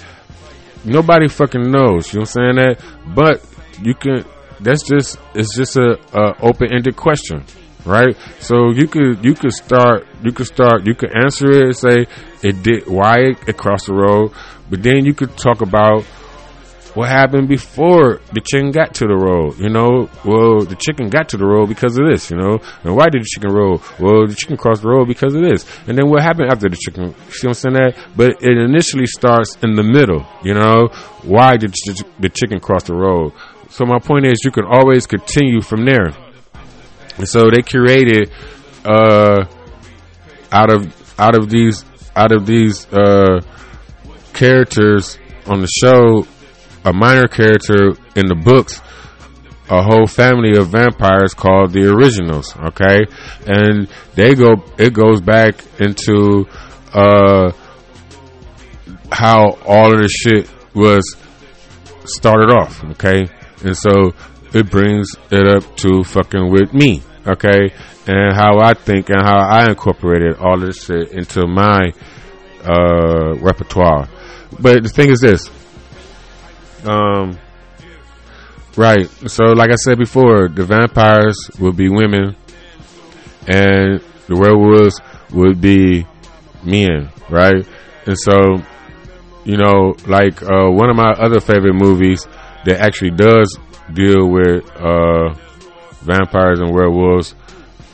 Nobody 0.84 1.28
fucking 1.28 1.70
knows, 1.70 2.12
you 2.12 2.18
know 2.18 2.22
what 2.22 2.36
I'm 2.36 2.56
saying 2.56 2.56
that? 2.56 2.84
But 3.14 3.46
you 3.80 3.94
can, 3.94 4.24
that's 4.60 4.82
just, 4.82 5.18
it's 5.34 5.56
just 5.56 5.76
a, 5.76 5.98
a 6.12 6.34
open 6.42 6.72
ended 6.72 6.96
question, 6.96 7.44
right? 7.84 8.16
So 8.40 8.70
you 8.72 8.88
could, 8.88 9.24
you 9.24 9.34
could 9.34 9.52
start, 9.52 10.06
you 10.24 10.32
could 10.32 10.46
start, 10.46 10.86
you 10.86 10.94
could 10.94 11.10
answer 11.14 11.50
it 11.50 11.62
and 11.66 11.76
say 11.76 12.06
it 12.42 12.62
did, 12.62 12.88
why 12.88 13.34
it 13.46 13.56
crossed 13.56 13.86
the 13.86 13.94
road. 13.94 14.32
But 14.68 14.82
then 14.82 15.04
you 15.04 15.14
could 15.14 15.36
talk 15.36 15.60
about 15.60 16.04
what 16.94 17.08
happened 17.08 17.48
before 17.48 18.20
the 18.32 18.40
chicken 18.40 18.70
got 18.70 18.94
to 18.96 19.06
the 19.06 19.16
road? 19.16 19.58
You 19.58 19.70
know, 19.70 20.10
well, 20.24 20.60
the 20.60 20.76
chicken 20.76 21.08
got 21.08 21.30
to 21.30 21.38
the 21.38 21.46
road 21.46 21.68
because 21.68 21.96
of 21.96 22.06
this, 22.06 22.30
you 22.30 22.36
know. 22.36 22.58
And 22.84 22.94
why 22.94 23.08
did 23.08 23.22
the 23.22 23.28
chicken 23.32 23.50
roll? 23.50 23.80
Well, 23.98 24.26
the 24.26 24.34
chicken 24.34 24.56
crossed 24.58 24.82
the 24.82 24.88
road 24.88 25.08
because 25.08 25.34
of 25.34 25.42
this. 25.42 25.64
And 25.86 25.96
then 25.96 26.10
what 26.10 26.22
happened 26.22 26.52
after 26.52 26.68
the 26.68 26.76
chicken? 26.76 27.14
See 27.30 27.46
what 27.46 27.50
I'm 27.50 27.54
saying? 27.54 27.74
That? 27.74 28.06
But 28.14 28.42
it 28.42 28.58
initially 28.58 29.06
starts 29.06 29.56
in 29.62 29.74
the 29.74 29.82
middle, 29.82 30.26
you 30.42 30.52
know. 30.52 30.88
Why 31.22 31.56
did 31.56 31.72
the 31.72 32.28
chicken 32.28 32.60
cross 32.60 32.84
the 32.84 32.94
road? 32.94 33.32
So 33.70 33.86
my 33.86 33.98
point 33.98 34.26
is, 34.26 34.40
you 34.44 34.50
can 34.50 34.66
always 34.66 35.06
continue 35.06 35.62
from 35.62 35.86
there. 35.86 36.12
And 37.16 37.26
so 37.26 37.50
they 37.50 37.62
created, 37.62 38.30
uh, 38.84 39.46
out 40.50 40.70
of, 40.70 41.18
out 41.18 41.34
of 41.34 41.48
these, 41.48 41.84
out 42.14 42.32
of 42.32 42.44
these, 42.44 42.86
uh, 42.92 43.40
characters 44.34 45.18
on 45.46 45.60
the 45.60 45.68
show, 45.68 46.26
a 46.84 46.92
minor 46.92 47.28
character 47.28 47.90
in 48.16 48.26
the 48.26 48.34
books 48.34 48.80
a 49.72 49.82
whole 49.82 50.06
family 50.06 50.56
of 50.56 50.68
vampires 50.68 51.34
called 51.34 51.72
the 51.72 51.88
originals 51.90 52.54
okay? 52.56 53.06
And 53.46 53.88
they 54.14 54.34
go 54.34 54.62
it 54.78 54.92
goes 54.92 55.20
back 55.20 55.54
into 55.80 56.46
uh 56.92 57.52
how 59.10 59.58
all 59.66 59.94
of 59.94 60.00
this 60.00 60.12
shit 60.12 60.50
was 60.74 61.16
started 62.04 62.50
off 62.50 62.84
okay? 62.84 63.28
And 63.64 63.76
so 63.76 64.12
it 64.52 64.70
brings 64.70 65.08
it 65.30 65.48
up 65.48 65.76
to 65.78 66.02
fucking 66.04 66.50
with 66.50 66.74
me 66.74 67.02
okay? 67.26 67.72
And 68.06 68.34
how 68.34 68.58
i 68.58 68.74
think 68.74 69.08
and 69.10 69.22
how 69.22 69.38
i 69.38 69.68
incorporated 69.68 70.36
all 70.38 70.58
this 70.58 70.84
shit 70.84 71.12
into 71.12 71.46
my 71.46 71.92
uh 72.64 73.36
repertoire. 73.38 74.08
But 74.60 74.82
the 74.82 74.88
thing 74.88 75.10
is 75.10 75.20
this 75.20 75.48
Um, 76.84 77.38
right. 78.76 79.08
So, 79.28 79.44
like 79.52 79.70
I 79.70 79.76
said 79.76 79.98
before, 79.98 80.48
the 80.48 80.64
vampires 80.64 81.36
would 81.58 81.76
be 81.76 81.88
women, 81.88 82.36
and 83.46 84.00
the 84.26 84.36
werewolves 84.36 85.00
would 85.32 85.60
be 85.60 86.06
men, 86.64 87.10
right? 87.28 87.66
And 88.06 88.18
so, 88.18 88.62
you 89.44 89.56
know, 89.56 89.94
like 90.06 90.42
uh, 90.42 90.70
one 90.70 90.90
of 90.90 90.96
my 90.96 91.10
other 91.10 91.40
favorite 91.40 91.74
movies 91.74 92.26
that 92.64 92.80
actually 92.80 93.10
does 93.10 93.56
deal 93.92 94.28
with 94.28 94.68
uh, 94.76 95.34
vampires 96.02 96.60
and 96.60 96.72
werewolves 96.72 97.34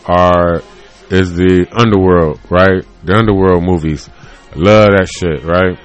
are 0.05 0.63
is 1.11 1.35
the 1.35 1.67
underworld, 1.73 2.41
right? 2.51 2.85
The 3.05 3.15
underworld 3.15 3.63
movies. 3.65 4.09
Love 4.55 4.91
that 4.91 5.09
shit, 5.09 5.43
right? 5.45 5.79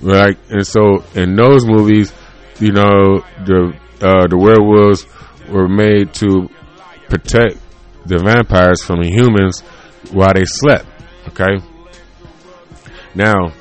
Like, 0.00 0.38
and 0.50 0.66
so 0.66 1.04
in 1.14 1.36
those 1.36 1.66
movies, 1.66 2.12
you 2.60 2.72
know, 2.72 3.20
the 3.44 3.74
uh, 4.00 4.26
the 4.26 4.36
werewolves 4.36 5.06
were 5.48 5.68
made 5.68 6.12
to 6.14 6.48
protect 7.08 7.58
the 8.06 8.18
vampires 8.18 8.82
from 8.82 9.02
the 9.02 9.08
humans 9.08 9.60
while 10.10 10.32
they 10.34 10.44
slept. 10.44 10.86
Okay. 11.28 11.64
Now, 13.14 13.52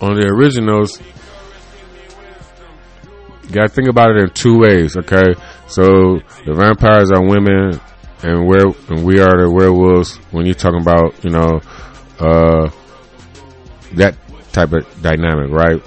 on 0.00 0.14
the 0.14 0.26
originals, 0.28 1.00
you 3.44 3.50
gotta 3.52 3.68
think 3.68 3.88
about 3.88 4.10
it 4.10 4.16
in 4.18 4.30
two 4.30 4.58
ways. 4.58 4.96
Okay, 4.96 5.34
so 5.68 6.20
the 6.44 6.54
vampires 6.54 7.10
are 7.10 7.22
women, 7.22 7.80
and 8.22 8.46
where 8.46 8.66
and 8.88 9.04
we 9.04 9.20
are 9.20 9.42
the 9.42 9.50
werewolves. 9.50 10.16
When 10.30 10.46
you're 10.46 10.54
talking 10.54 10.80
about, 10.80 11.24
you 11.24 11.30
know, 11.30 11.60
uh, 12.18 12.70
that 13.94 14.16
type 14.52 14.72
of 14.72 15.02
dynamic, 15.02 15.50
right? 15.50 15.82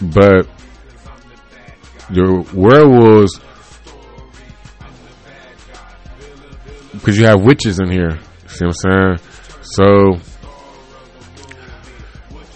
But 0.00 0.48
the 2.10 2.46
werewolves, 2.54 3.40
because 6.92 7.18
you 7.18 7.24
have 7.26 7.42
witches 7.42 7.80
in 7.80 7.90
here. 7.90 8.18
See 8.46 8.64
what 8.64 8.76
I'm 8.86 9.18
saying? 9.18 9.18
So 9.62 10.18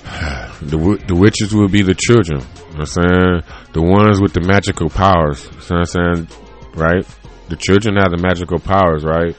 the 0.63 1.03
the 1.07 1.15
witches 1.15 1.55
will 1.55 1.69
be 1.69 1.83
the 1.83 1.95
children. 1.95 2.41
You 2.41 2.75
know 2.75 2.81
I'm 2.81 2.87
saying? 2.87 3.43
The 3.73 3.83
ones 3.83 4.21
with 4.21 4.33
the 4.33 4.41
magical 4.41 4.89
powers. 4.89 5.45
You 5.45 5.75
know 5.75 5.81
I'm 5.81 5.85
saying? 5.85 6.29
Right? 6.75 7.07
The 7.49 7.57
children 7.57 7.97
have 7.97 8.11
the 8.13 8.19
magical 8.19 8.59
powers, 8.59 9.05
right? 9.05 9.37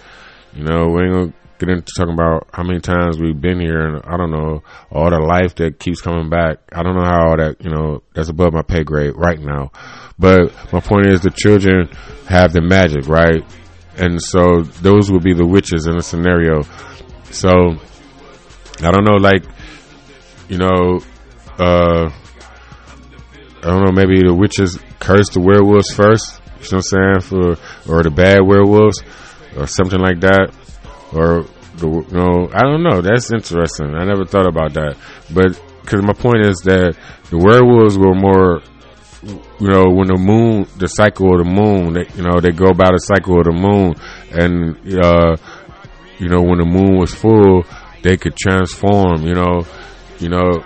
You 0.53 0.63
know, 0.63 0.89
we 0.89 1.03
ain't 1.03 1.13
gonna 1.13 1.33
get 1.59 1.69
into 1.69 1.91
talking 1.95 2.13
about 2.13 2.47
how 2.53 2.63
many 2.63 2.79
times 2.79 3.19
we've 3.19 3.39
been 3.39 3.59
here 3.59 3.85
and 3.85 4.01
I 4.05 4.17
don't 4.17 4.31
know, 4.31 4.63
all 4.91 5.09
the 5.09 5.19
life 5.19 5.55
that 5.55 5.79
keeps 5.79 6.01
coming 6.01 6.29
back. 6.29 6.57
I 6.71 6.83
don't 6.83 6.95
know 6.95 7.05
how 7.05 7.29
all 7.29 7.37
that, 7.37 7.63
you 7.63 7.69
know, 7.69 8.03
that's 8.13 8.29
above 8.29 8.53
my 8.53 8.61
pay 8.61 8.83
grade 8.83 9.13
right 9.15 9.39
now. 9.39 9.71
But 10.17 10.53
my 10.71 10.79
point 10.79 11.07
is 11.07 11.21
the 11.21 11.31
children 11.31 11.89
have 12.27 12.53
the 12.53 12.61
magic, 12.61 13.07
right? 13.07 13.43
And 13.97 14.21
so 14.21 14.61
those 14.61 15.11
would 15.11 15.23
be 15.23 15.33
the 15.33 15.45
witches 15.45 15.85
in 15.85 15.95
the 15.95 16.03
scenario. 16.03 16.63
So 17.31 17.49
I 18.81 18.91
don't 18.91 19.05
know, 19.05 19.17
like, 19.17 19.43
you 20.49 20.57
know, 20.57 20.99
uh, 21.59 22.09
I 23.63 23.67
don't 23.67 23.85
know, 23.85 23.91
maybe 23.93 24.21
the 24.21 24.33
witches 24.33 24.77
curse 24.99 25.29
the 25.29 25.39
werewolves 25.39 25.93
first, 25.93 26.41
you 26.61 26.77
know 26.77 26.81
what 26.81 26.93
I'm 26.93 27.21
saying, 27.21 27.21
for, 27.21 27.91
or 27.91 28.03
the 28.03 28.09
bad 28.09 28.39
werewolves, 28.41 29.01
or 29.55 29.67
something 29.67 29.99
like 29.99 30.21
that, 30.21 30.53
or 31.13 31.45
the, 31.77 31.87
know, 32.11 32.49
I 32.53 32.61
don't 32.63 32.83
know, 32.83 33.01
that's 33.01 33.31
interesting, 33.31 33.95
I 33.95 34.03
never 34.05 34.25
thought 34.25 34.47
about 34.47 34.73
that, 34.73 34.95
but, 35.33 35.59
cause 35.85 36.01
my 36.01 36.13
point 36.13 36.45
is 36.45 36.57
that 36.65 36.95
the 37.29 37.37
werewolves 37.37 37.97
were 37.97 38.13
more, 38.15 38.61
you 39.59 39.67
know, 39.67 39.89
when 39.89 40.07
the 40.07 40.17
moon, 40.17 40.67
the 40.77 40.87
cycle 40.87 41.31
of 41.33 41.45
the 41.45 41.51
moon, 41.51 41.93
they, 41.93 42.05
you 42.15 42.23
know, 42.23 42.39
they 42.39 42.51
go 42.51 42.73
by 42.73 42.89
the 42.91 42.99
cycle 42.99 43.39
of 43.39 43.45
the 43.45 43.51
moon, 43.51 43.95
and, 44.31 44.77
uh, 45.03 45.35
you 46.19 46.29
know, 46.29 46.41
when 46.41 46.59
the 46.59 46.65
moon 46.65 46.97
was 46.99 47.13
full, 47.13 47.63
they 48.01 48.17
could 48.17 48.35
transform, 48.35 49.25
you 49.25 49.33
know, 49.33 49.65
you 50.19 50.29
know, 50.29 50.63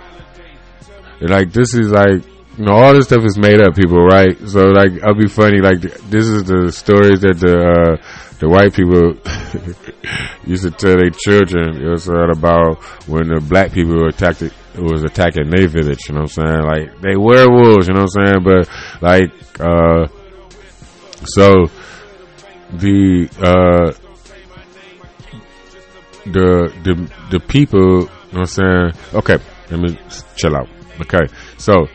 like 1.20 1.52
this 1.52 1.74
is 1.74 1.90
like 1.90 2.22
you 2.58 2.64
know 2.64 2.72
all 2.72 2.92
this 2.92 3.06
stuff 3.06 3.24
is 3.24 3.38
made 3.38 3.60
up, 3.60 3.76
people, 3.76 4.04
right? 4.04 4.36
So 4.48 4.64
like 4.64 5.00
I'll 5.04 5.14
be 5.14 5.28
funny. 5.28 5.60
Like 5.60 5.80
this 5.80 6.26
is 6.26 6.44
the 6.44 6.72
stories 6.72 7.20
that 7.20 7.38
the 7.38 7.54
uh, 7.54 7.96
the 8.40 8.48
white 8.48 8.74
people 8.74 9.14
used 10.44 10.64
to 10.64 10.70
tell 10.72 10.96
their 10.98 11.10
children. 11.10 11.80
It 11.80 11.88
was 11.88 12.08
about 12.08 12.82
when 13.06 13.28
the 13.28 13.40
black 13.40 13.72
people 13.72 13.94
were 13.94 14.08
attacked 14.08 14.42
it, 14.42 14.52
was 14.76 15.04
attacking 15.04 15.50
their 15.50 15.68
village. 15.68 16.08
You 16.08 16.16
know 16.16 16.22
what 16.22 16.38
I'm 16.38 16.46
saying? 16.46 16.62
Like 16.66 17.00
they 17.00 17.16
werewolves. 17.16 17.86
You 17.86 17.94
know 17.94 18.02
what 18.02 18.16
I'm 18.18 18.26
saying? 18.26 18.42
But 18.42 18.68
like 19.00 19.30
uh, 19.60 20.08
so 21.26 21.70
the 22.74 23.28
uh 23.38 23.92
the 26.24 26.74
the 26.82 27.12
the 27.30 27.40
people. 27.40 28.00
You 28.00 28.34
know 28.34 28.40
what 28.40 28.58
I'm 28.58 28.92
saying? 28.92 29.14
Okay, 29.14 29.38
let 29.70 29.80
me 29.80 29.96
chill 30.36 30.56
out. 30.56 30.68
Okay, 31.00 31.32
so 31.56 31.86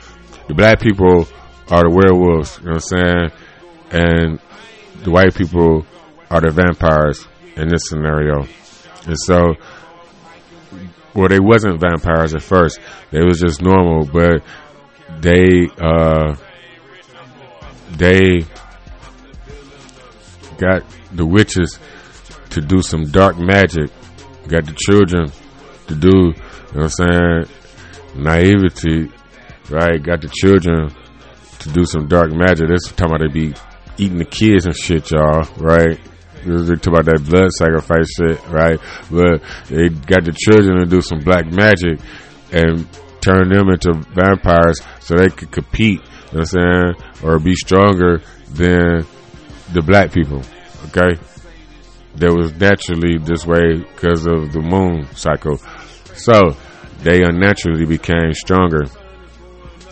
the 0.47 0.53
black 0.53 0.79
people 0.79 1.27
are 1.69 1.83
the 1.83 1.89
werewolves, 1.89 2.59
you 2.59 2.65
know 2.65 2.73
what 2.73 2.93
I'm 2.93 3.31
saying? 3.31 3.31
And 3.91 4.39
the 5.03 5.11
white 5.11 5.35
people 5.35 5.85
are 6.29 6.41
the 6.41 6.51
vampires 6.51 7.25
in 7.55 7.67
this 7.69 7.87
scenario. 7.87 8.45
And 9.05 9.19
so, 9.19 9.55
well, 11.13 11.27
they 11.27 11.39
wasn't 11.39 11.79
vampires 11.79 12.33
at 12.33 12.41
first. 12.41 12.79
They 13.11 13.23
was 13.23 13.39
just 13.39 13.61
normal, 13.61 14.05
but 14.05 14.43
they, 15.21 15.67
uh, 15.79 16.35
they 17.91 18.45
got 20.57 20.83
the 21.11 21.25
witches 21.25 21.77
to 22.51 22.61
do 22.61 22.81
some 22.81 23.03
dark 23.05 23.37
magic. 23.37 23.91
Got 24.47 24.65
the 24.65 24.75
children 24.77 25.31
to 25.87 25.95
do, 25.95 26.09
you 26.09 26.79
know 26.79 26.85
what 26.85 26.99
I'm 26.99 27.45
saying? 27.45 27.63
naivety, 28.15 29.11
right? 29.69 30.01
Got 30.01 30.21
the 30.21 30.29
children 30.29 30.89
to 31.59 31.69
do 31.69 31.85
some 31.85 32.07
dark 32.07 32.31
magic. 32.31 32.67
That's 32.69 32.91
talking 32.91 33.15
about 33.15 33.21
they 33.21 33.33
be 33.33 33.53
eating 33.97 34.17
the 34.17 34.25
kids 34.25 34.65
and 34.65 34.75
shit, 34.75 35.11
y'all, 35.11 35.43
right? 35.57 35.99
They 36.45 36.75
talk 36.75 36.87
about 36.87 37.05
that 37.05 37.25
blood 37.29 37.51
sacrifice 37.51 38.09
shit, 38.17 38.45
right? 38.49 38.79
But 39.09 39.41
they 39.67 39.89
got 39.89 40.25
the 40.25 40.35
children 40.35 40.79
to 40.79 40.85
do 40.85 41.01
some 41.01 41.19
black 41.19 41.45
magic 41.45 41.99
and 42.51 42.87
turn 43.21 43.49
them 43.49 43.69
into 43.69 43.93
vampires 44.13 44.81
so 44.99 45.15
they 45.15 45.29
could 45.29 45.51
compete, 45.51 46.01
you 46.01 46.39
know 46.39 46.39
what 46.39 46.39
I'm 46.39 46.45
saying? 46.45 46.95
Or 47.23 47.39
be 47.39 47.55
stronger 47.55 48.21
than 48.49 49.05
the 49.71 49.81
black 49.81 50.11
people, 50.11 50.41
okay? 50.87 51.19
That 52.15 52.35
was 52.35 52.53
naturally 52.59 53.17
this 53.17 53.45
way 53.45 53.77
because 53.77 54.27
of 54.27 54.51
the 54.51 54.61
moon 54.61 55.07
cycle. 55.15 55.57
So, 56.13 56.55
they 56.99 57.23
unnaturally 57.23 57.85
became 57.85 58.33
stronger. 58.33 58.83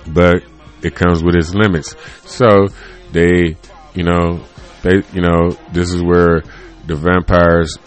But 0.08 0.44
it 0.82 0.96
comes 0.96 1.24
with 1.24 1.36
its 1.36 1.54
limits. 1.54 1.96
So 2.26 2.68
they, 3.12 3.56
you 3.94 4.04
know, 4.04 4.44
they, 4.84 5.02
you 5.14 5.22
know, 5.22 5.52
this 5.72 5.94
is 5.94 6.02
where 6.02 6.42
the 6.88 6.96
vampires, 6.96 7.78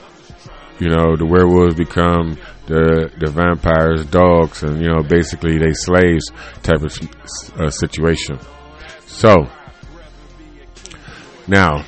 you 0.78 0.88
know, 0.88 1.16
the 1.16 1.26
werewolves 1.26 1.74
become 1.74 2.38
the 2.66 3.10
the 3.18 3.30
vampires' 3.30 4.06
dogs, 4.06 4.62
and 4.62 4.80
you 4.80 4.88
know, 4.88 5.02
basically 5.02 5.58
they 5.58 5.72
slaves 5.72 6.30
type 6.62 6.82
of 6.82 6.96
uh, 7.60 7.70
situation. 7.70 8.38
So 9.06 9.48
now, 11.46 11.84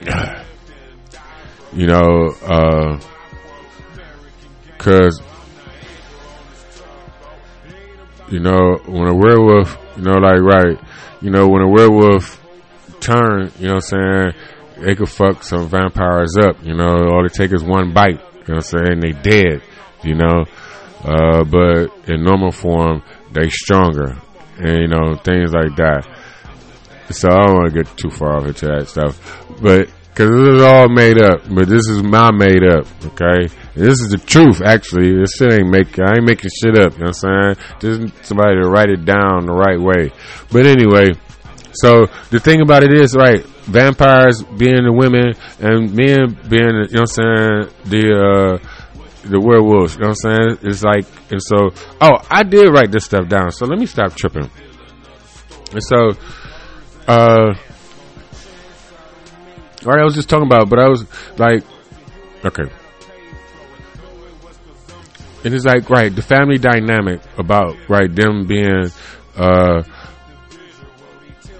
you 1.72 1.86
know, 1.86 2.28
uh, 2.42 3.00
cause 4.78 5.20
you 8.30 8.40
know, 8.40 8.76
when 8.86 9.08
a 9.08 9.14
werewolf, 9.14 9.78
you 9.96 10.02
know, 10.02 10.14
like, 10.14 10.40
right, 10.40 10.78
you 11.20 11.30
know, 11.30 11.48
when 11.48 11.62
a 11.62 11.68
werewolf 11.68 12.42
turn, 13.00 13.52
you 13.58 13.68
know 13.68 13.74
what 13.74 13.92
I'm 13.92 14.32
saying, 14.34 14.84
they 14.84 14.94
could 14.94 15.08
fuck 15.08 15.42
some 15.42 15.68
vampires 15.68 16.36
up, 16.36 16.62
you 16.64 16.74
know, 16.74 17.08
all 17.10 17.24
it 17.24 17.32
take 17.32 17.52
is 17.52 17.62
one 17.62 17.92
bite, 17.92 18.10
you 18.10 18.54
know 18.54 18.56
what 18.56 18.74
I'm 18.74 18.86
saying, 18.86 19.00
they 19.00 19.12
dead, 19.12 19.62
you 20.02 20.14
know, 20.14 20.44
uh, 21.04 21.44
but 21.44 22.08
in 22.08 22.22
normal 22.22 22.52
form, 22.52 23.02
they 23.32 23.48
stronger, 23.48 24.16
and, 24.58 24.78
you 24.78 24.88
know, 24.88 25.14
things 25.16 25.52
like 25.52 25.76
that. 25.76 26.06
So 27.10 27.28
I 27.28 27.46
don't 27.46 27.54
want 27.54 27.72
to 27.72 27.82
get 27.82 27.96
too 27.96 28.10
far 28.10 28.36
off 28.36 28.46
into 28.46 28.66
that 28.66 28.88
stuff, 28.88 29.46
but 29.62 29.88
Cause 30.16 30.30
this 30.30 30.56
is 30.56 30.62
all 30.62 30.88
made 30.88 31.20
up, 31.20 31.42
but 31.46 31.68
this 31.68 31.82
is 31.90 32.02
my 32.02 32.30
made 32.30 32.64
up, 32.64 32.86
okay? 33.04 33.54
This 33.76 34.00
is 34.00 34.08
the 34.08 34.16
truth, 34.16 34.62
actually. 34.62 35.12
This 35.12 35.32
shit 35.36 35.52
ain't 35.52 35.68
make, 35.68 35.98
I 35.98 36.16
ain't 36.16 36.24
making 36.24 36.50
shit 36.50 36.78
up, 36.80 36.94
you 36.94 37.04
know 37.04 37.12
what 37.12 37.24
I'm 37.24 37.54
saying? 37.54 37.66
Just 37.78 38.24
somebody 38.24 38.56
to 38.56 38.68
write 38.68 38.88
it 38.88 39.04
down 39.04 39.44
the 39.44 39.52
right 39.52 39.78
way. 39.78 40.12
But 40.50 40.64
anyway, 40.64 41.12
so 41.72 42.06
the 42.30 42.40
thing 42.40 42.62
about 42.62 42.84
it 42.84 42.94
is, 42.94 43.14
right, 43.14 43.44
vampires 43.68 44.42
being 44.42 44.84
the 44.84 44.92
women 44.92 45.34
and 45.60 45.92
men 45.92 46.38
being, 46.48 46.88
you 46.88 46.96
know 46.96 47.04
what 47.04 47.18
I'm 47.20 47.68
saying, 47.68 47.68
the, 47.84 48.60
uh, 48.64 49.28
the 49.28 49.38
werewolves. 49.38 49.96
You 49.96 50.02
know 50.02 50.08
what 50.08 50.24
I'm 50.24 50.56
saying? 50.56 50.58
It's 50.62 50.82
like, 50.82 51.04
and 51.30 51.42
so, 51.42 51.70
oh, 52.00 52.24
I 52.30 52.44
did 52.44 52.70
write 52.70 52.90
this 52.90 53.04
stuff 53.04 53.28
down. 53.28 53.50
So 53.52 53.66
let 53.66 53.78
me 53.78 53.84
stop 53.84 54.14
tripping. 54.14 54.50
And 55.72 55.82
so, 55.82 56.16
uh, 57.06 57.52
all 59.84 59.92
right, 59.92 60.00
I 60.00 60.04
was 60.04 60.14
just 60.14 60.30
talking 60.30 60.46
about, 60.46 60.70
but 60.70 60.78
I 60.78 60.88
was 60.88 61.04
like, 61.36 61.62
okay. 62.42 62.64
And 65.46 65.54
it's 65.54 65.64
like, 65.64 65.88
right, 65.88 66.12
the 66.12 66.22
family 66.22 66.58
dynamic 66.58 67.20
about, 67.38 67.76
right, 67.88 68.12
them 68.12 68.48
being, 68.48 68.90
uh, 69.36 69.84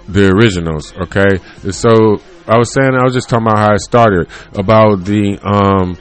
the 0.09 0.29
originals, 0.29 0.91
okay? 1.03 1.39
And 1.63 1.73
so, 1.73 2.19
I 2.49 2.57
was 2.57 2.73
saying, 2.73 2.91
I 2.99 3.05
was 3.05 3.13
just 3.13 3.29
talking 3.29 3.47
about 3.47 3.59
how 3.59 3.73
it 3.75 3.79
started, 3.79 4.27
about 4.57 5.05
the, 5.05 5.39
um, 5.41 5.97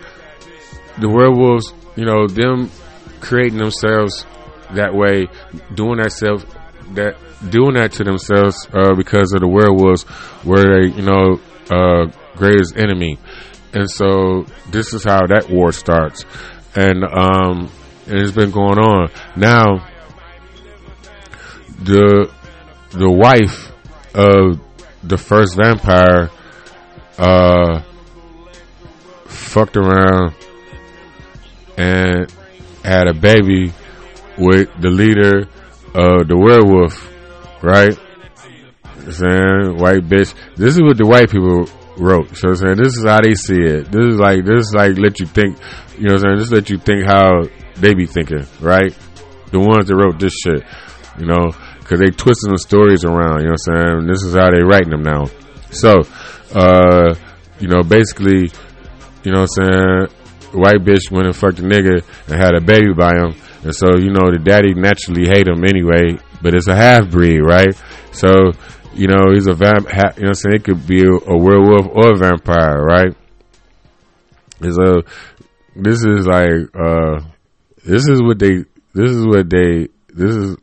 the 0.99 1.09
werewolves, 1.09 1.72
you 1.95 2.05
know, 2.05 2.26
them 2.26 2.72
creating 3.20 3.59
themselves 3.59 4.26
that 4.72 4.93
way, 4.93 5.28
doing 5.76 5.99
that 5.99 6.11
self, 6.11 6.45
that, 6.95 7.14
doing 7.51 7.74
that 7.74 7.93
to 7.93 8.03
themselves, 8.03 8.66
uh, 8.72 8.97
because 8.97 9.32
of 9.32 9.43
the 9.43 9.49
werewolves 9.49 10.05
were 10.45 10.57
they, 10.57 10.89
you 10.93 11.03
know, 11.03 11.39
uh, 11.70 12.11
greatest 12.34 12.76
enemy. 12.76 13.16
And 13.72 13.89
so 13.89 14.45
this 14.70 14.93
is 14.93 15.05
how 15.05 15.26
that 15.28 15.51
war 15.51 15.70
starts. 15.70 16.24
And, 16.77 17.05
um, 17.05 17.70
and 18.07 18.18
it's 18.18 18.33
been 18.33 18.51
going 18.51 18.79
on. 18.79 19.11
Now, 19.35 19.89
the, 21.83 22.31
the 22.91 23.11
wife 23.11 23.72
of 24.14 24.61
the 25.03 25.18
first 25.18 25.57
vampire, 25.57 26.31
uh, 27.18 27.83
fucked 29.27 29.77
around 29.77 30.35
and 31.79 32.33
had 32.85 33.09
a 33.09 33.14
baby 33.14 33.72
with 34.39 34.68
the 34.81 34.91
leader 34.91 35.49
of 35.95 36.29
the 36.29 36.37
werewolf, 36.37 37.11
right? 37.62 37.99
saying 39.12 39.77
white 39.79 40.03
bitch. 40.03 40.35
This 40.57 40.74
is 40.74 40.83
what 40.83 40.97
the 40.97 41.07
white 41.07 41.31
people 41.31 41.66
wrote. 41.97 42.36
So 42.36 42.49
I'm 42.49 42.57
saying 42.57 42.76
this 42.76 42.97
is 42.97 43.05
how 43.05 43.20
they 43.20 43.34
see 43.34 43.61
it. 43.61 43.90
This 43.90 44.14
is 44.14 44.18
like 44.18 44.44
this 44.44 44.66
is 44.66 44.74
like 44.74 44.99
let 44.99 45.20
you 45.20 45.26
think. 45.26 45.59
You 45.99 46.09
know 46.09 46.14
what 46.14 46.24
I'm 46.24 46.28
saying? 46.28 46.38
Just 46.38 46.53
let 46.53 46.70
you 46.70 46.78
think 46.78 47.07
how 47.07 47.42
they 47.76 47.94
be 47.94 48.07
thinking, 48.07 48.47
right? 48.61 48.97
The 49.51 49.61
ones 49.61 49.86
that 49.86 49.97
wrote 49.97 50.18
this 50.18 50.34
shit, 50.34 50.62
you 51.18 51.26
know, 51.26 51.53
because 51.78 52.01
they 52.01 52.11
twisting 52.11 52.53
the 52.53 52.59
stories 52.59 53.05
around. 53.05 53.40
You 53.40 53.49
know 53.49 53.57
what 53.57 53.76
I'm 53.76 54.01
saying? 54.01 54.07
This 54.09 54.22
is 54.22 54.34
how 54.34 54.51
they 54.51 54.62
writing 54.62 54.90
them 54.90 55.03
now. 55.03 55.26
So, 55.70 56.03
uh, 56.55 57.14
you 57.61 57.68
know, 57.68 57.82
basically, 57.82 58.51
you 59.24 59.32
know 59.32 59.47
what 59.47 59.51
I'm 59.61 60.09
saying? 60.09 60.61
White 60.61 60.84
bitch 60.84 61.11
went 61.11 61.26
and 61.26 61.36
fucked 61.36 61.59
a 61.59 61.62
nigga 61.62 62.03
and 62.28 62.36
had 62.36 62.55
a 62.55 62.61
baby 62.61 62.92
by 62.92 63.14
him. 63.14 63.34
And 63.62 63.74
so, 63.74 63.97
you 63.99 64.11
know, 64.11 64.30
the 64.30 64.38
daddy 64.38 64.74
naturally 64.74 65.26
hate 65.26 65.49
him 65.49 65.64
anyway, 65.64 66.18
but 66.40 66.55
it's 66.55 66.68
a 66.68 66.76
half 66.76 67.11
breed, 67.11 67.40
right? 67.40 67.74
So, 68.12 68.53
you 68.97 69.09
know, 69.09 69.32
he's 69.32 69.47
a 69.47 69.55
vamp. 69.55 69.88
You 70.16 70.24
know 70.24 70.28
I'm 70.28 70.34
saying? 70.34 70.57
It 70.57 70.64
could 70.64 70.86
be 70.86 71.03
a, 71.03 71.11
a 71.11 71.36
werewolf 71.36 71.86
or 71.92 72.14
a 72.14 72.16
vampire, 72.16 72.82
right? 72.82 73.14
It's 74.61 74.78
a. 74.78 75.03
This 75.74 76.05
is 76.05 76.26
like. 76.26 76.74
uh 76.74 77.20
This 77.84 78.09
is 78.09 78.22
what 78.22 78.38
they. 78.38 78.64
This 78.94 79.11
is 79.11 79.26
what 79.26 79.51
they. 79.51 79.88
This 80.09 80.34
is 80.34 80.57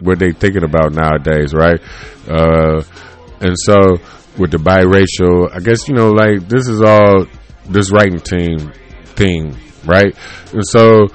what 0.00 0.18
they 0.18 0.32
thinking 0.32 0.64
about 0.64 0.92
nowadays, 0.92 1.52
right? 1.52 1.80
Uh 2.28 2.82
And 3.40 3.56
so 3.58 3.98
with 4.38 4.52
the 4.52 4.58
biracial, 4.58 5.54
I 5.54 5.60
guess 5.60 5.88
you 5.88 5.94
know, 5.94 6.10
like 6.10 6.48
this 6.48 6.68
is 6.68 6.80
all 6.80 7.26
this 7.68 7.90
writing 7.92 8.20
team 8.20 8.72
thing, 9.16 9.56
right? 9.84 10.14
And 10.52 10.66
so 10.66 11.08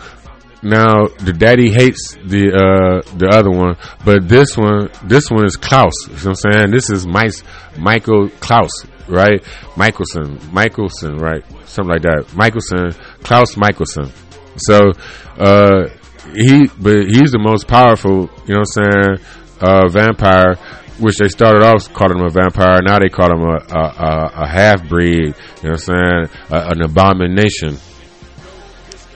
now 0.66 1.06
the 1.20 1.32
daddy 1.32 1.72
hates 1.72 2.16
the 2.26 2.50
uh 2.50 3.18
the 3.18 3.30
other 3.32 3.52
one, 3.52 3.78
but 4.04 4.28
this 4.28 4.58
one 4.58 4.90
this 5.04 5.30
one 5.30 5.46
is 5.46 5.56
Klaus. 5.56 5.94
You 6.08 6.10
know 6.10 6.16
what 6.16 6.26
I'm 6.28 6.36
saying? 6.52 6.72
This 6.72 6.90
is 6.90 7.06
Mike 7.06 7.34
Michael 7.78 8.30
Klaus, 8.40 8.86
right? 9.08 9.42
Mikaelson. 9.76 10.38
Mikaelson, 10.50 11.22
right? 11.22 11.44
Something 11.68 11.92
like 11.92 12.02
that. 12.02 12.26
Mikaelson, 12.34 12.98
Klaus 13.24 13.56
Mikaelson. 13.56 14.12
So 14.58 14.92
uh 15.38 15.90
he 16.34 16.68
but 16.80 17.06
he's 17.06 17.32
the 17.32 17.40
most 17.40 17.68
powerful, 17.68 18.30
you 18.48 18.56
know 18.56 18.64
what 18.66 18.78
I'm 18.78 19.18
saying, 19.20 19.28
uh 19.62 19.88
vampire 19.90 20.56
which 21.00 21.18
they 21.18 21.28
started 21.28 21.62
off 21.62 21.92
calling 21.94 22.18
him 22.18 22.26
a 22.26 22.30
vampire. 22.30 22.82
Now 22.82 23.00
they 23.00 23.10
call 23.10 23.30
him 23.30 23.44
a, 23.44 23.58
a, 23.70 23.84
a, 23.84 24.32
a 24.44 24.48
half 24.48 24.88
breed. 24.88 25.36
You 25.62 25.70
know 25.70 25.72
what 25.72 25.72
I'm 25.72 25.78
saying? 25.78 26.30
A, 26.50 26.72
an 26.72 26.82
abomination. 26.82 27.78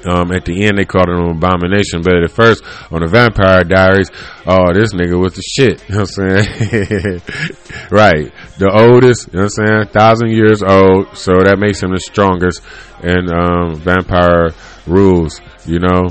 Um, 0.06 0.32
at 0.32 0.46
the 0.46 0.66
end, 0.66 0.78
they 0.78 0.86
called 0.86 1.10
him 1.10 1.20
an 1.20 1.32
abomination, 1.32 2.02
but 2.02 2.16
at 2.16 2.32
first, 2.32 2.64
on 2.92 3.02
the 3.02 3.08
Vampire 3.08 3.64
Diaries, 3.64 4.10
oh, 4.46 4.72
this 4.74 4.94
nigga 4.94 5.20
was 5.20 5.34
the 5.36 5.42
shit. 5.42 5.84
You 5.90 5.96
know 5.96 6.02
what 6.02 6.20
I'm 6.20 6.44
saying? 6.44 7.22
right. 7.92 8.32
The 8.58 8.72
oldest, 8.72 9.28
you 9.28 9.40
know 9.40 9.46
what 9.46 9.60
I'm 9.60 9.68
saying? 9.68 9.88
Thousand 9.88 10.32
years 10.32 10.64
old, 10.64 11.18
so 11.18 11.44
that 11.44 11.60
makes 11.60 11.84
him 11.84 11.92
the 11.92 12.00
strongest 12.00 12.62
in 13.04 13.30
um, 13.30 13.76
vampire 13.76 14.52
rules, 14.88 15.42
you 15.66 15.80
know? 15.80 16.08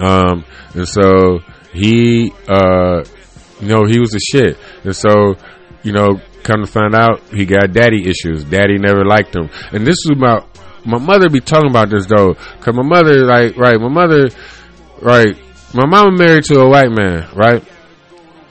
Um, 0.00 0.44
and 0.74 0.88
so 0.88 1.40
he, 1.72 2.32
uh, 2.48 3.04
you 3.60 3.68
know, 3.68 3.84
he 3.86 3.98
was 3.98 4.14
a 4.14 4.20
shit. 4.20 4.58
And 4.84 4.94
so, 4.94 5.36
you 5.82 5.92
know, 5.92 6.20
come 6.42 6.62
to 6.62 6.66
find 6.66 6.94
out, 6.94 7.22
he 7.32 7.46
got 7.46 7.72
daddy 7.72 8.08
issues. 8.08 8.44
Daddy 8.44 8.78
never 8.78 9.04
liked 9.04 9.34
him. 9.34 9.48
And 9.72 9.86
this 9.86 9.96
is 10.04 10.10
about, 10.16 10.55
my 10.86 10.98
mother 10.98 11.28
be 11.28 11.40
talking 11.40 11.70
about 11.70 11.90
this 11.90 12.06
though. 12.06 12.34
Cause 12.60 12.74
my 12.74 12.82
mother, 12.82 13.24
like, 13.24 13.56
right, 13.56 13.78
my 13.80 13.88
mother, 13.88 14.28
right, 15.02 15.36
my 15.74 15.86
mama 15.86 16.16
married 16.16 16.44
to 16.44 16.60
a 16.60 16.68
white 16.68 16.90
man, 16.90 17.28
right? 17.34 17.62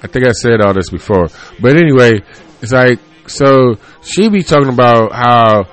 I 0.04 0.08
think 0.08 0.26
I 0.26 0.32
said 0.32 0.62
all 0.62 0.74
this 0.74 0.90
before. 0.90 1.28
But 1.60 1.78
anyway, 1.78 2.22
it's 2.62 2.72
like, 2.72 3.00
so 3.28 3.76
she 4.04 4.30
be 4.30 4.44
talking 4.44 4.70
about 4.70 5.14
how 5.14 5.66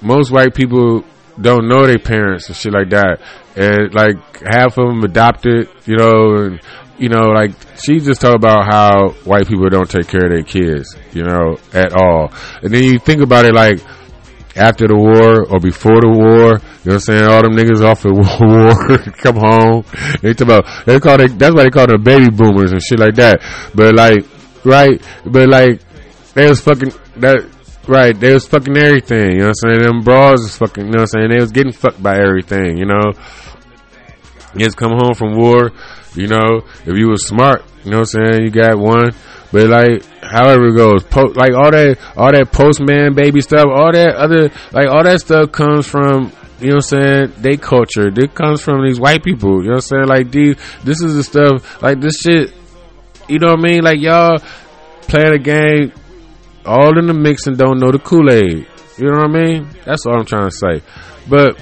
most 0.00 0.30
white 0.30 0.54
people 0.54 1.04
don't 1.40 1.68
know 1.68 1.86
their 1.86 1.98
parents 1.98 2.48
and 2.48 2.56
shit 2.56 2.72
like 2.72 2.90
that. 2.90 3.20
And 3.56 3.92
like 3.94 4.16
half 4.46 4.78
of 4.78 4.86
them 4.86 5.02
adopted, 5.02 5.68
you 5.86 5.96
know, 5.96 6.36
and 6.36 6.60
you 6.98 7.08
know, 7.08 7.28
like 7.28 7.52
she 7.84 8.00
just 8.00 8.20
talk 8.20 8.34
about 8.34 8.64
how 8.64 9.10
white 9.24 9.46
people 9.48 9.68
don't 9.68 9.90
take 9.90 10.08
care 10.08 10.24
of 10.24 10.30
their 10.30 10.42
kids, 10.42 10.96
you 11.12 11.24
know, 11.24 11.58
at 11.72 11.92
all. 11.92 12.32
And 12.62 12.72
then 12.72 12.84
you 12.84 12.98
think 12.98 13.22
about 13.22 13.44
it 13.44 13.54
like 13.54 13.80
after 14.56 14.88
the 14.88 14.96
war 14.96 15.44
or 15.44 15.60
before 15.60 16.00
the 16.00 16.08
war, 16.08 16.56
you 16.56 16.88
know 16.88 16.94
what 16.94 16.94
I'm 16.94 17.00
saying? 17.00 17.24
All 17.24 17.42
them 17.42 17.52
niggas 17.52 17.84
off 17.84 18.02
the 18.02 18.12
war 18.16 18.98
come 19.22 19.36
home. 19.36 19.84
They 20.22 20.32
talk 20.34 20.48
about 20.48 20.86
they 20.86 20.98
call 20.98 21.20
it 21.20 21.38
that's 21.38 21.54
why 21.54 21.64
they 21.64 21.70
call 21.70 21.86
them 21.86 22.02
baby 22.02 22.30
boomers 22.30 22.72
and 22.72 22.82
shit 22.82 22.98
like 22.98 23.14
that. 23.16 23.40
But 23.74 23.94
like 23.94 24.24
right, 24.64 25.00
but 25.24 25.48
like 25.48 25.80
they 26.34 26.48
was 26.48 26.60
fucking 26.60 26.92
that 27.16 27.44
right, 27.86 28.18
they 28.18 28.32
was 28.32 28.46
fucking 28.46 28.76
everything, 28.76 29.32
you 29.32 29.38
know 29.44 29.52
what 29.52 29.60
I'm 29.64 29.70
saying? 29.70 29.82
Them 29.82 30.02
bras 30.02 30.40
was 30.40 30.56
fucking 30.56 30.86
you 30.86 30.92
know 30.92 31.02
what 31.04 31.14
I'm 31.14 31.20
saying? 31.20 31.30
They 31.30 31.40
was 31.40 31.52
getting 31.52 31.72
fucked 31.72 32.02
by 32.02 32.16
everything, 32.16 32.78
you 32.78 32.86
know. 32.86 33.12
You 34.54 34.64
just 34.64 34.76
come 34.78 34.92
home 34.92 35.12
from 35.14 35.36
war, 35.36 35.72
you 36.14 36.28
know, 36.28 36.64
if 36.86 36.96
you 36.96 37.08
was 37.08 37.26
smart, 37.26 37.62
you 37.84 37.90
know 37.90 38.00
what 38.00 38.14
I'm 38.16 38.32
saying, 38.32 38.42
you 38.44 38.50
got 38.50 38.78
one. 38.78 39.12
But 39.52 39.68
like, 39.68 40.04
however 40.22 40.66
it 40.66 40.76
goes, 40.76 41.02
po- 41.04 41.32
like 41.34 41.52
all 41.52 41.70
that, 41.70 41.98
all 42.16 42.32
that 42.32 42.50
postman 42.52 43.14
baby 43.14 43.40
stuff, 43.40 43.66
all 43.66 43.92
that 43.92 44.16
other, 44.16 44.50
like 44.72 44.86
all 44.86 45.04
that 45.04 45.20
stuff 45.20 45.52
comes 45.52 45.86
from, 45.86 46.32
you 46.60 46.68
know 46.68 46.76
what 46.76 46.92
I'm 46.92 47.28
saying, 47.28 47.32
they 47.38 47.56
culture. 47.56 48.08
It 48.08 48.34
comes 48.34 48.60
from 48.60 48.84
these 48.84 48.98
white 48.98 49.22
people, 49.22 49.62
you 49.62 49.68
know 49.68 49.76
what 49.76 49.92
I'm 49.92 50.06
saying, 50.06 50.06
like 50.06 50.30
these, 50.30 50.56
this 50.84 51.00
is 51.00 51.14
the 51.14 51.22
stuff, 51.22 51.82
like 51.82 52.00
this 52.00 52.20
shit, 52.20 52.52
you 53.28 53.38
know 53.38 53.48
what 53.48 53.60
I 53.60 53.62
mean, 53.62 53.82
like 53.82 54.00
y'all 54.00 54.38
playing 55.02 55.34
a 55.34 55.38
game, 55.38 55.92
all 56.64 56.98
in 56.98 57.06
the 57.06 57.14
mix 57.14 57.46
and 57.46 57.56
don't 57.56 57.78
know 57.78 57.92
the 57.92 57.98
Kool-Aid. 57.98 58.66
You 58.98 59.10
know 59.10 59.18
what 59.18 59.30
I 59.30 59.44
mean? 59.44 59.68
That's 59.84 60.06
all 60.06 60.18
I'm 60.18 60.24
trying 60.24 60.48
to 60.48 60.56
say. 60.56 60.82
But, 61.28 61.60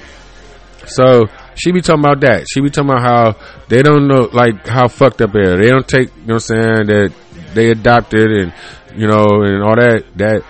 so, 0.87 1.25
she 1.55 1.71
be 1.71 1.81
talking 1.81 1.99
about 1.99 2.21
that. 2.21 2.45
She 2.49 2.61
be 2.61 2.69
talking 2.69 2.91
about 2.91 3.01
how 3.03 3.35
they 3.67 3.83
don't 3.83 4.07
know, 4.07 4.29
like, 4.31 4.65
how 4.65 4.87
fucked 4.87 5.21
up 5.21 5.33
they 5.33 5.41
are. 5.41 5.57
They 5.57 5.69
don't 5.69 5.87
take, 5.87 6.15
you 6.15 6.27
know 6.27 6.35
what 6.35 6.49
I'm 6.49 6.61
saying, 6.61 6.87
that 6.87 7.13
they 7.55 7.71
adopted 7.71 8.31
and, 8.31 8.53
you 8.95 9.07
know, 9.07 9.25
and 9.43 9.63
all 9.63 9.75
that, 9.75 10.05
that, 10.15 10.43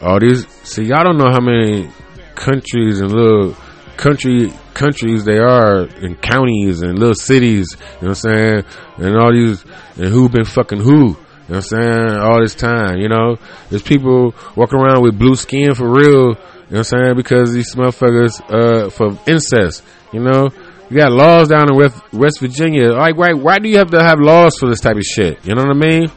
all 0.00 0.20
these, 0.20 0.46
see, 0.62 0.84
y'all 0.84 1.04
don't 1.04 1.18
know 1.18 1.30
how 1.30 1.40
many 1.40 1.90
countries 2.34 3.00
and 3.00 3.12
little 3.12 3.56
country, 3.96 4.52
countries 4.74 5.24
they 5.24 5.38
are 5.38 5.82
and 5.82 6.20
counties 6.20 6.82
and 6.82 6.98
little 6.98 7.14
cities, 7.14 7.76
you 7.76 8.08
know 8.08 8.08
what 8.08 8.08
I'm 8.08 8.14
saying, 8.14 8.64
and 8.98 9.16
all 9.16 9.32
these, 9.32 9.64
and 9.96 10.06
who 10.06 10.28
been 10.28 10.44
fucking 10.44 10.80
who. 10.80 11.16
You 11.50 11.56
know 11.56 11.62
what 11.62 11.72
I'm 11.72 11.82
saying? 11.82 12.16
All 12.18 12.40
this 12.40 12.54
time, 12.54 12.98
you 12.98 13.08
know? 13.08 13.36
There's 13.70 13.82
people 13.82 14.34
walking 14.54 14.78
around 14.78 15.02
with 15.02 15.18
blue 15.18 15.34
skin 15.34 15.74
for 15.74 15.90
real, 15.90 16.08
you 16.10 16.34
know 16.34 16.36
what 16.68 16.78
I'm 16.78 16.84
saying? 16.84 17.16
Because 17.16 17.52
these 17.52 17.74
motherfuckers, 17.74 18.40
uh, 18.48 18.88
for 18.90 19.18
incest, 19.26 19.82
you 20.12 20.20
know? 20.20 20.48
You 20.88 20.96
got 20.96 21.12
laws 21.12 21.48
down 21.48 21.70
in 21.70 21.76
West, 21.76 22.00
West 22.12 22.40
Virginia. 22.40 22.92
Like, 22.92 23.16
why, 23.16 23.32
why 23.32 23.58
do 23.58 23.68
you 23.68 23.78
have 23.78 23.90
to 23.90 24.02
have 24.02 24.18
laws 24.18 24.58
for 24.58 24.68
this 24.68 24.80
type 24.80 24.96
of 24.96 25.04
shit? 25.04 25.44
You 25.44 25.54
know 25.54 25.62
what 25.62 25.76
I 25.76 25.78
mean? 25.78 26.10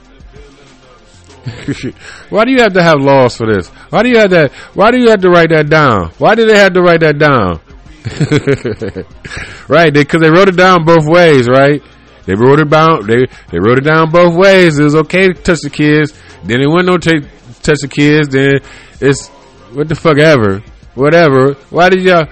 why 2.30 2.46
do 2.46 2.52
you 2.52 2.60
have 2.62 2.74
to 2.74 2.84
have 2.84 3.00
laws 3.00 3.36
for 3.38 3.54
this? 3.54 3.68
Why 3.90 4.04
do 4.04 4.10
you 4.10 4.18
have 4.18 4.30
to, 4.30 4.50
why 4.74 4.92
do 4.92 4.98
you 4.98 5.10
have 5.10 5.22
to 5.22 5.30
write 5.30 5.50
that 5.50 5.70
down? 5.70 6.12
Why 6.18 6.36
do 6.36 6.46
they 6.46 6.58
have 6.58 6.74
to 6.74 6.82
write 6.82 7.02
that 7.02 7.18
down? 7.18 7.60
right? 9.68 9.94
Because 9.94 10.22
they, 10.22 10.30
they 10.30 10.32
wrote 10.32 10.50
it 10.50 10.58
down 10.58 10.86
both 10.86 11.06
ways, 11.08 11.48
right? 11.48 11.82
They 12.26 12.36
wrote 12.36 12.60
it 12.60 12.70
down. 12.70 13.06
They 13.06 13.28
they 13.52 13.60
wrote 13.60 13.78
it 13.78 13.84
down 13.84 14.10
both 14.10 14.36
ways. 14.36 14.80
It 14.80 14.84
was 14.84 14.96
okay 14.96 15.28
to 15.28 15.34
touch 15.34 15.60
the 15.62 15.70
kids. 15.70 16.14
Then 16.44 16.62
it 16.62 16.68
wasn't 16.68 16.88
no 16.88 16.98
t- 16.98 17.28
touch 17.62 17.80
the 17.82 17.88
kids. 17.88 18.30
Then 18.30 18.60
it's 19.02 19.28
what 19.74 19.90
the 19.90 19.96
fuck 19.96 20.18
ever, 20.18 20.64
whatever. 20.96 21.54
Why 21.70 21.90
did 21.90 22.04
y'all? 22.04 22.28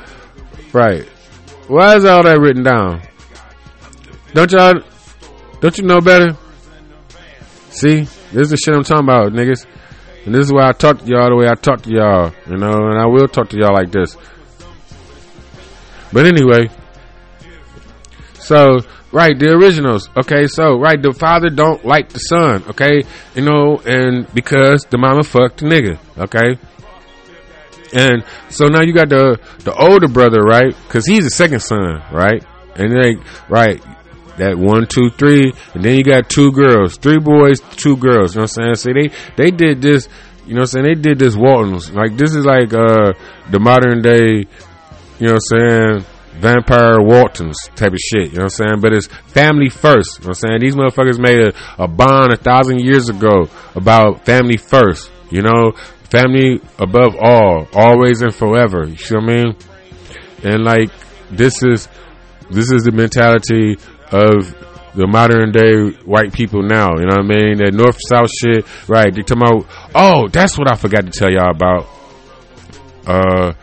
Right? 0.72 1.03
Why 1.68 1.95
is 1.95 2.05
all 2.05 2.24
that 2.24 2.39
written 2.39 2.64
down? 2.64 3.01
Don't 4.34 4.51
y'all? 4.51 4.74
Don't 5.59 5.78
you 5.78 5.84
know 5.84 5.99
better? 5.99 6.38
See, 7.70 8.07
this 8.32 8.43
is 8.43 8.49
the 8.49 8.57
shit 8.57 8.73
I'm 8.73 8.84
talking 8.84 9.05
about, 9.05 9.34
niggas. 9.34 9.65
And 10.25 10.36
this 10.36 10.45
is 10.45 10.53
why 10.53 10.69
I 10.69 10.71
talk 10.71 10.99
to 10.99 11.05
y'all 11.05 11.29
the 11.29 11.36
way 11.36 11.47
I 11.47 11.55
talk 11.55 11.82
to 11.84 11.89
y'all, 11.89 12.32
you 12.47 12.57
know, 12.57 12.73
and 12.73 12.99
I 12.99 13.07
will 13.07 13.27
talk 13.27 13.49
to 13.49 13.57
y'all 13.57 13.73
like 13.73 13.91
this. 13.91 14.15
But 16.13 16.27
anyway, 16.27 16.69
so 18.36 18.79
right, 19.11 19.38
the 19.38 19.53
originals. 19.53 20.09
Okay, 20.15 20.47
so 20.47 20.77
right, 20.77 21.01
the 21.01 21.13
father 21.13 21.49
don't 21.49 21.84
like 21.86 22.09
the 22.09 22.19
son. 22.19 22.63
Okay, 22.69 23.03
you 23.34 23.41
know, 23.41 23.82
and 23.86 24.32
because 24.34 24.86
the 24.89 24.97
mama 24.97 25.23
fucked 25.23 25.61
the 25.61 25.65
nigga. 25.65 25.97
Okay, 26.17 26.59
and 27.93 28.23
so 28.49 28.67
now 28.67 28.82
you 28.82 28.93
got 28.93 29.09
the 29.09 29.39
the 29.59 29.73
older 29.73 30.07
brother, 30.07 30.41
right? 30.41 30.75
Because 30.88 31.05
he's 31.05 31.23
the 31.23 31.29
second 31.32 31.61
son, 31.61 32.03
right? 32.11 32.43
And 32.75 32.93
like, 32.93 33.49
right, 33.49 33.82
that 34.41 34.57
one, 34.57 34.87
two, 34.87 35.11
three, 35.11 35.53
and 35.75 35.85
then 35.85 35.95
you 35.97 36.03
got 36.03 36.27
two 36.27 36.51
girls, 36.51 36.97
three 36.97 37.19
boys, 37.19 37.59
two 37.77 37.95
girls. 37.95 38.33
You 38.33 38.41
know 38.41 38.47
what 38.49 38.57
I'm 38.57 38.75
saying? 38.75 38.75
See, 38.75 38.93
they 38.93 39.07
they 39.37 39.51
did 39.51 39.81
this. 39.81 40.09
You 40.47 40.55
know 40.55 40.61
what 40.61 40.73
I'm 40.73 40.83
saying? 40.83 40.85
They 40.85 40.95
did 41.09 41.19
this 41.19 41.35
Waltons. 41.35 41.91
Like 41.91 42.17
this 42.17 42.33
is 42.33 42.43
like 42.43 42.73
uh 42.73 43.13
the 43.51 43.59
modern 43.59 44.01
day. 44.01 44.47
You 45.19 45.27
know 45.27 45.37
what 45.37 45.53
I'm 45.53 46.01
saying? 46.01 46.05
Vampire 46.41 46.99
Waltons 47.01 47.55
type 47.75 47.93
of 47.93 47.99
shit. 47.99 48.31
You 48.31 48.39
know 48.39 48.45
what 48.45 48.59
I'm 48.59 48.65
saying? 48.65 48.81
But 48.81 48.93
it's 48.93 49.07
family 49.29 49.69
first. 49.69 50.17
You 50.17 50.23
know 50.23 50.29
what 50.29 50.43
I'm 50.43 50.49
saying? 50.49 50.59
These 50.61 50.75
motherfuckers 50.75 51.19
made 51.19 51.37
a, 51.39 51.83
a 51.83 51.87
bond 51.87 52.33
a 52.33 52.37
thousand 52.37 52.79
years 52.79 53.09
ago 53.09 53.47
about 53.75 54.25
family 54.25 54.57
first. 54.57 55.11
You 55.29 55.43
know, 55.43 55.73
family 56.09 56.59
above 56.79 57.15
all, 57.21 57.67
always 57.73 58.23
and 58.23 58.33
forever. 58.33 58.87
You 58.87 58.97
see 58.97 59.13
what 59.15 59.23
I 59.23 59.27
mean? 59.27 59.55
And 60.43 60.63
like 60.63 60.89
this 61.29 61.61
is 61.61 61.87
this 62.49 62.71
is 62.71 62.83
the 62.83 62.91
mentality 62.91 63.77
of 64.12 64.55
the 64.93 65.07
modern 65.07 65.51
day 65.51 65.91
white 66.05 66.34
people 66.34 66.64
now. 66.64 66.97
You 66.97 67.05
know 67.05 67.18
what 67.18 67.26
I 67.26 67.28
mean? 67.28 67.57
That 67.57 67.74
north 67.74 67.97
south 68.07 68.30
shit, 68.30 68.66
right? 68.88 69.14
They 69.14 69.22
talking 69.22 69.43
about. 69.43 69.66
Oh, 69.95 70.28
that's 70.28 70.57
what 70.57 70.72
I 70.72 70.76
forgot 70.76 71.05
to 71.05 71.12
tell 71.12 71.32
y'all 71.32 71.51
about. 71.51 71.88
Uh, 73.05 73.53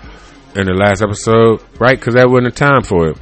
in 0.57 0.67
the 0.67 0.75
last 0.75 1.03
episode, 1.03 1.63
right? 1.79 1.99
Because 1.99 2.15
that 2.15 2.29
wasn't 2.29 2.55
the 2.55 2.59
time 2.59 2.83
for 2.83 3.11
it. 3.11 3.19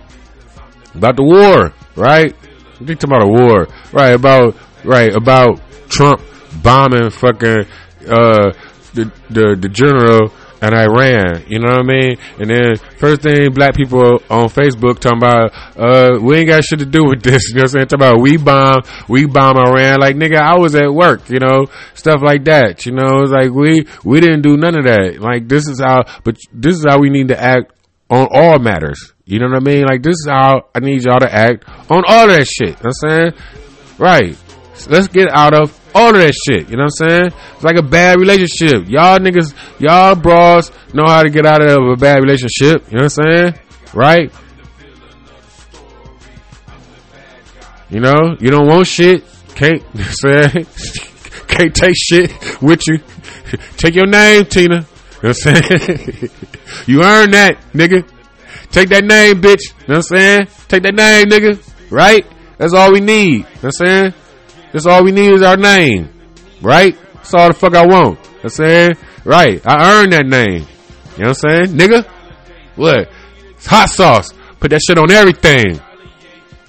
About 0.94 1.16
the 1.16 1.22
war, 1.22 1.74
right? 1.94 2.34
They 2.80 2.94
talking 2.94 3.10
about 3.10 3.22
a 3.22 3.28
war, 3.28 3.68
right? 3.92 4.14
About 4.14 4.56
right 4.84 5.14
about 5.14 5.60
Trump 5.88 6.20
bombing 6.62 7.10
fucking 7.10 7.66
uh 8.08 8.52
the 8.94 9.12
the 9.28 9.56
the 9.60 9.68
general 9.68 10.32
and 10.60 10.74
Iran. 10.74 11.44
You 11.46 11.58
know 11.58 11.72
what 11.72 11.80
I 11.80 11.82
mean? 11.82 12.18
And 12.38 12.50
then 12.50 12.76
first 12.98 13.22
thing 13.22 13.52
black 13.52 13.74
people 13.74 14.22
on 14.30 14.48
Facebook 14.48 14.98
talking 14.98 15.18
about, 15.18 15.52
uh, 15.76 16.18
we 16.20 16.36
ain't 16.38 16.48
got 16.48 16.64
shit 16.64 16.78
to 16.80 16.86
do 16.86 17.04
with 17.04 17.22
this. 17.22 17.42
You 17.56 17.62
know 17.62 17.62
what 17.62 17.64
I'm 17.64 17.68
saying? 17.68 17.86
Talking 17.88 18.06
about 18.06 18.20
we 18.22 18.36
bomb, 18.36 18.82
we 19.08 19.26
bomb 19.26 19.56
Iran. 19.56 20.00
Like 20.00 20.16
nigga, 20.16 20.36
I 20.36 20.58
was 20.58 20.74
at 20.74 20.92
work, 20.92 21.30
you 21.30 21.38
know, 21.38 21.66
stuff 21.94 22.20
like 22.22 22.44
that. 22.44 22.84
You 22.84 22.92
know, 22.92 23.22
it's 23.22 23.32
like 23.32 23.50
we, 23.50 23.86
we 24.04 24.20
didn't 24.20 24.42
do 24.42 24.56
none 24.56 24.76
of 24.76 24.84
that. 24.84 25.20
Like 25.20 25.48
this 25.48 25.68
is 25.68 25.80
how, 25.80 26.04
but 26.24 26.36
this 26.52 26.76
is 26.76 26.84
how 26.86 26.98
we 26.98 27.08
need 27.08 27.28
to 27.28 27.40
act 27.40 27.72
on 28.10 28.28
all 28.30 28.58
matters. 28.58 29.12
You 29.24 29.38
know 29.38 29.46
what 29.46 29.56
I 29.56 29.60
mean? 29.60 29.84
Like 29.86 30.02
this 30.02 30.14
is 30.14 30.26
how 30.28 30.68
I 30.74 30.80
need 30.80 31.02
y'all 31.04 31.20
to 31.20 31.32
act 31.32 31.64
on 31.90 32.04
all 32.06 32.28
that 32.28 32.46
shit. 32.46 32.68
You 32.68 32.74
know 32.74 32.90
what 32.92 33.10
I'm 33.10 33.32
saying? 33.32 33.32
Right. 33.98 34.36
So 34.76 34.90
let's 34.90 35.08
get 35.08 35.30
out 35.30 35.54
of 35.54 35.78
all 35.94 36.10
of 36.10 36.20
that 36.20 36.34
shit. 36.46 36.68
You 36.68 36.76
know 36.76 36.84
what 36.84 37.00
I'm 37.02 37.08
saying? 37.08 37.32
It's 37.54 37.64
like 37.64 37.76
a 37.76 37.82
bad 37.82 38.18
relationship. 38.18 38.88
Y'all 38.88 39.18
niggas, 39.18 39.54
y'all 39.78 40.14
bras 40.14 40.70
know 40.92 41.06
how 41.06 41.22
to 41.22 41.30
get 41.30 41.46
out 41.46 41.62
of 41.62 41.88
a 41.88 41.96
bad 41.96 42.22
relationship. 42.22 42.90
You 42.90 42.98
know 42.98 43.04
what 43.04 43.18
I'm 43.18 43.24
saying? 43.24 43.54
Right? 43.94 44.32
You 47.88 48.00
know, 48.00 48.36
you 48.40 48.50
don't 48.50 48.66
want 48.66 48.86
shit. 48.86 49.24
Can't 49.54 49.82
say 49.98 50.66
can't 51.48 51.74
take 51.74 51.94
shit 51.96 52.30
with 52.62 52.86
you. 52.86 52.98
Take 53.76 53.94
your 53.94 54.06
name, 54.08 54.44
Tina. 54.44 54.74
You 54.74 54.80
know 54.80 54.86
what 55.20 55.28
I'm 55.28 55.34
saying? 55.34 56.30
you 56.86 57.02
earn 57.04 57.30
that, 57.30 57.58
nigga. 57.72 58.06
Take 58.72 58.88
that 58.88 59.04
name, 59.04 59.40
bitch. 59.40 59.62
You 59.62 59.88
know 59.88 59.94
what 59.94 59.96
I'm 59.96 60.02
saying? 60.02 60.46
Take 60.66 60.82
that 60.82 60.94
name, 60.94 61.26
nigga. 61.26 61.62
Right? 61.90 62.26
That's 62.58 62.74
all 62.74 62.92
we 62.92 63.00
need. 63.00 63.32
You 63.32 63.38
know 63.38 63.46
what 63.60 63.64
I'm 63.64 63.70
saying? 63.70 64.14
That's 64.72 64.86
all 64.86 65.04
we 65.04 65.12
need 65.12 65.32
is 65.32 65.42
our 65.42 65.56
name. 65.56 66.10
Right? 66.62 66.96
That's 67.14 67.34
all 67.34 67.48
the 67.48 67.54
fuck 67.54 67.74
I 67.74 67.86
want. 67.86 68.18
You 68.18 68.32
know 68.32 68.40
I'm 68.44 68.48
saying? 68.50 68.96
Right. 69.24 69.60
I 69.66 70.00
earned 70.00 70.12
that 70.12 70.26
name. 70.26 70.66
You 71.16 71.24
know 71.24 71.30
what 71.30 71.44
I'm 71.44 71.66
saying? 71.66 71.78
Nigga? 71.78 72.06
What? 72.76 73.10
It's 73.50 73.66
hot 73.66 73.90
sauce. 73.90 74.32
Put 74.60 74.70
that 74.70 74.80
shit 74.86 74.98
on 74.98 75.10
everything. 75.10 75.80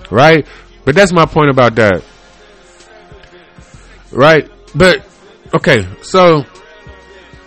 Right? 0.10 0.46
But 0.86 0.96
that's 0.96 1.12
my 1.12 1.26
point 1.26 1.50
about 1.50 1.76
that. 1.76 2.04
Right? 4.12 4.50
But, 4.74 5.06
okay, 5.54 5.88
so, 6.02 6.46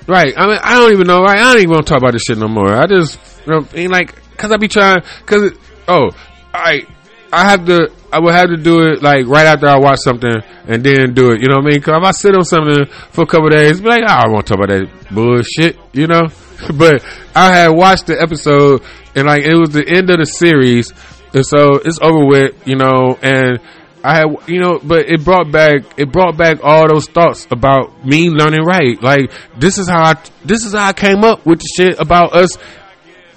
right, 0.06 0.34
I 0.36 0.46
mean, 0.46 0.58
I 0.62 0.74
don't 0.78 0.92
even 0.92 1.06
know, 1.06 1.20
right? 1.20 1.38
I 1.38 1.52
don't 1.52 1.62
even 1.62 1.70
want 1.70 1.86
to 1.86 1.90
talk 1.90 2.02
about 2.02 2.12
this 2.12 2.22
shit 2.22 2.38
no 2.38 2.48
more. 2.48 2.74
I 2.74 2.86
just, 2.86 3.18
you 3.46 3.52
know, 3.52 3.66
ain't 3.74 3.92
like, 3.92 4.14
cause 4.36 4.50
I 4.50 4.56
be 4.56 4.68
trying, 4.68 5.02
cause, 5.26 5.52
oh, 5.88 6.10
alright, 6.54 6.88
I 7.32 7.48
have 7.48 7.64
to, 7.66 7.92
I 8.12 8.18
would 8.18 8.34
have 8.34 8.48
to 8.48 8.56
do 8.56 8.80
it 8.82 9.02
like 9.02 9.26
right 9.26 9.46
after 9.46 9.68
I 9.68 9.78
watch 9.78 10.00
something 10.00 10.38
and 10.66 10.82
then 10.82 11.14
do 11.14 11.32
it. 11.32 11.40
You 11.40 11.48
know 11.48 11.56
what 11.56 11.66
I 11.66 11.70
mean? 11.70 11.82
Cause 11.82 11.96
if 11.96 12.04
I 12.04 12.10
sit 12.10 12.34
on 12.34 12.44
something 12.44 12.86
for 13.12 13.22
a 13.22 13.26
couple 13.26 13.48
days, 13.50 13.80
be 13.80 13.88
like, 13.88 14.02
oh, 14.02 14.06
I 14.06 14.28
won't 14.28 14.46
talk 14.46 14.58
about 14.58 14.68
that 14.68 14.88
bullshit, 15.10 15.78
you 15.92 16.06
know? 16.06 16.22
but 16.74 17.04
I 17.34 17.54
had 17.54 17.68
watched 17.68 18.06
the 18.06 18.20
episode 18.20 18.82
and 19.14 19.26
like 19.26 19.42
it 19.42 19.54
was 19.54 19.70
the 19.70 19.86
end 19.86 20.10
of 20.10 20.18
the 20.18 20.26
series. 20.26 20.92
And 21.32 21.46
so 21.46 21.76
it's 21.76 22.00
over 22.02 22.24
with, 22.26 22.66
you 22.66 22.76
know, 22.76 23.16
and 23.22 23.60
I 24.02 24.16
had, 24.16 24.48
you 24.48 24.60
know, 24.60 24.80
but 24.82 25.08
it 25.08 25.24
brought 25.24 25.52
back, 25.52 25.82
it 25.96 26.10
brought 26.10 26.36
back 26.36 26.58
all 26.64 26.88
those 26.88 27.06
thoughts 27.06 27.46
about 27.50 28.04
me 28.04 28.30
learning 28.30 28.64
right. 28.64 29.00
Like, 29.00 29.30
this 29.56 29.78
is 29.78 29.88
how 29.88 30.02
I, 30.02 30.14
this 30.44 30.64
is 30.64 30.72
how 30.72 30.88
I 30.88 30.92
came 30.92 31.22
up 31.22 31.46
with 31.46 31.60
the 31.60 31.68
shit 31.76 32.00
about 32.00 32.34
us 32.34 32.56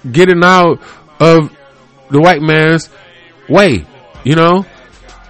getting 0.10 0.44
out 0.44 0.82
of 1.20 1.56
the 2.10 2.20
white 2.20 2.42
man's 2.42 2.90
way, 3.50 3.86
you 4.24 4.36
know? 4.36 4.66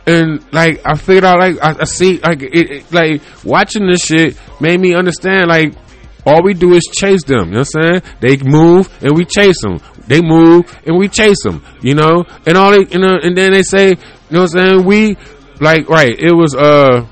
And 0.06 0.44
like, 0.52 0.82
I 0.86 0.96
figured 0.96 1.24
out, 1.24 1.40
like, 1.40 1.62
I, 1.62 1.82
I 1.82 1.84
see, 1.86 2.20
like, 2.20 2.42
it, 2.42 2.72
it, 2.72 2.94
like, 2.94 3.22
watching 3.44 3.88
this 3.88 4.02
shit 4.02 4.38
made 4.60 4.80
me 4.80 4.94
understand, 4.94 5.48
like, 5.48 5.74
all 6.26 6.42
we 6.44 6.54
do 6.54 6.74
is 6.74 6.84
chase 6.94 7.24
them. 7.24 7.50
You 7.50 7.54
know 7.54 7.60
what 7.60 7.76
I'm 7.76 8.02
saying? 8.02 8.02
They 8.22 8.38
move 8.38 8.90
and 9.04 9.16
we 9.16 9.26
chase 9.26 9.62
them. 9.62 9.80
They 10.08 10.22
move 10.22 10.66
and 10.86 10.98
we 10.98 11.08
chase 11.08 11.42
them. 11.44 11.64
You 11.82 11.96
know, 11.96 12.26
and 12.46 12.58
all 12.58 12.72
they, 12.72 12.86
you 12.90 13.00
know, 13.00 13.18
and 13.22 13.36
then 13.36 13.52
they 13.52 13.64
say, 13.64 13.90
you 13.90 13.96
know 14.32 14.42
what 14.42 14.56
I'm 14.56 14.70
saying? 14.70 14.86
We 14.86 15.18
like 15.60 15.90
right. 15.90 16.18
It 16.18 16.34
was 16.34 16.56
uh, 16.56 17.06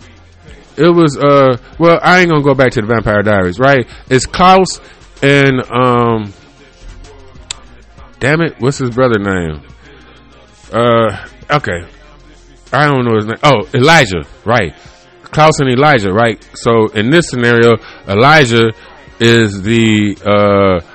it 0.77 0.89
was 0.89 1.17
uh. 1.17 1.57
Well, 1.77 1.99
I 2.01 2.21
ain't 2.21 2.29
gonna 2.29 2.43
go 2.43 2.53
back 2.53 2.71
to 2.73 2.81
the 2.81 2.87
Vampire 2.87 3.21
Diaries. 3.21 3.59
Right? 3.59 3.87
It's 4.09 4.25
Klaus 4.25 4.79
and 5.21 5.61
um. 5.71 6.33
Damn 8.19 8.41
it! 8.41 8.55
What's 8.59 8.77
his 8.77 8.91
brother 8.91 9.19
name? 9.19 9.61
Uh. 10.71 11.27
Okay. 11.49 11.85
I 12.73 12.89
don't 12.89 13.05
know 13.05 13.15
his 13.15 13.25
name. 13.25 13.37
Oh, 13.43 13.67
Elijah. 13.73 14.23
Right. 14.45 14.73
Klaus 15.23 15.59
and 15.59 15.69
Elijah. 15.69 16.11
Right. 16.11 16.41
So 16.53 16.87
in 16.87 17.09
this 17.09 17.27
scenario, 17.29 17.73
Elijah 18.07 18.71
is 19.19 19.61
the 19.61 20.17
uh 20.25 20.85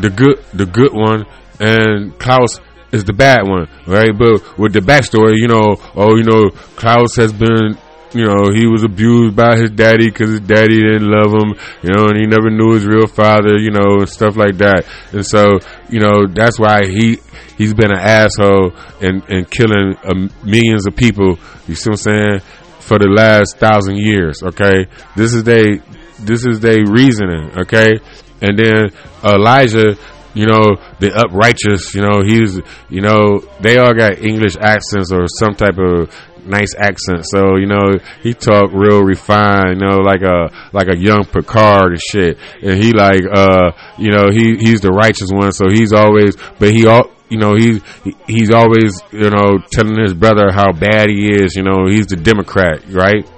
the 0.00 0.10
good 0.10 0.44
the 0.54 0.66
good 0.66 0.92
one 0.92 1.26
and 1.60 2.18
Klaus 2.18 2.60
is 2.92 3.04
the 3.04 3.12
bad 3.12 3.46
one, 3.46 3.68
right? 3.86 4.16
But 4.16 4.58
with 4.58 4.72
the 4.72 4.80
backstory, 4.80 5.36
you 5.36 5.48
know, 5.48 5.76
oh, 5.94 6.16
you 6.16 6.24
know, 6.24 6.50
Klaus 6.76 7.16
has 7.16 7.32
been, 7.32 7.76
you 8.12 8.24
know, 8.24 8.50
he 8.52 8.66
was 8.66 8.84
abused 8.84 9.36
by 9.36 9.56
his 9.56 9.70
daddy 9.70 10.06
because 10.06 10.30
his 10.30 10.40
daddy 10.40 10.80
didn't 10.80 11.10
love 11.10 11.32
him, 11.32 11.54
you 11.82 11.90
know, 11.90 12.06
and 12.08 12.16
he 12.16 12.26
never 12.26 12.50
knew 12.50 12.72
his 12.72 12.86
real 12.86 13.06
father, 13.06 13.58
you 13.58 13.70
know, 13.70 14.00
and 14.00 14.08
stuff 14.08 14.36
like 14.36 14.56
that. 14.58 14.84
And 15.12 15.26
so, 15.26 15.58
you 15.90 16.00
know, 16.00 16.26
that's 16.26 16.58
why 16.58 16.86
he 16.86 17.18
he's 17.56 17.74
been 17.74 17.90
an 17.90 17.98
asshole 17.98 18.72
and 19.00 19.22
and 19.28 19.50
killing 19.50 19.96
uh, 20.04 20.28
millions 20.44 20.86
of 20.86 20.96
people. 20.96 21.38
You 21.66 21.74
see 21.74 21.90
what 21.90 22.06
I'm 22.06 22.12
saying? 22.12 22.40
For 22.80 22.98
the 22.98 23.08
last 23.08 23.58
thousand 23.58 23.98
years, 23.98 24.42
okay. 24.42 24.86
This 25.14 25.34
is 25.34 25.44
they 25.44 25.80
this 26.18 26.46
is 26.46 26.60
their 26.60 26.84
reasoning, 26.86 27.50
okay? 27.58 27.98
And 28.40 28.58
then 28.58 28.86
Elijah, 29.22 29.96
you 30.34 30.46
know, 30.46 30.76
the 31.00 31.12
uprighteous, 31.14 31.94
you 31.94 32.02
know, 32.02 32.22
he's, 32.24 32.60
you 32.88 33.00
know, 33.00 33.40
they 33.60 33.78
all 33.78 33.94
got 33.94 34.18
English 34.18 34.54
accents 34.60 35.12
or 35.12 35.26
some 35.26 35.54
type 35.54 35.78
of 35.78 36.14
nice 36.48 36.74
accent. 36.76 37.26
So, 37.26 37.56
you 37.56 37.66
know, 37.66 37.98
he 38.22 38.34
talk 38.34 38.70
real 38.72 39.02
refined, 39.02 39.80
you 39.80 39.86
know, 39.86 39.98
like 39.98 40.22
a, 40.22 40.50
like 40.72 40.88
a 40.88 40.96
young 40.96 41.24
Picard 41.24 41.92
and 41.92 42.00
shit. 42.00 42.38
And 42.62 42.82
he 42.82 42.92
like, 42.92 43.22
uh, 43.32 43.72
you 43.98 44.10
know, 44.10 44.30
he, 44.30 44.56
he's 44.56 44.80
the 44.80 44.90
righteous 44.90 45.30
one. 45.30 45.52
So 45.52 45.68
he's 45.68 45.92
always, 45.92 46.36
but 46.58 46.72
he 46.72 46.86
all, 46.86 47.10
you 47.28 47.38
know, 47.38 47.54
he's, 47.54 47.82
he's 48.26 48.50
always, 48.50 49.00
you 49.12 49.30
know, 49.30 49.58
telling 49.70 50.00
his 50.00 50.14
brother 50.14 50.50
how 50.50 50.72
bad 50.72 51.10
he 51.10 51.30
is. 51.30 51.54
You 51.54 51.62
know, 51.62 51.86
he's 51.86 52.06
the 52.06 52.16
Democrat, 52.16 52.82
right? 52.88 53.28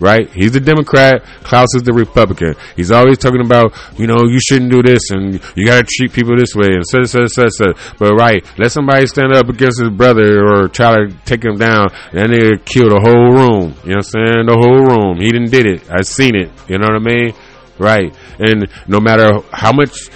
Right? 0.00 0.28
He's 0.32 0.52
the 0.52 0.60
Democrat. 0.60 1.22
Klaus 1.44 1.68
is 1.76 1.82
the 1.82 1.92
Republican. 1.92 2.54
He's 2.74 2.90
always 2.90 3.18
talking 3.18 3.44
about, 3.44 3.74
you 3.98 4.06
know, 4.06 4.24
you 4.26 4.40
shouldn't 4.40 4.72
do 4.72 4.82
this 4.82 5.10
and 5.10 5.34
you 5.54 5.66
got 5.66 5.86
to 5.86 5.88
treat 5.88 6.12
people 6.12 6.36
this 6.36 6.54
way 6.56 6.68
and 6.72 6.84
such, 6.88 7.06
such, 7.08 7.30
such, 7.30 7.52
such. 7.52 7.76
But 7.98 8.14
right, 8.14 8.44
let 8.58 8.72
somebody 8.72 9.06
stand 9.06 9.32
up 9.34 9.48
against 9.48 9.80
his 9.80 9.90
brother 9.90 10.44
or 10.44 10.68
try 10.68 10.94
to 10.94 11.14
take 11.26 11.44
him 11.44 11.58
down 11.58 11.88
and 12.12 12.32
they 12.32 12.56
kill 12.64 12.88
the 12.88 13.00
whole 13.00 13.30
room. 13.30 13.74
You 13.84 13.90
know 13.90 14.02
what 14.02 14.14
I'm 14.16 14.26
saying? 14.26 14.46
The 14.46 14.56
whole 14.58 14.82
room. 14.82 15.20
He 15.20 15.30
didn't 15.30 15.50
did 15.50 15.66
it. 15.66 15.90
I 15.90 16.02
seen 16.02 16.34
it. 16.34 16.50
You 16.66 16.78
know 16.78 16.86
what 16.88 16.96
I 16.96 17.04
mean? 17.04 17.34
Right. 17.78 18.14
And 18.38 18.68
no 18.88 19.00
matter 19.00 19.40
how 19.52 19.72
much 19.72 20.08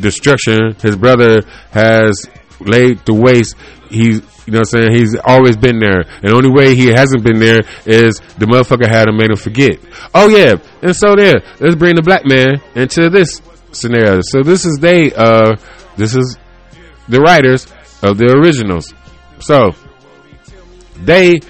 destruction 0.00 0.76
his 0.82 0.96
brother 0.96 1.42
has 1.70 2.26
laid 2.60 3.04
to 3.06 3.14
waste, 3.14 3.54
he's 3.88 4.22
you 4.46 4.52
know 4.52 4.60
what 4.60 4.74
I'm 4.74 4.80
saying? 4.82 4.92
He's 4.94 5.16
always 5.24 5.56
been 5.56 5.78
there. 5.80 6.00
And 6.00 6.30
the 6.30 6.34
only 6.34 6.50
way 6.50 6.74
he 6.74 6.86
hasn't 6.86 7.24
been 7.24 7.38
there 7.38 7.60
is 7.84 8.20
the 8.38 8.46
motherfucker 8.46 8.88
had 8.88 9.08
him 9.08 9.16
made 9.16 9.30
him 9.30 9.36
forget. 9.36 9.78
Oh 10.14 10.28
yeah. 10.28 10.54
And 10.82 10.94
so 10.94 11.16
there, 11.16 11.42
let's 11.60 11.74
bring 11.74 11.96
the 11.96 12.02
black 12.02 12.24
man 12.24 12.60
into 12.74 13.10
this 13.10 13.42
scenario. 13.72 14.20
So 14.22 14.42
this 14.42 14.64
is 14.64 14.78
they 14.80 15.12
uh 15.12 15.56
this 15.96 16.14
is 16.14 16.38
the 17.08 17.20
writers 17.20 17.66
of 18.02 18.18
the 18.18 18.36
originals. 18.38 18.94
So 19.40 19.74
they 20.96 21.40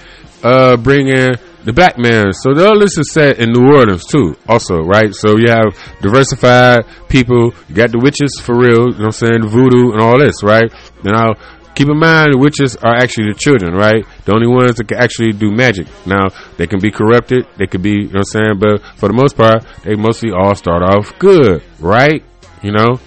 uh 0.43 0.77
bring 0.77 1.09
in 1.09 1.37
the 1.67 1.73
black 1.73 1.97
man. 1.97 2.31
So 2.31 2.53
the 2.53 2.73
list 2.73 2.97
is 2.97 3.11
set 3.11 3.39
in 3.39 3.51
New 3.51 3.75
Orleans 3.75 4.05
too, 4.05 4.37
also, 4.47 4.79
right? 4.79 5.13
So 5.13 5.35
you 5.37 5.49
have 5.49 5.75
diversified 6.01 6.85
people, 7.09 7.53
you 7.67 7.75
got 7.75 7.91
the 7.91 7.99
witches 7.99 8.39
for 8.39 8.55
real, 8.57 8.87
you 8.87 9.03
know 9.03 9.11
what 9.11 9.21
I'm 9.21 9.43
saying, 9.43 9.47
voodoo 9.49 9.91
and 9.91 9.99
all 9.99 10.17
this, 10.17 10.41
right? 10.43 10.71
Now 11.03 11.35
Keep 11.77 11.89
in 11.89 11.99
mind, 11.99 12.33
witches 12.33 12.75
are 12.77 12.95
actually 12.95 13.33
the 13.33 13.37
children, 13.37 13.75
right? 13.75 14.03
The 14.25 14.33
only 14.33 14.47
ones 14.47 14.77
that 14.77 14.87
can 14.87 14.97
actually 14.97 15.31
do 15.31 15.51
magic. 15.51 15.85
Now, 16.07 16.29
they 16.57 16.65
can 16.65 16.79
be 16.79 16.89
corrupted. 16.89 17.45
They 17.55 17.67
could 17.67 17.83
be, 17.83 17.91
you 17.91 18.03
know 18.05 18.13
what 18.13 18.33
I'm 18.33 18.57
saying? 18.57 18.59
But 18.59 18.81
for 18.97 19.09
the 19.09 19.13
most 19.13 19.37
part, 19.37 19.63
they 19.83 19.93
mostly 19.93 20.31
all 20.31 20.55
start 20.55 20.81
off 20.81 21.13
good, 21.19 21.61
right? 21.79 22.23
You 22.63 22.71
know? 22.71 22.99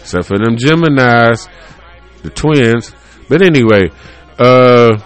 Except 0.00 0.24
for 0.24 0.38
them 0.38 0.56
Geminis, 0.56 1.50
the 2.22 2.30
twins. 2.30 2.94
But 3.28 3.42
anyway, 3.42 3.90
uh, 4.38 4.98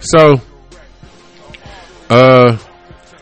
so, 0.00 0.40
uh, 2.08 2.56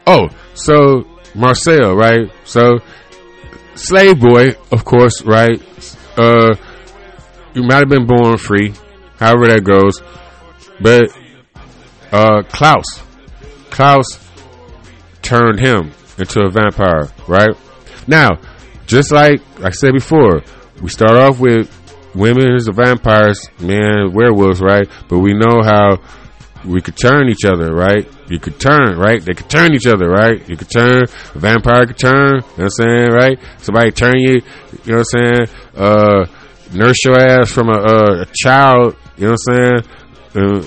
oh, 0.07 0.29
so 0.55 1.09
Marcel, 1.35 1.97
right? 1.97 2.31
So, 2.45 2.79
slave 3.75 4.21
boy, 4.21 4.55
of 4.71 4.85
course, 4.85 5.25
right? 5.25 5.61
Uh, 6.17 6.55
you 7.53 7.65
might 7.65 7.81
have 7.81 7.89
been 7.89 8.07
born 8.07 8.39
free 8.39 8.75
however 9.19 9.47
that 9.49 9.65
goes. 9.65 10.01
But 10.81 11.17
uh, 12.13 12.43
Klaus, 12.43 12.85
Klaus 13.71 14.19
turned 15.23 15.59
him 15.61 15.93
into 16.19 16.43
a 16.43 16.51
vampire, 16.51 17.09
right? 17.27 17.57
Now, 18.07 18.41
just 18.87 19.13
like 19.13 19.41
I 19.63 19.71
said 19.71 19.93
before, 19.93 20.43
we 20.83 20.89
start 20.89 21.17
off 21.17 21.41
with 21.41 21.71
women 22.15 22.55
as 22.55 22.69
vampires, 22.69 23.49
men 23.61 24.13
werewolves, 24.13 24.61
right? 24.61 24.89
But 25.09 25.21
we 25.21 25.35
know 25.35 25.63
how 25.63 25.99
we 26.65 26.81
could 26.81 26.97
turn 26.97 27.29
each 27.29 27.45
other, 27.45 27.75
right? 27.75 28.07
You 28.31 28.39
could 28.39 28.59
turn, 28.59 28.97
right? 28.99 29.23
They 29.23 29.35
could 29.35 29.51
turn 29.51 29.75
each 29.75 29.87
other, 29.87 30.09
right? 30.09 30.47
You 30.49 30.57
could 30.57 30.71
turn, 30.71 31.03
a 31.35 31.39
vampire 31.39 31.87
could 31.87 31.99
turn, 31.99 32.37
you 32.37 32.41
know 32.41 32.47
what 32.57 32.63
I'm 32.65 32.71
saying, 32.71 33.09
right? 33.11 33.39
Somebody 33.59 33.91
turn 33.91 34.19
you, 34.19 34.43
you 34.85 34.93
know 34.93 34.99
what 34.99 35.07
I'm 35.15 35.21
saying? 35.21 35.49
Uh, 35.75 36.27
nurse 36.73 37.05
your 37.05 37.19
ass 37.19 37.51
from 37.51 37.69
a, 37.69 38.23
a 38.23 38.27
child 38.35 38.97
you 39.17 39.27
know 39.27 39.35
what 39.35 39.55
I'm 39.55 39.55
saying? 39.55 40.65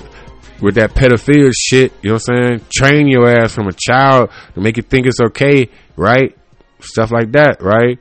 with 0.60 0.74
that 0.74 0.94
pedophilia 0.94 1.52
shit, 1.56 1.92
you 2.02 2.10
know 2.10 2.14
what 2.14 2.28
I'm 2.30 2.58
saying? 2.58 2.66
Train 2.72 3.08
your 3.08 3.28
ass 3.28 3.54
from 3.54 3.68
a 3.68 3.72
child 3.72 4.30
to 4.54 4.60
make 4.60 4.76
you 4.76 4.82
think 4.82 5.06
it's 5.06 5.20
okay, 5.20 5.70
right? 5.96 6.36
Stuff 6.80 7.12
like 7.12 7.32
that, 7.32 7.62
right? 7.62 7.98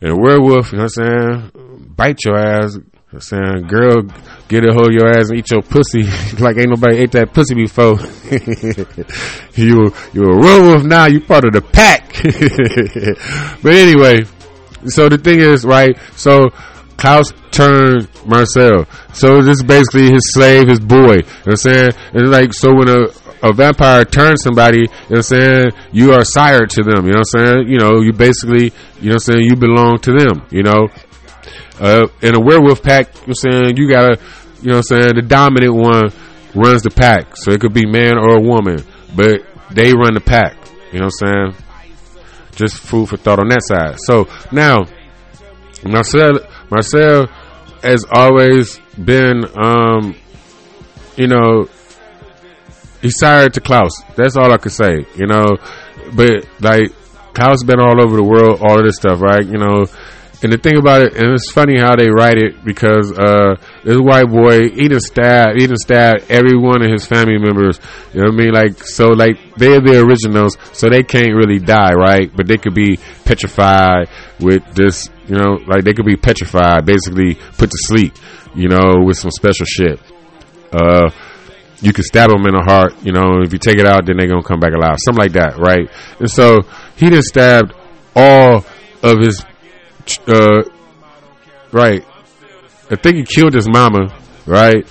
And 0.00 0.12
a 0.12 0.16
werewolf, 0.16 0.72
you 0.72 0.78
know 0.78 0.84
what 0.84 0.98
I'm 0.98 1.50
saying? 1.50 1.92
Bite 1.96 2.24
your 2.24 2.38
ass. 2.38 2.78
I'm 3.12 3.20
saying, 3.20 3.66
girl, 3.66 4.02
get 4.48 4.64
a 4.64 4.72
hold 4.72 4.88
of 4.88 4.92
your 4.92 5.08
ass 5.08 5.30
and 5.30 5.38
eat 5.40 5.50
your 5.50 5.62
pussy 5.62 6.02
like 6.38 6.56
ain't 6.58 6.70
nobody 6.70 6.98
ate 6.98 7.10
that 7.12 7.34
pussy 7.34 7.54
before. 7.54 7.98
you 9.56 9.92
you 10.12 10.22
a 10.30 10.38
werewolf 10.38 10.84
now. 10.84 11.06
You 11.06 11.20
part 11.20 11.44
of 11.44 11.52
the 11.52 11.60
pack. 11.60 12.12
but 13.62 13.72
anyway, 13.72 14.22
so 14.86 15.08
the 15.08 15.18
thing 15.18 15.40
is, 15.40 15.64
right? 15.64 15.98
So 16.14 16.50
Klaus 17.00 17.32
turned 17.50 18.08
Marcel. 18.26 18.84
So 19.14 19.42
this 19.42 19.56
is 19.58 19.62
basically 19.64 20.10
his 20.10 20.32
slave, 20.34 20.68
his 20.68 20.80
boy. 20.80 20.96
You 20.96 21.06
know 21.06 21.14
what 21.16 21.48
I'm 21.48 21.56
saying? 21.56 21.92
It's 22.12 22.28
like, 22.30 22.52
so 22.52 22.74
when 22.74 22.88
a, 22.88 23.06
a 23.42 23.54
vampire 23.54 24.04
turns 24.04 24.42
somebody, 24.42 24.80
you 24.80 24.86
know 24.86 24.92
what 25.08 25.16
I'm 25.16 25.22
saying? 25.22 25.70
You 25.92 26.12
are 26.12 26.24
sire 26.24 26.66
to 26.66 26.82
them. 26.82 27.06
You 27.06 27.12
know 27.12 27.22
what 27.24 27.40
I'm 27.40 27.46
saying? 27.46 27.68
You 27.68 27.78
know, 27.78 28.02
you 28.02 28.12
basically, 28.12 28.64
you 29.00 29.08
know 29.08 29.14
what 29.14 29.28
I'm 29.28 29.32
saying? 29.32 29.44
You 29.46 29.56
belong 29.56 29.98
to 30.00 30.12
them, 30.12 30.46
you 30.50 30.62
know? 30.62 30.88
Uh, 31.80 32.06
in 32.20 32.34
a 32.34 32.40
werewolf 32.40 32.82
pack, 32.82 33.06
you 33.06 33.12
know 33.12 33.20
what 33.20 33.44
I'm 33.44 33.52
saying? 33.64 33.76
You 33.78 33.90
gotta, 33.90 34.20
you 34.60 34.68
know 34.68 34.76
what 34.76 34.92
I'm 34.92 35.00
saying? 35.00 35.14
The 35.14 35.22
dominant 35.22 35.74
one 35.74 36.12
runs 36.54 36.82
the 36.82 36.90
pack. 36.90 37.34
So 37.38 37.50
it 37.50 37.62
could 37.62 37.72
be 37.72 37.86
man 37.86 38.18
or 38.18 38.36
a 38.36 38.42
woman, 38.42 38.84
but 39.16 39.40
they 39.70 39.94
run 39.94 40.12
the 40.12 40.20
pack. 40.20 40.54
You 40.92 40.98
know 40.98 41.06
what 41.06 41.26
I'm 41.26 41.54
saying? 41.54 41.64
Just 42.56 42.76
food 42.76 43.08
for 43.08 43.16
thought 43.16 43.38
on 43.38 43.48
that 43.48 43.62
side. 43.62 43.98
So 44.00 44.28
now, 44.52 44.84
Marcel, 45.84 46.40
Marcel 46.70 47.26
has 47.82 48.04
always 48.12 48.78
been, 49.02 49.44
um, 49.58 50.14
you 51.16 51.26
know, 51.26 51.68
he's 53.00 53.18
sired 53.18 53.54
to 53.54 53.60
Klaus. 53.60 53.92
That's 54.16 54.36
all 54.36 54.52
I 54.52 54.58
could 54.58 54.72
say, 54.72 55.06
you 55.16 55.26
know. 55.26 55.56
But 56.14 56.46
like 56.60 56.92
Klaus 57.34 57.62
been 57.64 57.80
all 57.80 58.04
over 58.04 58.16
the 58.16 58.22
world, 58.24 58.60
all 58.62 58.78
of 58.78 58.84
this 58.84 58.96
stuff, 58.96 59.20
right? 59.20 59.44
You 59.44 59.58
know, 59.58 59.86
and 60.42 60.52
the 60.52 60.56
thing 60.56 60.78
about 60.78 61.02
it, 61.02 61.16
and 61.16 61.34
it's 61.34 61.52
funny 61.52 61.78
how 61.78 61.96
they 61.96 62.08
write 62.08 62.38
it 62.38 62.64
because 62.64 63.12
uh, 63.12 63.56
this 63.84 63.98
white 63.98 64.28
boy, 64.30 64.70
he 64.70 64.88
done 64.88 65.00
stabbed, 65.00 65.60
he 65.60 65.66
done 65.66 65.76
stabbed 65.76 66.30
every 66.30 66.56
one 66.56 66.82
of 66.82 66.90
his 66.90 67.04
family 67.04 67.36
members. 67.36 67.78
You 68.14 68.20
know 68.20 68.30
what 68.30 68.40
I 68.40 68.44
mean? 68.44 68.52
Like, 68.54 68.82
so 68.82 69.08
like 69.08 69.36
they're 69.56 69.80
the 69.80 70.00
originals, 70.00 70.56
so 70.72 70.88
they 70.88 71.02
can't 71.02 71.34
really 71.34 71.58
die, 71.58 71.92
right? 71.92 72.34
But 72.34 72.48
they 72.48 72.56
could 72.56 72.74
be 72.74 72.98
petrified 73.26 74.08
with 74.40 74.64
this, 74.74 75.10
you 75.28 75.36
know, 75.36 75.58
like 75.66 75.84
they 75.84 75.92
could 75.92 76.06
be 76.06 76.16
petrified, 76.16 76.86
basically 76.86 77.34
put 77.58 77.70
to 77.70 77.78
sleep, 77.78 78.14
you 78.54 78.68
know, 78.68 79.04
with 79.04 79.18
some 79.18 79.30
special 79.30 79.66
shit. 79.66 80.00
Uh, 80.72 81.10
you 81.82 81.92
can 81.92 82.04
stab 82.04 82.30
them 82.30 82.46
in 82.46 82.54
the 82.54 82.64
heart, 82.64 82.94
you 83.02 83.12
know, 83.12 83.42
if 83.42 83.52
you 83.52 83.58
take 83.58 83.76
it 83.78 83.86
out, 83.86 84.06
then 84.06 84.16
they're 84.16 84.28
gonna 84.28 84.42
come 84.42 84.60
back 84.60 84.72
alive, 84.72 84.96
something 85.04 85.20
like 85.20 85.32
that, 85.32 85.58
right? 85.58 85.88
And 86.18 86.30
so 86.30 86.60
he 86.96 87.10
just 87.10 87.28
stabbed 87.28 87.74
all 88.16 88.64
of 89.02 89.18
his 89.18 89.44
uh, 90.26 90.62
right. 91.72 92.04
I 92.90 92.96
think 92.96 93.16
he 93.16 93.22
killed 93.24 93.54
his 93.54 93.68
mama, 93.68 94.14
right? 94.46 94.84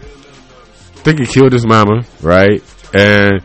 I 0.00 0.98
think 1.06 1.20
he 1.20 1.26
killed 1.26 1.52
his 1.52 1.66
mama, 1.66 2.04
right? 2.22 2.62
And 2.94 3.42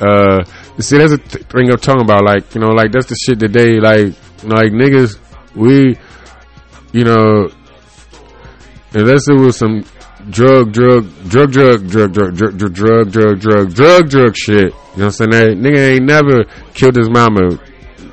uh, 0.00 0.44
see, 0.78 0.98
that's 0.98 1.12
a 1.12 1.18
thing 1.18 1.70
I'm 1.70 1.78
talking 1.78 2.02
about. 2.02 2.24
Like, 2.24 2.54
you 2.54 2.60
know, 2.60 2.68
like 2.68 2.92
that's 2.92 3.06
the 3.06 3.16
shit 3.16 3.38
they 3.52 3.80
like. 3.80 4.14
You 4.42 4.48
know, 4.48 4.54
like 4.54 4.72
niggas, 4.72 5.18
we, 5.54 5.96
you 6.92 7.04
know, 7.04 7.50
unless 8.94 9.28
it 9.28 9.34
was 9.34 9.56
some 9.56 9.84
drug, 10.30 10.72
drug, 10.72 11.06
drug, 11.28 11.52
drug, 11.52 11.90
drug, 11.90 12.12
drug, 12.12 12.36
drug, 12.36 12.56
drug, 12.56 12.72
drug, 12.74 13.10
drug, 13.10 13.40
drug, 13.40 13.74
drug, 13.74 14.10
drug 14.10 14.36
shit. 14.36 14.56
You 14.56 14.62
know 14.64 14.72
what 14.94 15.04
I'm 15.04 15.10
saying? 15.10 15.30
That 15.30 15.48
nigga 15.58 15.94
ain't 15.94 16.04
never 16.04 16.44
killed 16.74 16.96
his 16.96 17.10
mama. 17.10 17.58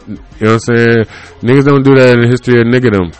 You 0.07 0.15
know 0.15 0.21
what 0.39 0.51
I'm 0.51 0.59
saying? 0.59 0.97
Niggas 1.41 1.65
don't 1.65 1.83
do 1.83 1.95
that 1.95 2.13
in 2.13 2.21
the 2.21 2.27
history 2.27 2.59
of 2.59 2.67
niggerdom. 2.67 3.13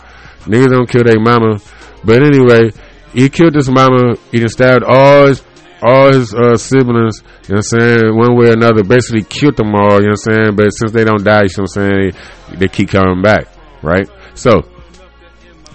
Niggas 0.44 0.70
don't 0.70 0.88
kill 0.88 1.04
their 1.04 1.20
mama. 1.20 1.60
But 2.04 2.22
anyway, 2.22 2.70
he 3.12 3.28
killed 3.28 3.54
his 3.54 3.68
mama. 3.68 4.16
He 4.30 4.38
just 4.38 4.54
stabbed 4.54 4.84
all 4.84 5.26
his 5.26 5.42
all 5.82 6.12
his 6.12 6.34
uh, 6.34 6.56
siblings, 6.56 7.22
you 7.48 7.54
know 7.54 7.60
what 7.60 7.72
I'm 7.74 7.80
saying, 7.80 8.16
one 8.16 8.36
way 8.36 8.48
or 8.48 8.52
another, 8.52 8.82
basically 8.82 9.22
killed 9.22 9.56
them 9.56 9.74
all, 9.74 10.00
you 10.00 10.08
know 10.08 10.14
what 10.16 10.32
I'm 10.32 10.34
saying? 10.34 10.56
But 10.56 10.70
since 10.70 10.92
they 10.92 11.04
don't 11.04 11.22
die, 11.22 11.42
you 11.42 11.48
know 11.58 11.64
what 11.64 11.76
I'm 11.76 12.12
saying, 12.48 12.58
they 12.58 12.68
keep 12.68 12.90
coming 12.90 13.22
back, 13.22 13.48
right? 13.82 14.08
So, 14.34 14.62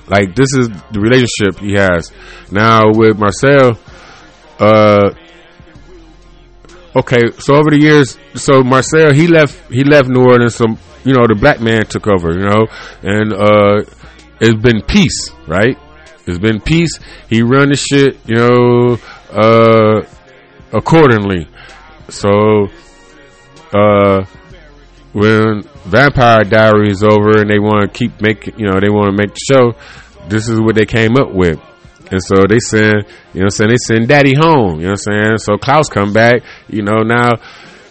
like, 0.08 0.36
this 0.36 0.54
is 0.56 0.70
the 0.92 1.00
relationship 1.00 1.60
he 1.60 1.74
has. 1.74 2.12
Now, 2.52 2.90
with 2.92 3.18
Marcel, 3.20 3.78
uh, 4.60 5.14
okay, 6.96 7.32
so 7.38 7.56
over 7.56 7.70
the 7.70 7.80
years, 7.80 8.18
so 8.36 8.64
Marcel, 8.64 9.14
he 9.14 9.28
left, 9.28 9.72
he 9.72 9.84
left 9.84 10.10
New 10.10 10.24
Orleans, 10.24 10.56
so 10.56 10.66
you 11.04 11.14
know, 11.14 11.26
the 11.28 11.36
black 11.36 11.60
man 11.62 11.86
took 11.86 12.08
over, 12.08 12.32
you 12.32 12.46
know, 12.46 12.68
and, 13.04 13.34
uh, 13.34 13.84
it's 14.40 14.60
been 14.62 14.82
peace, 14.82 15.32
right? 15.48 15.78
It's 16.26 16.40
been 16.40 16.62
peace. 16.62 17.00
He 17.30 17.42
run 17.42 17.70
the 17.70 17.76
shit, 17.76 18.18
you 18.26 18.36
know, 18.36 18.98
uh, 19.32 20.02
accordingly. 20.72 21.48
So, 22.10 22.68
uh, 23.74 24.26
when 25.14 25.64
Vampire 25.86 26.44
Diary 26.44 26.90
is 26.90 27.04
over 27.04 27.40
and 27.42 27.50
they 27.50 27.60
want 27.60 27.92
to 27.92 27.98
keep 27.98 28.22
making, 28.22 28.60
you 28.60 28.68
know, 28.68 28.80
they 28.80 28.90
want 28.90 29.08
to 29.08 29.18
make 29.18 29.34
the 29.34 29.40
show, 29.40 30.28
this 30.28 30.48
is 30.48 30.60
what 30.60 30.76
they 30.76 30.86
came 30.86 31.18
up 31.18 31.32
with. 31.34 31.60
And 32.12 32.22
so 32.22 32.46
they 32.48 32.60
send, 32.60 33.06
you 33.34 33.40
know 33.40 33.46
I'm 33.46 33.50
saying, 33.50 33.70
they 33.70 33.78
send 33.78 34.08
daddy 34.08 34.34
home, 34.38 34.80
you 34.80 34.88
know 34.88 34.92
I'm 34.92 34.98
saying? 34.98 35.38
So 35.38 35.58
Klaus 35.58 35.88
come 35.88 36.12
back, 36.12 36.44
you 36.68 36.82
know, 36.82 37.04
now, 37.04 37.32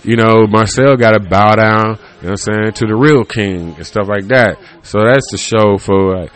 you 0.05 0.17
know, 0.17 0.47
Marcel 0.47 0.97
got 0.97 1.13
to 1.13 1.21
bow 1.21 1.55
down, 1.57 1.87
you 1.87 1.93
know 1.93 1.97
what 1.97 2.31
I'm 2.31 2.37
saying, 2.37 2.73
to 2.75 2.87
the 2.87 2.97
real 2.97 3.25
king 3.25 3.75
and 3.77 3.87
stuff 3.87 4.09
like 4.09 4.29
that. 4.29 4.59
So 4.83 5.05
that's 5.05 5.31
the 5.31 5.39
show 5.39 5.79
for 5.79 6.17
like, 6.23 6.33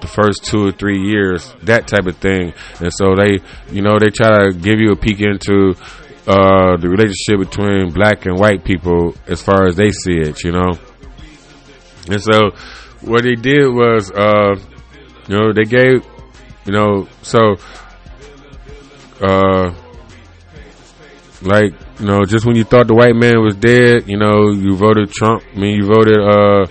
the 0.00 0.08
first 0.08 0.44
two 0.44 0.66
or 0.66 0.72
three 0.72 1.00
years, 1.00 1.54
that 1.62 1.86
type 1.86 2.06
of 2.06 2.16
thing. 2.16 2.52
And 2.80 2.92
so 2.92 3.14
they, 3.14 3.38
you 3.70 3.82
know, 3.82 3.98
they 3.98 4.10
try 4.10 4.48
to 4.48 4.52
give 4.52 4.80
you 4.80 4.90
a 4.90 4.96
peek 4.96 5.20
into 5.20 5.74
uh, 6.26 6.76
the 6.76 6.88
relationship 6.88 7.38
between 7.38 7.92
black 7.92 8.26
and 8.26 8.38
white 8.38 8.64
people 8.64 9.14
as 9.28 9.40
far 9.40 9.66
as 9.66 9.76
they 9.76 9.90
see 9.90 10.14
it, 10.14 10.42
you 10.42 10.52
know. 10.52 10.72
And 12.10 12.20
so 12.20 12.50
what 13.00 13.22
they 13.22 13.36
did 13.36 13.68
was, 13.68 14.10
uh, 14.10 14.56
you 15.28 15.36
know, 15.38 15.52
they 15.52 15.64
gave, 15.64 16.04
you 16.64 16.72
know, 16.72 17.08
so, 17.22 17.56
uh, 19.20 19.72
like, 21.42 21.72
you 21.98 22.06
know, 22.06 22.24
just 22.24 22.46
when 22.46 22.56
you 22.56 22.64
thought 22.64 22.86
the 22.86 22.94
white 22.94 23.16
man 23.16 23.42
was 23.42 23.56
dead, 23.56 24.08
you 24.08 24.16
know, 24.16 24.50
you 24.50 24.76
voted 24.76 25.10
Trump. 25.10 25.42
I 25.54 25.58
mean, 25.58 25.76
you 25.76 25.86
voted, 25.86 26.18
uh, 26.18 26.66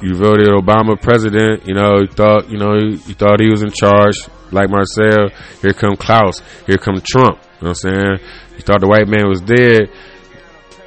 you 0.00 0.14
voted 0.14 0.48
Obama 0.48 1.00
president. 1.00 1.66
You 1.66 1.74
know, 1.74 2.00
you 2.00 2.06
thought, 2.06 2.48
you 2.50 2.58
know, 2.58 2.74
you, 2.74 2.96
thought 2.96 3.40
he 3.40 3.50
was 3.50 3.62
in 3.62 3.70
charge, 3.70 4.16
like 4.50 4.70
Marcel. 4.70 5.28
Here 5.60 5.72
come 5.72 5.96
Klaus. 5.96 6.40
Here 6.66 6.78
come 6.78 7.00
Trump. 7.04 7.38
You 7.60 7.68
know 7.68 7.68
what 7.68 7.68
I'm 7.68 7.74
saying? 7.74 8.18
You 8.56 8.60
thought 8.60 8.80
the 8.80 8.88
white 8.88 9.08
man 9.08 9.28
was 9.28 9.40
dead. 9.40 9.90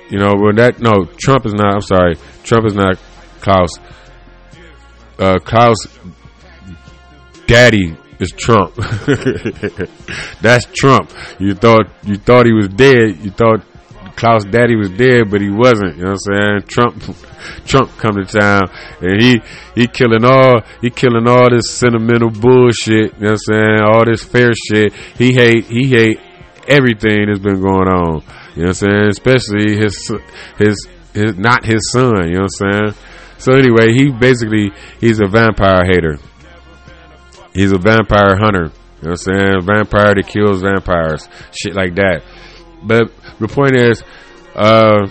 You 0.10 0.18
know, 0.18 0.34
when 0.36 0.56
that 0.56 0.80
no, 0.80 1.06
Trump 1.20 1.46
is 1.46 1.54
not. 1.54 1.74
I'm 1.74 1.82
sorry, 1.82 2.16
Trump 2.44 2.66
is 2.66 2.74
not 2.74 2.98
Klaus. 3.42 3.70
Uh, 5.20 5.38
Klaus, 5.40 5.78
daddy 7.46 7.96
is 8.20 8.32
Trump. 8.32 8.76
That's 10.42 10.66
Trump. 10.74 11.12
You 11.40 11.56
thought 11.56 11.88
you 12.04 12.18
thought 12.18 12.46
he 12.46 12.54
was 12.54 12.68
dead. 12.70 13.18
You 13.24 13.32
thought 13.32 13.64
Klaus 14.20 14.44
daddy 14.44 14.76
was 14.76 14.90
dead, 14.90 15.32
but 15.32 15.40
he 15.40 15.50
wasn't. 15.50 15.96
You 15.96 16.04
know 16.04 16.12
what 16.12 16.36
I'm 16.36 16.42
saying? 16.42 16.62
Trump, 16.68 17.18
Trump 17.66 17.90
come 17.98 18.16
to 18.16 18.26
town 18.26 18.70
and 19.00 19.22
he 19.22 19.42
he 19.76 19.88
killing 19.88 20.26
all 20.26 20.62
he 20.82 20.90
killing 20.90 21.26
all 21.28 21.50
this 21.50 21.72
sentimental 21.72 22.30
bullshit. 22.30 23.14
You 23.16 23.20
know 23.20 23.32
what 23.32 23.32
I'm 23.32 23.38
saying? 23.38 23.82
All 23.82 24.06
this 24.06 24.24
fair 24.24 24.52
shit. 24.54 24.94
He 25.18 25.34
hate 25.34 25.66
he 25.66 25.88
hate 25.88 26.20
everything 26.68 27.28
that's 27.28 27.40
been 27.40 27.62
going 27.62 27.88
on. 27.88 28.22
You 28.56 28.64
know 28.64 28.68
what 28.68 28.68
I'm 28.68 28.74
saying? 28.74 29.08
Especially 29.08 29.78
his 29.78 30.12
his 30.58 30.88
his 31.14 31.38
not 31.38 31.64
his 31.64 31.90
son. 31.92 32.28
You 32.28 32.40
know 32.40 32.48
what 32.48 32.62
I'm 32.62 32.72
saying? 32.72 33.04
So 33.38 33.54
anyway, 33.54 33.94
he 33.94 34.12
basically 34.12 34.72
he's 35.00 35.22
a 35.22 35.28
vampire 35.28 35.86
hater. 35.86 36.20
He's 37.54 37.72
a 37.72 37.78
vampire 37.78 38.38
hunter. 38.38 38.72
You 39.02 39.08
know 39.08 39.12
what 39.12 39.28
I'm 39.28 39.40
saying? 39.40 39.62
Vampire 39.64 40.16
that 40.16 40.28
kills 40.28 40.62
vampires. 40.62 41.28
Shit 41.52 41.74
like 41.74 41.96
that. 41.96 42.24
But 42.84 43.12
the 43.40 43.48
point 43.48 43.76
is, 43.76 44.04
uh, 44.56 45.08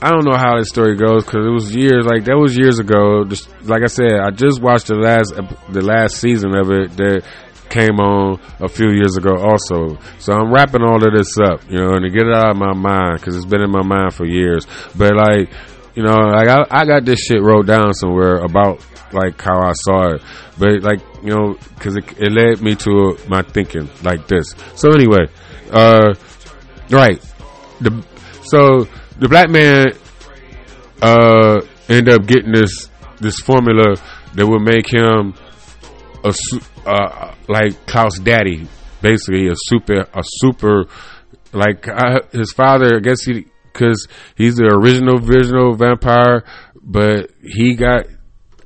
I 0.00 0.10
don't 0.10 0.24
know 0.24 0.36
how 0.36 0.58
this 0.58 0.68
story 0.68 0.96
goes 0.96 1.24
because 1.24 1.44
it 1.44 1.50
was 1.50 1.74
years 1.74 2.06
like 2.06 2.24
that 2.24 2.38
was 2.38 2.56
years 2.56 2.78
ago. 2.78 3.24
Just, 3.24 3.48
like 3.64 3.82
I 3.82 3.88
said, 3.88 4.20
I 4.22 4.30
just 4.30 4.62
watched 4.62 4.86
the 4.86 4.94
last 4.94 5.34
the 5.34 5.82
last 5.82 6.16
season 6.16 6.54
of 6.56 6.70
it 6.70 6.96
that 6.96 7.24
came 7.68 8.00
on 8.00 8.40
a 8.60 8.68
few 8.68 8.90
years 8.90 9.16
ago 9.16 9.36
also. 9.36 9.98
So 10.18 10.32
I'm 10.32 10.52
wrapping 10.52 10.82
all 10.82 11.04
of 11.04 11.12
this 11.12 11.36
up, 11.38 11.68
you 11.68 11.78
know, 11.78 11.92
and 11.92 12.02
to 12.02 12.10
get 12.10 12.26
it 12.26 12.34
out 12.34 12.50
of 12.50 12.56
my 12.56 12.72
mind 12.72 13.20
because 13.20 13.36
it's 13.36 13.44
been 13.44 13.60
in 13.60 13.70
my 13.70 13.82
mind 13.82 14.14
for 14.14 14.24
years. 14.24 14.66
But 14.96 15.16
like, 15.16 15.50
you 15.98 16.04
know, 16.04 16.14
like 16.14 16.46
I, 16.46 16.64
I 16.70 16.84
got 16.84 17.04
this 17.04 17.18
shit 17.18 17.42
wrote 17.42 17.66
down 17.66 17.92
somewhere 17.92 18.36
about 18.36 18.86
like 19.12 19.42
how 19.42 19.58
I 19.60 19.72
saw 19.72 20.14
it, 20.14 20.22
but 20.56 20.80
like 20.80 21.00
you 21.24 21.30
know, 21.34 21.58
because 21.74 21.96
it, 21.96 22.04
it 22.16 22.30
led 22.30 22.62
me 22.62 22.76
to 22.76 23.18
my 23.26 23.42
thinking 23.42 23.90
like 24.04 24.28
this. 24.28 24.54
So 24.76 24.92
anyway, 24.92 25.26
uh, 25.72 26.14
right, 26.88 27.20
the 27.80 27.90
so 28.44 28.86
the 29.18 29.28
black 29.28 29.50
man 29.50 29.86
uh 31.02 31.60
end 31.88 32.08
up 32.08 32.24
getting 32.28 32.52
this 32.52 32.88
this 33.18 33.40
formula 33.40 33.96
that 34.34 34.46
would 34.46 34.62
make 34.62 34.86
him 34.86 35.34
a 36.22 36.32
uh, 36.88 37.34
like 37.48 37.86
Klaus 37.86 38.20
Daddy, 38.20 38.68
basically 39.02 39.48
a 39.48 39.54
super 39.56 40.06
a 40.14 40.22
super 40.22 40.84
like 41.52 41.88
uh, 41.88 42.20
his 42.30 42.52
father. 42.52 42.98
I 42.98 43.00
guess 43.00 43.22
he 43.24 43.46
because 43.78 44.08
he's 44.36 44.56
the 44.56 44.64
original 44.64 45.24
original 45.24 45.74
vampire, 45.74 46.44
but 46.82 47.30
he 47.42 47.74
got 47.74 48.06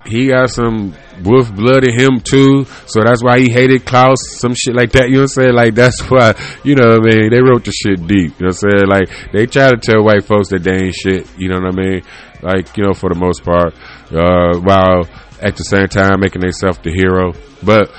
he 0.05 0.29
got 0.29 0.51
some 0.51 0.95
wolf 1.23 1.55
blood 1.55 1.85
in 1.85 1.99
him 1.99 2.21
too, 2.21 2.65
so 2.87 3.03
that's 3.05 3.23
why 3.23 3.39
he 3.39 3.51
hated 3.51 3.85
Klaus, 3.85 4.19
some 4.31 4.55
shit 4.55 4.75
like 4.75 4.93
that. 4.93 5.09
You 5.09 5.17
know 5.17 5.21
what 5.21 5.37
I'm 5.37 5.43
saying? 5.43 5.55
Like 5.55 5.75
that's 5.75 6.01
why 6.11 6.35
you 6.65 6.75
know 6.75 6.99
what 6.99 7.07
I 7.07 7.15
mean. 7.15 7.31
They 7.31 7.43
wrote 7.43 7.65
the 7.65 7.73
shit 7.73 8.07
deep. 8.07 8.39
You 8.41 8.47
know 8.47 8.53
what 8.55 8.65
I'm 8.65 8.71
saying? 8.71 8.89
Like 8.89 9.33
they 9.33 9.47
try 9.47 9.71
to 9.71 9.77
tell 9.77 10.03
white 10.03 10.25
folks 10.25 10.49
that 10.49 10.63
they 10.65 10.87
ain't 10.87 10.95
shit. 10.95 11.29
You 11.39 11.49
know 11.49 11.61
what 11.61 11.75
I 11.75 11.77
mean? 11.77 12.03
Like 12.43 12.77
you 12.77 12.85
know 12.85 12.95
for 12.95 13.11
the 13.11 13.19
most 13.19 13.45
part, 13.45 13.75
uh, 14.11 14.59
while 14.59 15.09
at 15.41 15.57
the 15.57 15.65
same 15.65 15.89
time 15.89 16.21
making 16.21 16.41
themselves 16.41 16.79
the 16.79 16.91
hero. 16.91 17.33
But 17.63 17.93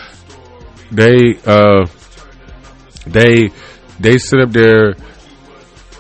they 0.92 1.38
uh, 1.46 1.86
they 3.06 3.52
they 4.00 4.18
sit 4.18 4.40
up 4.42 4.52
there, 4.52 4.96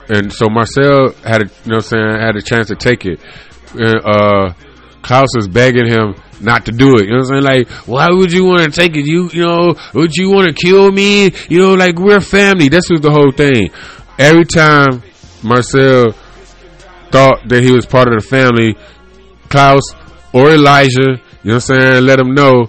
and 0.10 0.32
so 0.32 0.48
Marcel 0.50 1.14
had 1.24 1.44
a 1.44 1.46
you 1.46 1.72
know 1.72 1.76
what 1.76 1.76
I'm 1.76 1.82
saying 1.82 2.20
had 2.20 2.36
a 2.36 2.42
chance 2.42 2.68
to 2.68 2.76
take 2.76 3.06
it. 3.06 3.20
And, 3.74 4.02
uh, 4.06 4.54
Klaus 5.02 5.28
is 5.38 5.48
begging 5.48 5.86
him 5.86 6.16
not 6.40 6.66
to 6.66 6.72
do 6.72 6.96
it. 6.96 7.06
You 7.06 7.12
know 7.12 7.18
what 7.20 7.36
I'm 7.36 7.44
saying? 7.44 7.44
Like, 7.44 7.70
why 7.88 8.08
would 8.10 8.32
you 8.32 8.46
want 8.46 8.64
to 8.64 8.72
take 8.72 8.96
it? 8.96 9.06
You, 9.06 9.30
you 9.34 9.44
know, 9.44 9.76
would 9.94 10.16
you 10.16 10.30
want 10.32 10.48
to 10.48 10.54
kill 10.54 10.92
me? 10.92 11.32
You 11.50 11.60
know, 11.60 11.74
like 11.74 11.98
we're 11.98 12.22
family. 12.22 12.70
This 12.70 12.90
was 12.90 13.02
the 13.02 13.12
whole 13.12 13.32
thing. 13.32 13.70
Every 14.18 14.46
time 14.46 15.04
Marcel 15.44 16.12
thought 17.12 17.48
that 17.50 17.64
he 17.64 17.72
was 17.72 17.86
part 17.86 18.08
of 18.08 18.22
the 18.22 18.28
family, 18.28 18.76
Klaus 19.50 19.84
or 20.34 20.52
Elijah, 20.52 21.20
you 21.44 21.52
know 21.52 21.56
what 21.56 21.56
I'm 21.56 21.60
saying, 21.60 22.06
let 22.06 22.20
him 22.20 22.34
know, 22.34 22.66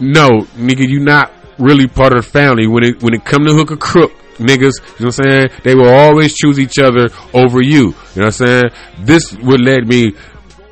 no, 0.00 0.28
nigga, 0.56 0.86
you 0.88 1.00
not 1.00 1.32
really 1.58 1.86
part 1.86 2.14
of 2.16 2.24
the 2.24 2.30
family. 2.30 2.66
When 2.66 2.84
it 2.84 3.02
when 3.02 3.14
it 3.14 3.24
come 3.24 3.44
to 3.44 3.54
hook 3.54 3.70
a 3.70 3.76
crook, 3.76 4.12
niggas, 4.38 4.80
you 4.98 5.06
know 5.06 5.06
what 5.06 5.18
I'm 5.20 5.30
saying, 5.30 5.48
they 5.64 5.74
will 5.74 5.88
always 5.88 6.34
choose 6.34 6.58
each 6.58 6.78
other 6.78 7.08
over 7.34 7.62
you. 7.62 7.70
You 7.70 7.84
know 7.86 7.94
what 8.14 8.24
I'm 8.26 8.32
saying? 8.32 8.64
This 9.00 9.32
would 9.32 9.60
lead 9.60 9.86
me 9.88 10.12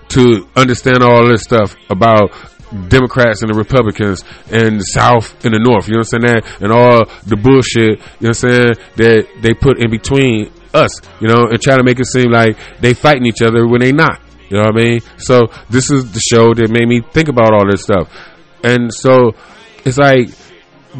to 0.08 0.48
understand 0.56 1.02
all 1.02 1.26
this 1.26 1.42
stuff 1.42 1.76
about 1.90 2.30
Democrats 2.88 3.42
and 3.42 3.52
the 3.52 3.56
Republicans 3.56 4.24
and 4.50 4.80
the 4.80 4.84
South 4.84 5.44
and 5.44 5.54
the 5.54 5.58
North, 5.58 5.88
you 5.88 5.94
know 5.94 6.00
what 6.00 6.14
I'm 6.14 6.22
saying? 6.22 6.42
And 6.60 6.72
all 6.72 7.04
the 7.26 7.36
bullshit, 7.36 7.98
you 8.20 8.28
know 8.28 8.34
what 8.34 8.44
I'm 8.44 8.50
saying, 8.50 8.74
that 8.96 9.28
they 9.42 9.54
put 9.54 9.78
in 9.78 9.90
between 9.90 10.50
us, 10.72 11.00
you 11.20 11.28
know, 11.28 11.46
and 11.46 11.60
try 11.60 11.76
to 11.76 11.84
make 11.84 12.00
it 12.00 12.06
seem 12.06 12.30
like 12.30 12.58
they 12.80 12.94
fighting 12.94 13.26
each 13.26 13.42
other 13.42 13.66
when 13.66 13.80
they 13.80 13.92
not. 13.92 14.20
You 14.50 14.58
know 14.58 14.64
what 14.64 14.80
I 14.80 14.84
mean? 14.84 15.00
So 15.18 15.46
this 15.70 15.90
is 15.90 16.12
the 16.12 16.20
show 16.20 16.52
that 16.54 16.70
made 16.70 16.88
me 16.88 17.00
think 17.12 17.28
about 17.28 17.54
all 17.54 17.68
this 17.70 17.82
stuff. 17.82 18.10
And 18.62 18.92
so 18.92 19.32
it's 19.84 19.98
like 19.98 20.30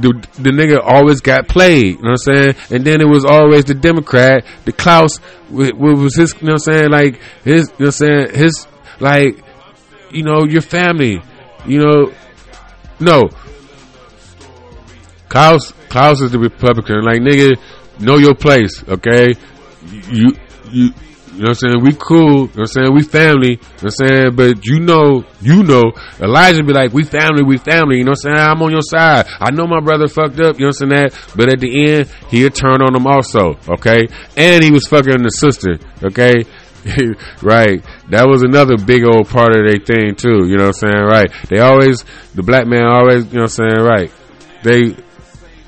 the 0.01 0.27
the 0.35 0.51
nigga 0.51 0.81
always 0.83 1.21
got 1.21 1.49
played, 1.49 1.97
you 1.97 2.03
know 2.03 2.11
what 2.13 2.29
I'm 2.29 2.35
saying? 2.35 2.55
And 2.71 2.85
then 2.85 3.01
it 3.01 3.09
was 3.09 3.25
always 3.25 3.65
the 3.65 3.75
Democrat, 3.75 4.45
the 4.65 4.73
Klaus, 4.73 5.19
what 5.49 5.77
was 5.79 6.17
his, 6.17 6.35
you 6.41 6.47
know 6.47 6.55
what 6.55 6.69
I'm 6.69 6.75
saying? 6.75 6.91
Like 6.91 7.21
his, 7.45 7.69
you 7.79 7.85
know 7.85 7.87
what 7.87 7.87
I'm 7.87 7.93
saying? 7.93 8.35
His 8.35 8.67
like, 9.01 9.45
you 10.11 10.23
know, 10.23 10.45
your 10.45 10.63
family, 10.63 11.23
you 11.67 11.79
know, 11.79 12.13
no. 13.01 13.29
Klaus, 15.29 15.73
Klaus 15.89 16.21
is 16.21 16.31
the 16.31 16.39
Republican. 16.39 17.03
Like, 17.03 17.21
nigga, 17.21 17.59
know 17.99 18.19
your 18.19 18.35
place, 18.35 18.85
okay? 18.89 19.35
You, 20.11 20.37
you, 20.71 20.93
you 21.35 21.43
know 21.43 21.51
what 21.51 21.64
I'm 21.64 21.72
saying? 21.72 21.85
We 21.85 21.93
cool. 21.95 22.18
You 22.18 22.32
know 22.32 22.47
what 22.47 22.59
I'm 22.59 22.66
saying? 22.66 22.95
We 22.95 23.03
family. 23.03 23.51
You 23.51 23.57
know 23.57 23.82
what 23.82 23.85
I'm 23.85 24.07
saying? 24.09 24.37
But 24.37 24.66
you 24.66 24.80
know, 24.80 25.24
you 25.41 25.62
know, 25.62 25.93
Elijah 26.20 26.62
be 26.62 26.72
like, 26.72 26.93
we 26.93 27.03
family, 27.03 27.43
we 27.43 27.59
family. 27.59 27.99
You 27.99 28.05
know 28.05 28.12
what 28.12 28.26
I'm 28.26 28.37
saying? 28.37 28.49
I'm 28.49 28.62
on 28.62 28.70
your 28.70 28.82
side. 28.82 29.26
I 29.41 29.51
know 29.51 29.66
my 29.66 29.80
brother 29.80 30.07
fucked 30.07 30.39
up. 30.39 30.59
You 30.59 30.66
know 30.66 30.72
what 30.72 30.82
I'm 30.82 30.91
saying? 30.91 31.11
That, 31.11 31.32
but 31.37 31.53
at 31.53 31.61
the 31.61 31.91
end, 31.91 32.11
he'll 32.30 32.51
turn 32.51 32.82
on 32.82 32.95
him 32.95 33.07
also. 33.07 33.59
Okay? 33.68 34.07
And 34.37 34.62
he 34.62 34.70
was 34.70 34.87
fucking 34.87 35.22
the 35.22 35.30
sister. 35.30 35.78
Okay? 36.03 36.45
right. 37.43 37.82
That 38.11 38.28
was 38.28 38.43
another 38.43 38.76
big 38.76 39.05
old 39.05 39.28
part 39.28 39.57
of 39.57 39.66
their 39.66 39.78
thing 39.78 40.14
too. 40.14 40.47
You 40.47 40.57
know 40.57 40.68
what 40.68 40.82
I'm 40.85 40.93
saying? 40.93 41.05
Right. 41.05 41.32
They 41.49 41.59
always, 41.59 42.05
the 42.35 42.43
black 42.43 42.66
man 42.66 42.85
always, 42.85 43.26
you 43.26 43.41
know 43.41 43.49
what 43.49 43.59
I'm 43.59 43.70
saying? 43.70 43.82
Right. 43.82 44.12
They, 44.62 44.97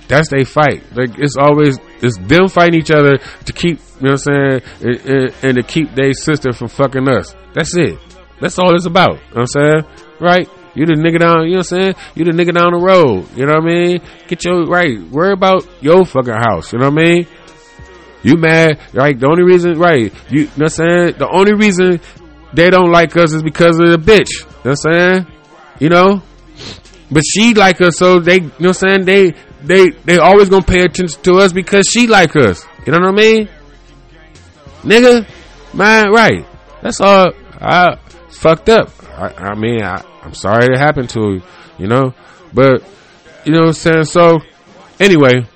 that's 0.09 0.31
they 0.31 0.45
fight. 0.45 0.85
Like 0.95 1.19
it's 1.19 1.37
always, 1.37 1.79
it's 2.03 2.19
them 2.19 2.49
fighting 2.49 2.81
each 2.81 2.91
other 2.91 3.19
to 3.19 3.53
keep, 3.53 3.79
you 4.01 4.07
know 4.07 4.13
what 4.13 4.27
I'm 4.29 4.61
saying? 4.61 4.63
And, 4.81 5.11
and, 5.11 5.35
and 5.43 5.57
to 5.57 5.63
keep 5.63 5.95
their 5.95 6.13
sister 6.13 6.53
from 6.53 6.69
fucking 6.69 7.09
us. 7.09 7.35
That's 7.55 7.77
it. 7.77 7.99
That's 8.41 8.59
all 8.59 8.75
it's 8.75 8.87
about. 8.87 9.15
You 9.15 9.35
know 9.35 9.41
what 9.41 9.41
I'm 9.41 9.47
saying? 9.47 9.85
Right. 10.21 10.49
You 10.75 10.85
the 10.85 10.93
nigga 10.93 11.21
down, 11.21 11.47
you 11.47 11.53
know 11.53 11.59
what 11.59 11.73
I'm 11.73 11.81
saying? 11.81 11.95
You 12.15 12.25
the 12.27 12.33
nigga 12.33 12.53
down 12.53 12.73
the 12.73 12.79
road. 12.79 13.29
You 13.35 13.47
know 13.47 13.55
what 13.55 13.63
I 13.63 13.67
mean? 13.67 14.01
Get 14.29 14.45
your 14.45 14.67
right. 14.67 15.01
Worry 15.09 15.33
about 15.33 15.67
your 15.81 16.05
fucking 16.05 16.35
house. 16.35 16.73
You 16.73 16.81
know 16.81 16.91
what 16.91 17.01
I 17.01 17.03
mean? 17.03 17.27
You 18.23 18.37
mad, 18.37 18.81
right? 18.93 19.19
The 19.19 19.27
only 19.27 19.45
reason, 19.45 19.79
right? 19.79 20.13
You, 20.31 20.41
you 20.41 20.45
know 20.45 20.51
what 20.51 20.63
I'm 20.63 20.69
saying? 20.69 21.15
The 21.19 21.29
only 21.31 21.55
reason 21.55 22.01
they 22.53 22.69
don't 22.69 22.91
like 22.91 23.17
us 23.17 23.33
is 23.33 23.43
because 23.43 23.79
of 23.79 23.89
the 23.89 23.99
bitch. 23.99 24.29
You 24.41 24.45
know 24.45 24.75
what 24.75 24.87
I'm 24.87 24.93
saying? 24.93 25.27
You 25.79 25.89
know? 25.89 26.23
But 27.11 27.23
she 27.25 27.55
like 27.55 27.81
us, 27.81 27.97
so 27.97 28.19
they, 28.19 28.37
you 28.37 28.41
know 28.41 28.49
what 28.71 28.83
I'm 28.83 29.05
saying? 29.05 29.05
They, 29.05 29.35
they, 29.67 29.91
they 29.91 30.19
always 30.19 30.49
gonna 30.49 30.63
pay 30.65 30.83
attention 30.83 31.21
to 31.23 31.35
us 31.35 31.53
because 31.53 31.87
she 31.93 32.07
like 32.07 32.37
us. 32.37 32.65
You 32.87 32.93
know 32.93 33.01
what 33.01 33.09
I 33.09 33.13
mean? 33.13 33.49
Nigga, 34.83 35.29
man, 35.75 36.11
right. 36.11 36.47
That's 36.83 37.01
all. 37.01 37.33
I 37.61 37.97
fucked 38.31 38.69
up. 38.69 38.91
I, 39.11 39.51
I 39.51 39.55
mean, 39.55 39.83
I, 39.83 40.05
I'm 40.23 40.35
sorry 40.35 40.67
it 40.67 40.79
happened 40.79 41.11
to 41.11 41.21
you, 41.21 41.43
you 41.79 41.87
know? 41.89 42.15
But, 42.53 42.85
you 43.45 43.53
know 43.53 43.61
what 43.61 43.67
I'm 43.69 43.73
saying? 43.73 44.05
So, 44.05 44.39
anyway, 45.01 45.47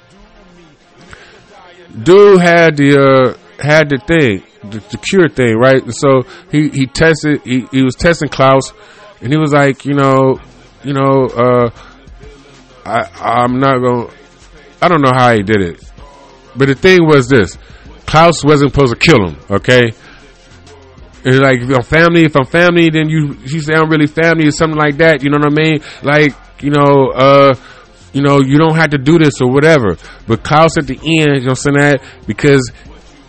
dude 2.03 2.41
had 2.41 2.77
the, 2.77 2.99
uh, 2.99 3.63
had 3.63 3.91
the 3.91 3.99
thing, 3.99 4.43
the, 4.69 4.79
the 4.91 4.97
cure 4.97 5.29
thing, 5.29 5.57
right? 5.57 5.83
So 5.93 6.23
he, 6.51 6.69
he 6.71 6.87
tested, 6.87 7.43
he, 7.43 7.67
he 7.71 7.83
was 7.85 7.95
testing 7.95 8.29
Klaus 8.29 8.73
and 9.21 9.33
he 9.33 9.39
was 9.39 9.53
like, 9.53 9.85
you 9.85 9.95
know, 9.95 10.41
you 10.83 10.95
know, 10.95 11.27
uh, 11.27 11.71
I, 12.91 13.43
I'm 13.43 13.61
not 13.61 13.79
gonna, 13.79 14.11
I 14.83 14.89
don't 14.89 15.03
know 15.03 15.13
how 15.15 15.35
he 15.35 15.43
did 15.43 15.63
it. 15.63 15.93
But 16.57 16.69
the 16.69 16.75
thing 16.75 17.07
was 17.07 17.29
this, 17.29 17.57
Klaus 18.07 18.45
wasn't 18.45 18.73
supposed 18.73 18.93
to 18.93 18.99
kill 18.99 19.29
him, 19.29 19.37
okay? 19.51 19.93
It's 21.23 21.39
like 21.39 21.61
if 21.61 21.71
I'm 21.77 21.83
family, 21.83 22.25
if 22.25 22.35
I'm 22.35 22.47
family, 22.47 22.89
then 22.91 23.09
you 23.09 23.37
you 23.45 23.61
I'm 23.75 23.91
really 23.91 24.07
family 24.07 24.49
or 24.49 24.51
something 24.53 24.79
like 24.79 24.97
that. 24.99 25.23
You 25.23 25.31
know 25.31 25.39
what 25.39 25.53
I 25.53 25.63
mean? 25.63 25.81
Like 26.03 26.35
you 26.63 26.71
know, 26.71 27.11
uh, 27.15 27.55
you 28.13 28.23
know, 28.23 28.41
you 28.41 28.59
don't 28.59 28.75
have 28.77 28.91
to 28.91 28.99
do 28.99 29.19
this 29.19 29.41
or 29.41 29.51
whatever. 29.51 29.97
But 30.27 30.43
Klaus 30.43 30.79
at 30.79 30.87
the 30.87 30.97
end, 30.97 31.43
you 31.43 31.49
know, 31.49 31.55
saying 31.55 31.77
that 31.77 32.03
because 32.27 32.73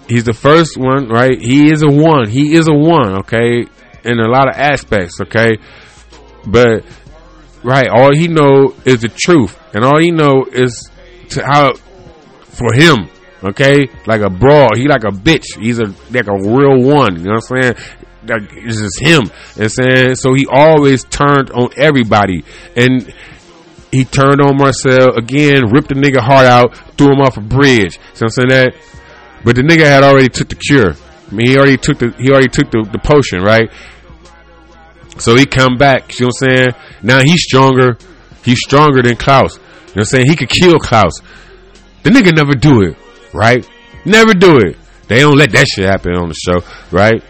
he's 0.08 0.24
the 0.24 0.34
first 0.34 0.78
one, 0.78 1.10
right? 1.10 1.38
He 1.40 1.72
is 1.72 1.84
a 1.84 1.90
one. 1.90 2.30
He 2.30 2.56
is 2.56 2.68
a 2.68 2.74
one, 2.74 3.20
okay, 3.20 3.66
in 4.04 4.20
a 4.20 4.30
lot 4.30 4.48
of 4.48 4.56
aspects, 4.56 5.20
okay. 5.22 5.58
But 6.48 6.86
right, 7.64 7.88
all 7.88 8.16
he 8.16 8.28
know 8.28 8.74
is 8.86 9.02
the 9.02 9.10
truth, 9.10 9.58
and 9.74 9.84
all 9.84 10.00
he 10.00 10.12
know 10.12 10.46
is 10.52 10.90
how 11.46 11.74
for 11.74 12.74
him 12.74 13.10
Okay, 13.44 13.90
like 14.06 14.22
a 14.22 14.30
brawl. 14.30 14.70
He 14.76 14.88
like 14.88 15.04
a 15.04 15.12
bitch. 15.12 15.60
He's 15.60 15.80
a 15.80 15.86
like 16.12 16.28
a 16.28 16.38
real 16.38 16.80
one. 16.84 17.18
You 17.18 17.26
know 17.26 17.40
what 17.40 17.52
I'm 17.52 17.62
saying? 17.62 17.74
Like 18.28 18.54
it's 18.54 18.78
just 18.80 19.02
him. 19.02 19.32
And 19.60 19.72
saying 19.72 20.16
so 20.16 20.34
he 20.36 20.46
always 20.46 21.04
turned 21.06 21.50
on 21.50 21.70
everybody, 21.76 22.44
and 22.76 23.12
he 23.92 24.06
turned 24.06 24.42
on 24.42 24.58
Marcel 24.58 25.18
again. 25.18 25.72
Ripped 25.72 25.90
the 25.90 25.96
nigga 25.96 26.20
heart 26.20 26.46
out. 26.46 26.78
Threw 26.98 27.14
him 27.14 27.20
off 27.22 27.38
a 27.38 27.42
bridge. 27.42 28.00
So 28.14 28.26
I'm 28.26 28.30
saying 28.30 28.50
that, 28.50 28.76
but 29.44 29.56
the 29.56 29.64
nigga 29.64 29.86
had 29.86 30.04
already 30.04 30.30
took 30.30 30.50
the 30.50 30.56
cure. 30.56 30.92
I 30.92 31.34
mean, 31.34 31.48
he 31.48 31.58
already 31.58 31.78
took 31.78 31.98
the 31.98 32.14
he 32.20 32.30
already 32.30 32.50
took 32.50 32.70
the, 32.70 32.88
the 32.92 33.00
potion, 33.00 33.42
right? 33.42 33.72
So 35.18 35.36
he 35.36 35.46
come 35.46 35.78
back. 35.78 36.20
You 36.20 36.26
know 36.26 36.32
what 36.40 36.50
I'm 36.50 36.56
saying? 36.56 36.70
Now 37.04 37.22
he's 37.22 37.44
stronger. 37.44 37.98
He's 38.44 38.60
stronger 38.60 39.02
than 39.02 39.16
Klaus. 39.16 39.56
You 39.56 39.62
know 39.62 39.66
what 39.66 39.98
I'm 39.98 40.06
saying? 40.06 40.26
He 40.28 40.36
could 40.36 40.50
kill 40.50 40.80
Klaus. 40.80 41.20
The 42.04 42.10
nigga 42.10 42.36
never 42.36 42.56
do 42.56 42.82
it 42.82 42.98
right? 43.34 43.68
Never 44.06 44.34
do 44.34 44.58
it. 44.58 44.78
They 45.08 45.20
don't 45.20 45.38
let 45.38 45.52
that 45.52 45.68
shit 45.68 45.90
happen 45.90 46.14
on 46.16 46.30
the 46.30 46.36
show, 46.36 46.66
right? 46.92 47.24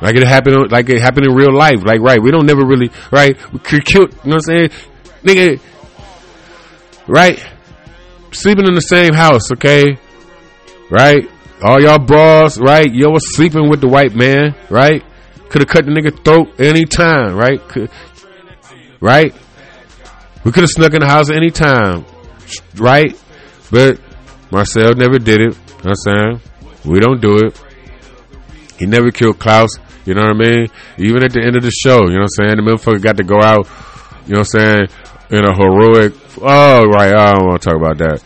Like 0.00 0.16
it 0.16 0.26
happened, 0.26 0.70
like 0.70 0.88
it 0.88 1.00
happened 1.00 1.26
in 1.26 1.34
real 1.34 1.52
life. 1.52 1.82
Like, 1.82 2.00
right? 2.00 2.22
We 2.22 2.30
don't 2.30 2.46
never 2.46 2.64
really, 2.64 2.90
right? 3.10 3.36
We 3.52 3.58
could 3.58 3.84
kill, 3.84 4.02
you 4.02 4.08
know 4.24 4.36
what 4.36 4.48
I'm 4.48 4.68
saying? 4.68 4.70
Nigga, 5.22 5.60
right? 7.06 7.42
Sleeping 8.32 8.66
in 8.66 8.74
the 8.74 8.80
same 8.80 9.14
house, 9.14 9.50
okay? 9.52 9.98
Right? 10.90 11.28
All 11.62 11.80
y'all 11.80 11.98
bras, 11.98 12.58
right? 12.58 12.92
Yo 12.92 13.08
was 13.10 13.34
sleeping 13.34 13.70
with 13.70 13.80
the 13.80 13.88
white 13.88 14.14
man, 14.14 14.54
right? 14.68 15.02
Could 15.48 15.62
have 15.62 15.68
cut 15.68 15.84
the 15.86 15.92
nigga 15.92 16.24
throat 16.24 16.48
any 16.60 16.84
time, 16.84 17.36
right? 17.36 17.60
Could, 17.68 17.90
right? 19.00 19.34
We 20.44 20.52
could 20.52 20.62
have 20.62 20.70
snuck 20.70 20.94
in 20.94 21.00
the 21.00 21.06
house 21.08 21.30
any 21.30 21.50
time, 21.50 22.04
right? 22.76 23.18
But 23.70 24.00
Marcel 24.50 24.94
never 24.94 25.18
did 25.18 25.40
it. 25.40 25.56
You 25.56 25.84
know 25.84 25.90
I'm 25.90 25.94
saying? 25.94 26.40
We 26.84 27.00
don't 27.00 27.20
do 27.20 27.36
it. 27.38 27.62
He 28.78 28.86
never 28.86 29.10
killed 29.10 29.38
Klaus. 29.38 29.70
You 30.04 30.14
know 30.14 30.22
what 30.22 30.36
I 30.36 30.38
mean? 30.38 30.66
Even 30.98 31.24
at 31.24 31.32
the 31.32 31.42
end 31.42 31.56
of 31.56 31.62
the 31.62 31.70
show, 31.72 32.06
you 32.06 32.14
know 32.14 32.26
what 32.26 32.38
I'm 32.38 32.46
saying? 32.46 32.56
The 32.56 32.62
motherfucker 32.62 33.02
got 33.02 33.16
to 33.16 33.24
go 33.24 33.42
out, 33.42 33.66
you 34.26 34.34
know 34.34 34.40
what 34.46 34.54
I'm 34.54 34.60
saying, 34.60 34.88
in 35.30 35.44
a 35.44 35.52
heroic, 35.52 36.14
oh, 36.40 36.84
right, 36.84 37.12
I 37.12 37.34
don't 37.34 37.46
want 37.48 37.60
to 37.60 37.68
talk 37.68 37.76
about 37.76 37.98
that. 37.98 38.22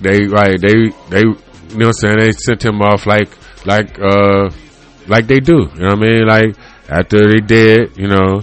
They, 0.00 0.26
right, 0.28 0.60
they, 0.60 0.92
they, 1.08 1.24
you 1.24 1.78
know 1.78 1.86
what 1.86 1.86
I'm 1.86 1.92
saying? 1.94 2.18
They 2.18 2.32
sent 2.32 2.62
him 2.62 2.82
off 2.82 3.06
like, 3.06 3.30
like, 3.64 3.98
uh, 3.98 4.50
like 5.08 5.26
they 5.26 5.40
do. 5.40 5.68
You 5.74 5.80
know 5.80 5.94
what 5.94 5.98
I 5.98 6.00
mean? 6.00 6.26
Like, 6.26 6.56
after 6.88 7.28
they 7.28 7.40
did, 7.40 7.96
you 7.96 8.08
know, 8.08 8.42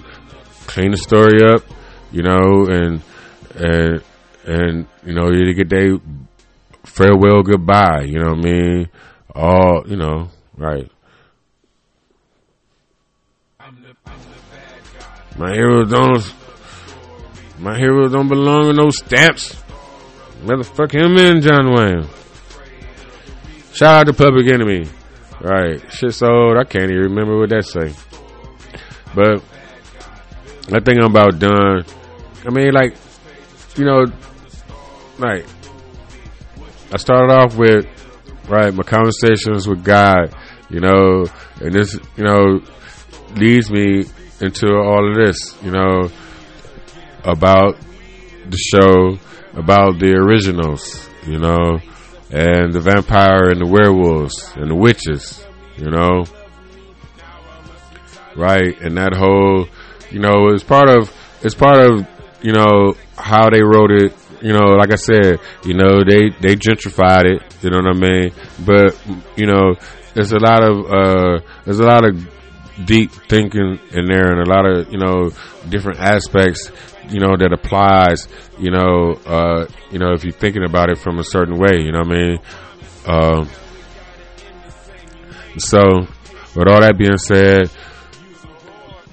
clean 0.67 0.91
the 0.91 0.97
story 0.97 1.41
up, 1.43 1.63
you 2.11 2.23
know, 2.23 2.65
and, 2.67 3.01
and, 3.55 4.03
and, 4.45 4.87
you 5.05 5.13
know, 5.13 5.29
you 5.31 5.53
get 5.53 5.69
they 5.69 5.89
farewell, 6.83 7.43
goodbye. 7.43 8.03
You 8.03 8.19
know 8.19 8.31
what 8.31 8.45
I 8.45 8.51
mean? 8.51 8.89
All 9.33 9.83
you 9.85 9.97
know, 9.97 10.29
right? 10.55 10.89
My 15.37 15.53
heroes 15.53 15.91
don't. 15.91 16.33
My 17.59 17.77
heroes 17.77 18.11
don't 18.11 18.29
belong 18.29 18.69
in 18.69 18.77
no 18.77 18.89
stamps. 18.89 19.61
Motherfuck 20.43 20.93
him 20.93 21.17
in 21.17 21.41
John 21.41 21.73
Wayne. 21.73 22.07
Shout 23.73 24.01
out 24.01 24.07
to 24.07 24.13
Public 24.13 24.47
Enemy. 24.47 24.87
Right. 25.41 25.81
Shit 25.91 26.13
sold. 26.13 26.57
I 26.57 26.63
can't 26.63 26.91
even 26.91 27.03
remember 27.03 27.37
what 27.37 27.49
that 27.49 27.65
say. 27.65 27.93
But 29.13 29.43
I 30.73 30.79
think 30.79 30.99
I'm 30.99 31.11
about 31.11 31.39
done. 31.39 31.85
I 32.45 32.49
mean, 32.49 32.73
like, 32.73 32.95
you 33.75 33.85
know, 33.85 34.05
like, 35.17 35.45
I 36.91 36.97
started 36.97 37.33
off 37.33 37.55
with 37.55 37.85
right 38.47 38.73
my 38.73 38.83
conversations 38.83 39.67
with 39.67 39.83
God, 39.83 40.35
you 40.69 40.79
know, 40.79 41.25
and 41.61 41.73
this, 41.73 41.97
you 42.15 42.23
know, 42.23 42.61
leads 43.35 43.71
me 43.71 44.05
into 44.41 44.67
all 44.75 45.09
of 45.09 45.15
this, 45.15 45.57
you 45.63 45.71
know, 45.71 46.09
about 47.23 47.77
the 48.49 48.57
show, 48.57 49.17
about 49.57 49.99
the 49.99 50.13
originals, 50.13 51.09
you 51.25 51.39
know, 51.39 51.79
and 52.35 52.73
the 52.73 52.81
vampire 52.81 53.49
and 53.49 53.61
the 53.61 53.65
werewolves 53.65 54.51
and 54.55 54.69
the 54.69 54.75
witches, 54.75 55.43
you 55.77 55.89
know, 55.89 56.25
right, 58.35 58.79
and 58.81 58.97
that 58.97 59.13
whole, 59.15 59.67
you 60.11 60.19
know, 60.19 60.49
it's 60.49 60.63
part 60.63 60.89
of 60.89 61.13
it's 61.41 61.55
part 61.55 61.79
of 61.79 62.05
you 62.41 62.51
know 62.51 62.93
how 63.17 63.49
they 63.49 63.63
wrote 63.63 63.91
it 63.91 64.13
you 64.41 64.53
know, 64.53 64.75
like 64.75 64.91
I 64.91 64.95
said, 64.95 65.39
you 65.63 65.73
know, 65.73 66.03
they 66.03 66.29
they 66.39 66.55
gentrified 66.55 67.25
it. 67.25 67.41
You 67.63 67.71
know 67.71 67.77
what 67.77 67.95
I 67.95 67.99
mean? 67.99 68.31
But 68.63 69.01
you 69.35 69.47
know, 69.47 69.75
there's 70.13 70.33
a 70.33 70.39
lot 70.39 70.61
of 70.61 70.85
uh, 70.85 71.39
there's 71.63 71.79
a 71.79 71.83
lot 71.83 72.05
of 72.05 72.29
deep 72.85 73.11
thinking 73.11 73.79
in 73.91 74.05
there, 74.05 74.31
and 74.31 74.47
a 74.47 74.49
lot 74.49 74.65
of 74.65 74.91
you 74.91 74.99
know 74.99 75.31
different 75.69 75.99
aspects. 75.99 76.71
You 77.09 77.19
know 77.19 77.35
that 77.37 77.51
applies. 77.53 78.27
You 78.57 78.71
know, 78.71 79.13
uh, 79.25 79.67
you 79.91 79.99
know 79.99 80.13
if 80.13 80.23
you're 80.23 80.33
thinking 80.33 80.63
about 80.63 80.89
it 80.89 80.97
from 80.97 81.19
a 81.19 81.23
certain 81.23 81.57
way. 81.57 81.81
You 81.81 81.91
know 81.91 81.99
what 81.99 82.11
I 82.11 82.15
mean? 82.15 82.39
Uh, 83.05 83.45
so, 85.57 85.79
with 86.55 86.67
all 86.67 86.81
that 86.81 86.97
being 86.97 87.17
said, 87.17 87.69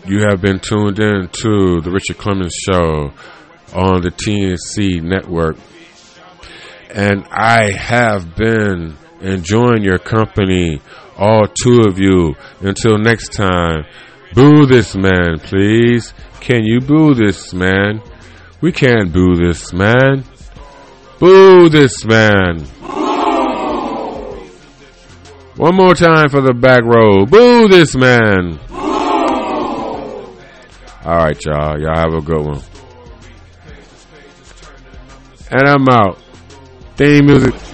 you 0.07 0.20
have 0.28 0.40
been 0.40 0.59
tuned 0.59 0.99
in 0.99 1.28
to 1.28 1.80
the 1.80 1.90
Richard 1.93 2.18
Clemens 2.18 2.55
Show 2.55 3.12
on 3.74 4.03
the 4.03 4.11
TNC 4.11 5.03
network. 5.03 5.57
And 6.90 7.24
I 7.30 7.70
have 7.70 8.34
been 8.34 8.97
enjoying 9.20 9.82
your 9.82 9.99
company, 9.99 10.80
all 11.16 11.47
two 11.47 11.82
of 11.86 11.99
you. 11.99 12.34
Until 12.61 12.99
next 12.99 13.32
time, 13.32 13.84
boo 14.34 14.66
this 14.66 14.94
man, 14.94 15.38
please. 15.38 16.14
Can 16.40 16.64
you 16.64 16.80
boo 16.80 17.14
this 17.14 17.52
man? 17.52 18.02
We 18.60 18.72
can't 18.72 19.12
boo 19.12 19.34
this 19.36 19.72
man. 19.72 20.24
Boo 21.18 21.68
this 21.68 22.04
man. 22.04 22.60
One 25.56 25.76
more 25.76 25.94
time 25.94 26.28
for 26.28 26.40
the 26.40 26.54
back 26.54 26.82
row. 26.82 27.26
Boo 27.26 27.68
this 27.68 27.94
man. 27.94 28.58
All 31.04 31.16
right, 31.16 31.44
y'all. 31.44 31.80
Y'all 31.80 31.96
have 31.96 32.14
a 32.14 32.20
good 32.20 32.44
one. 32.44 32.60
And 35.50 35.68
I'm 35.68 35.88
out. 35.88 36.18
Theme 36.96 37.26
music. 37.26 37.71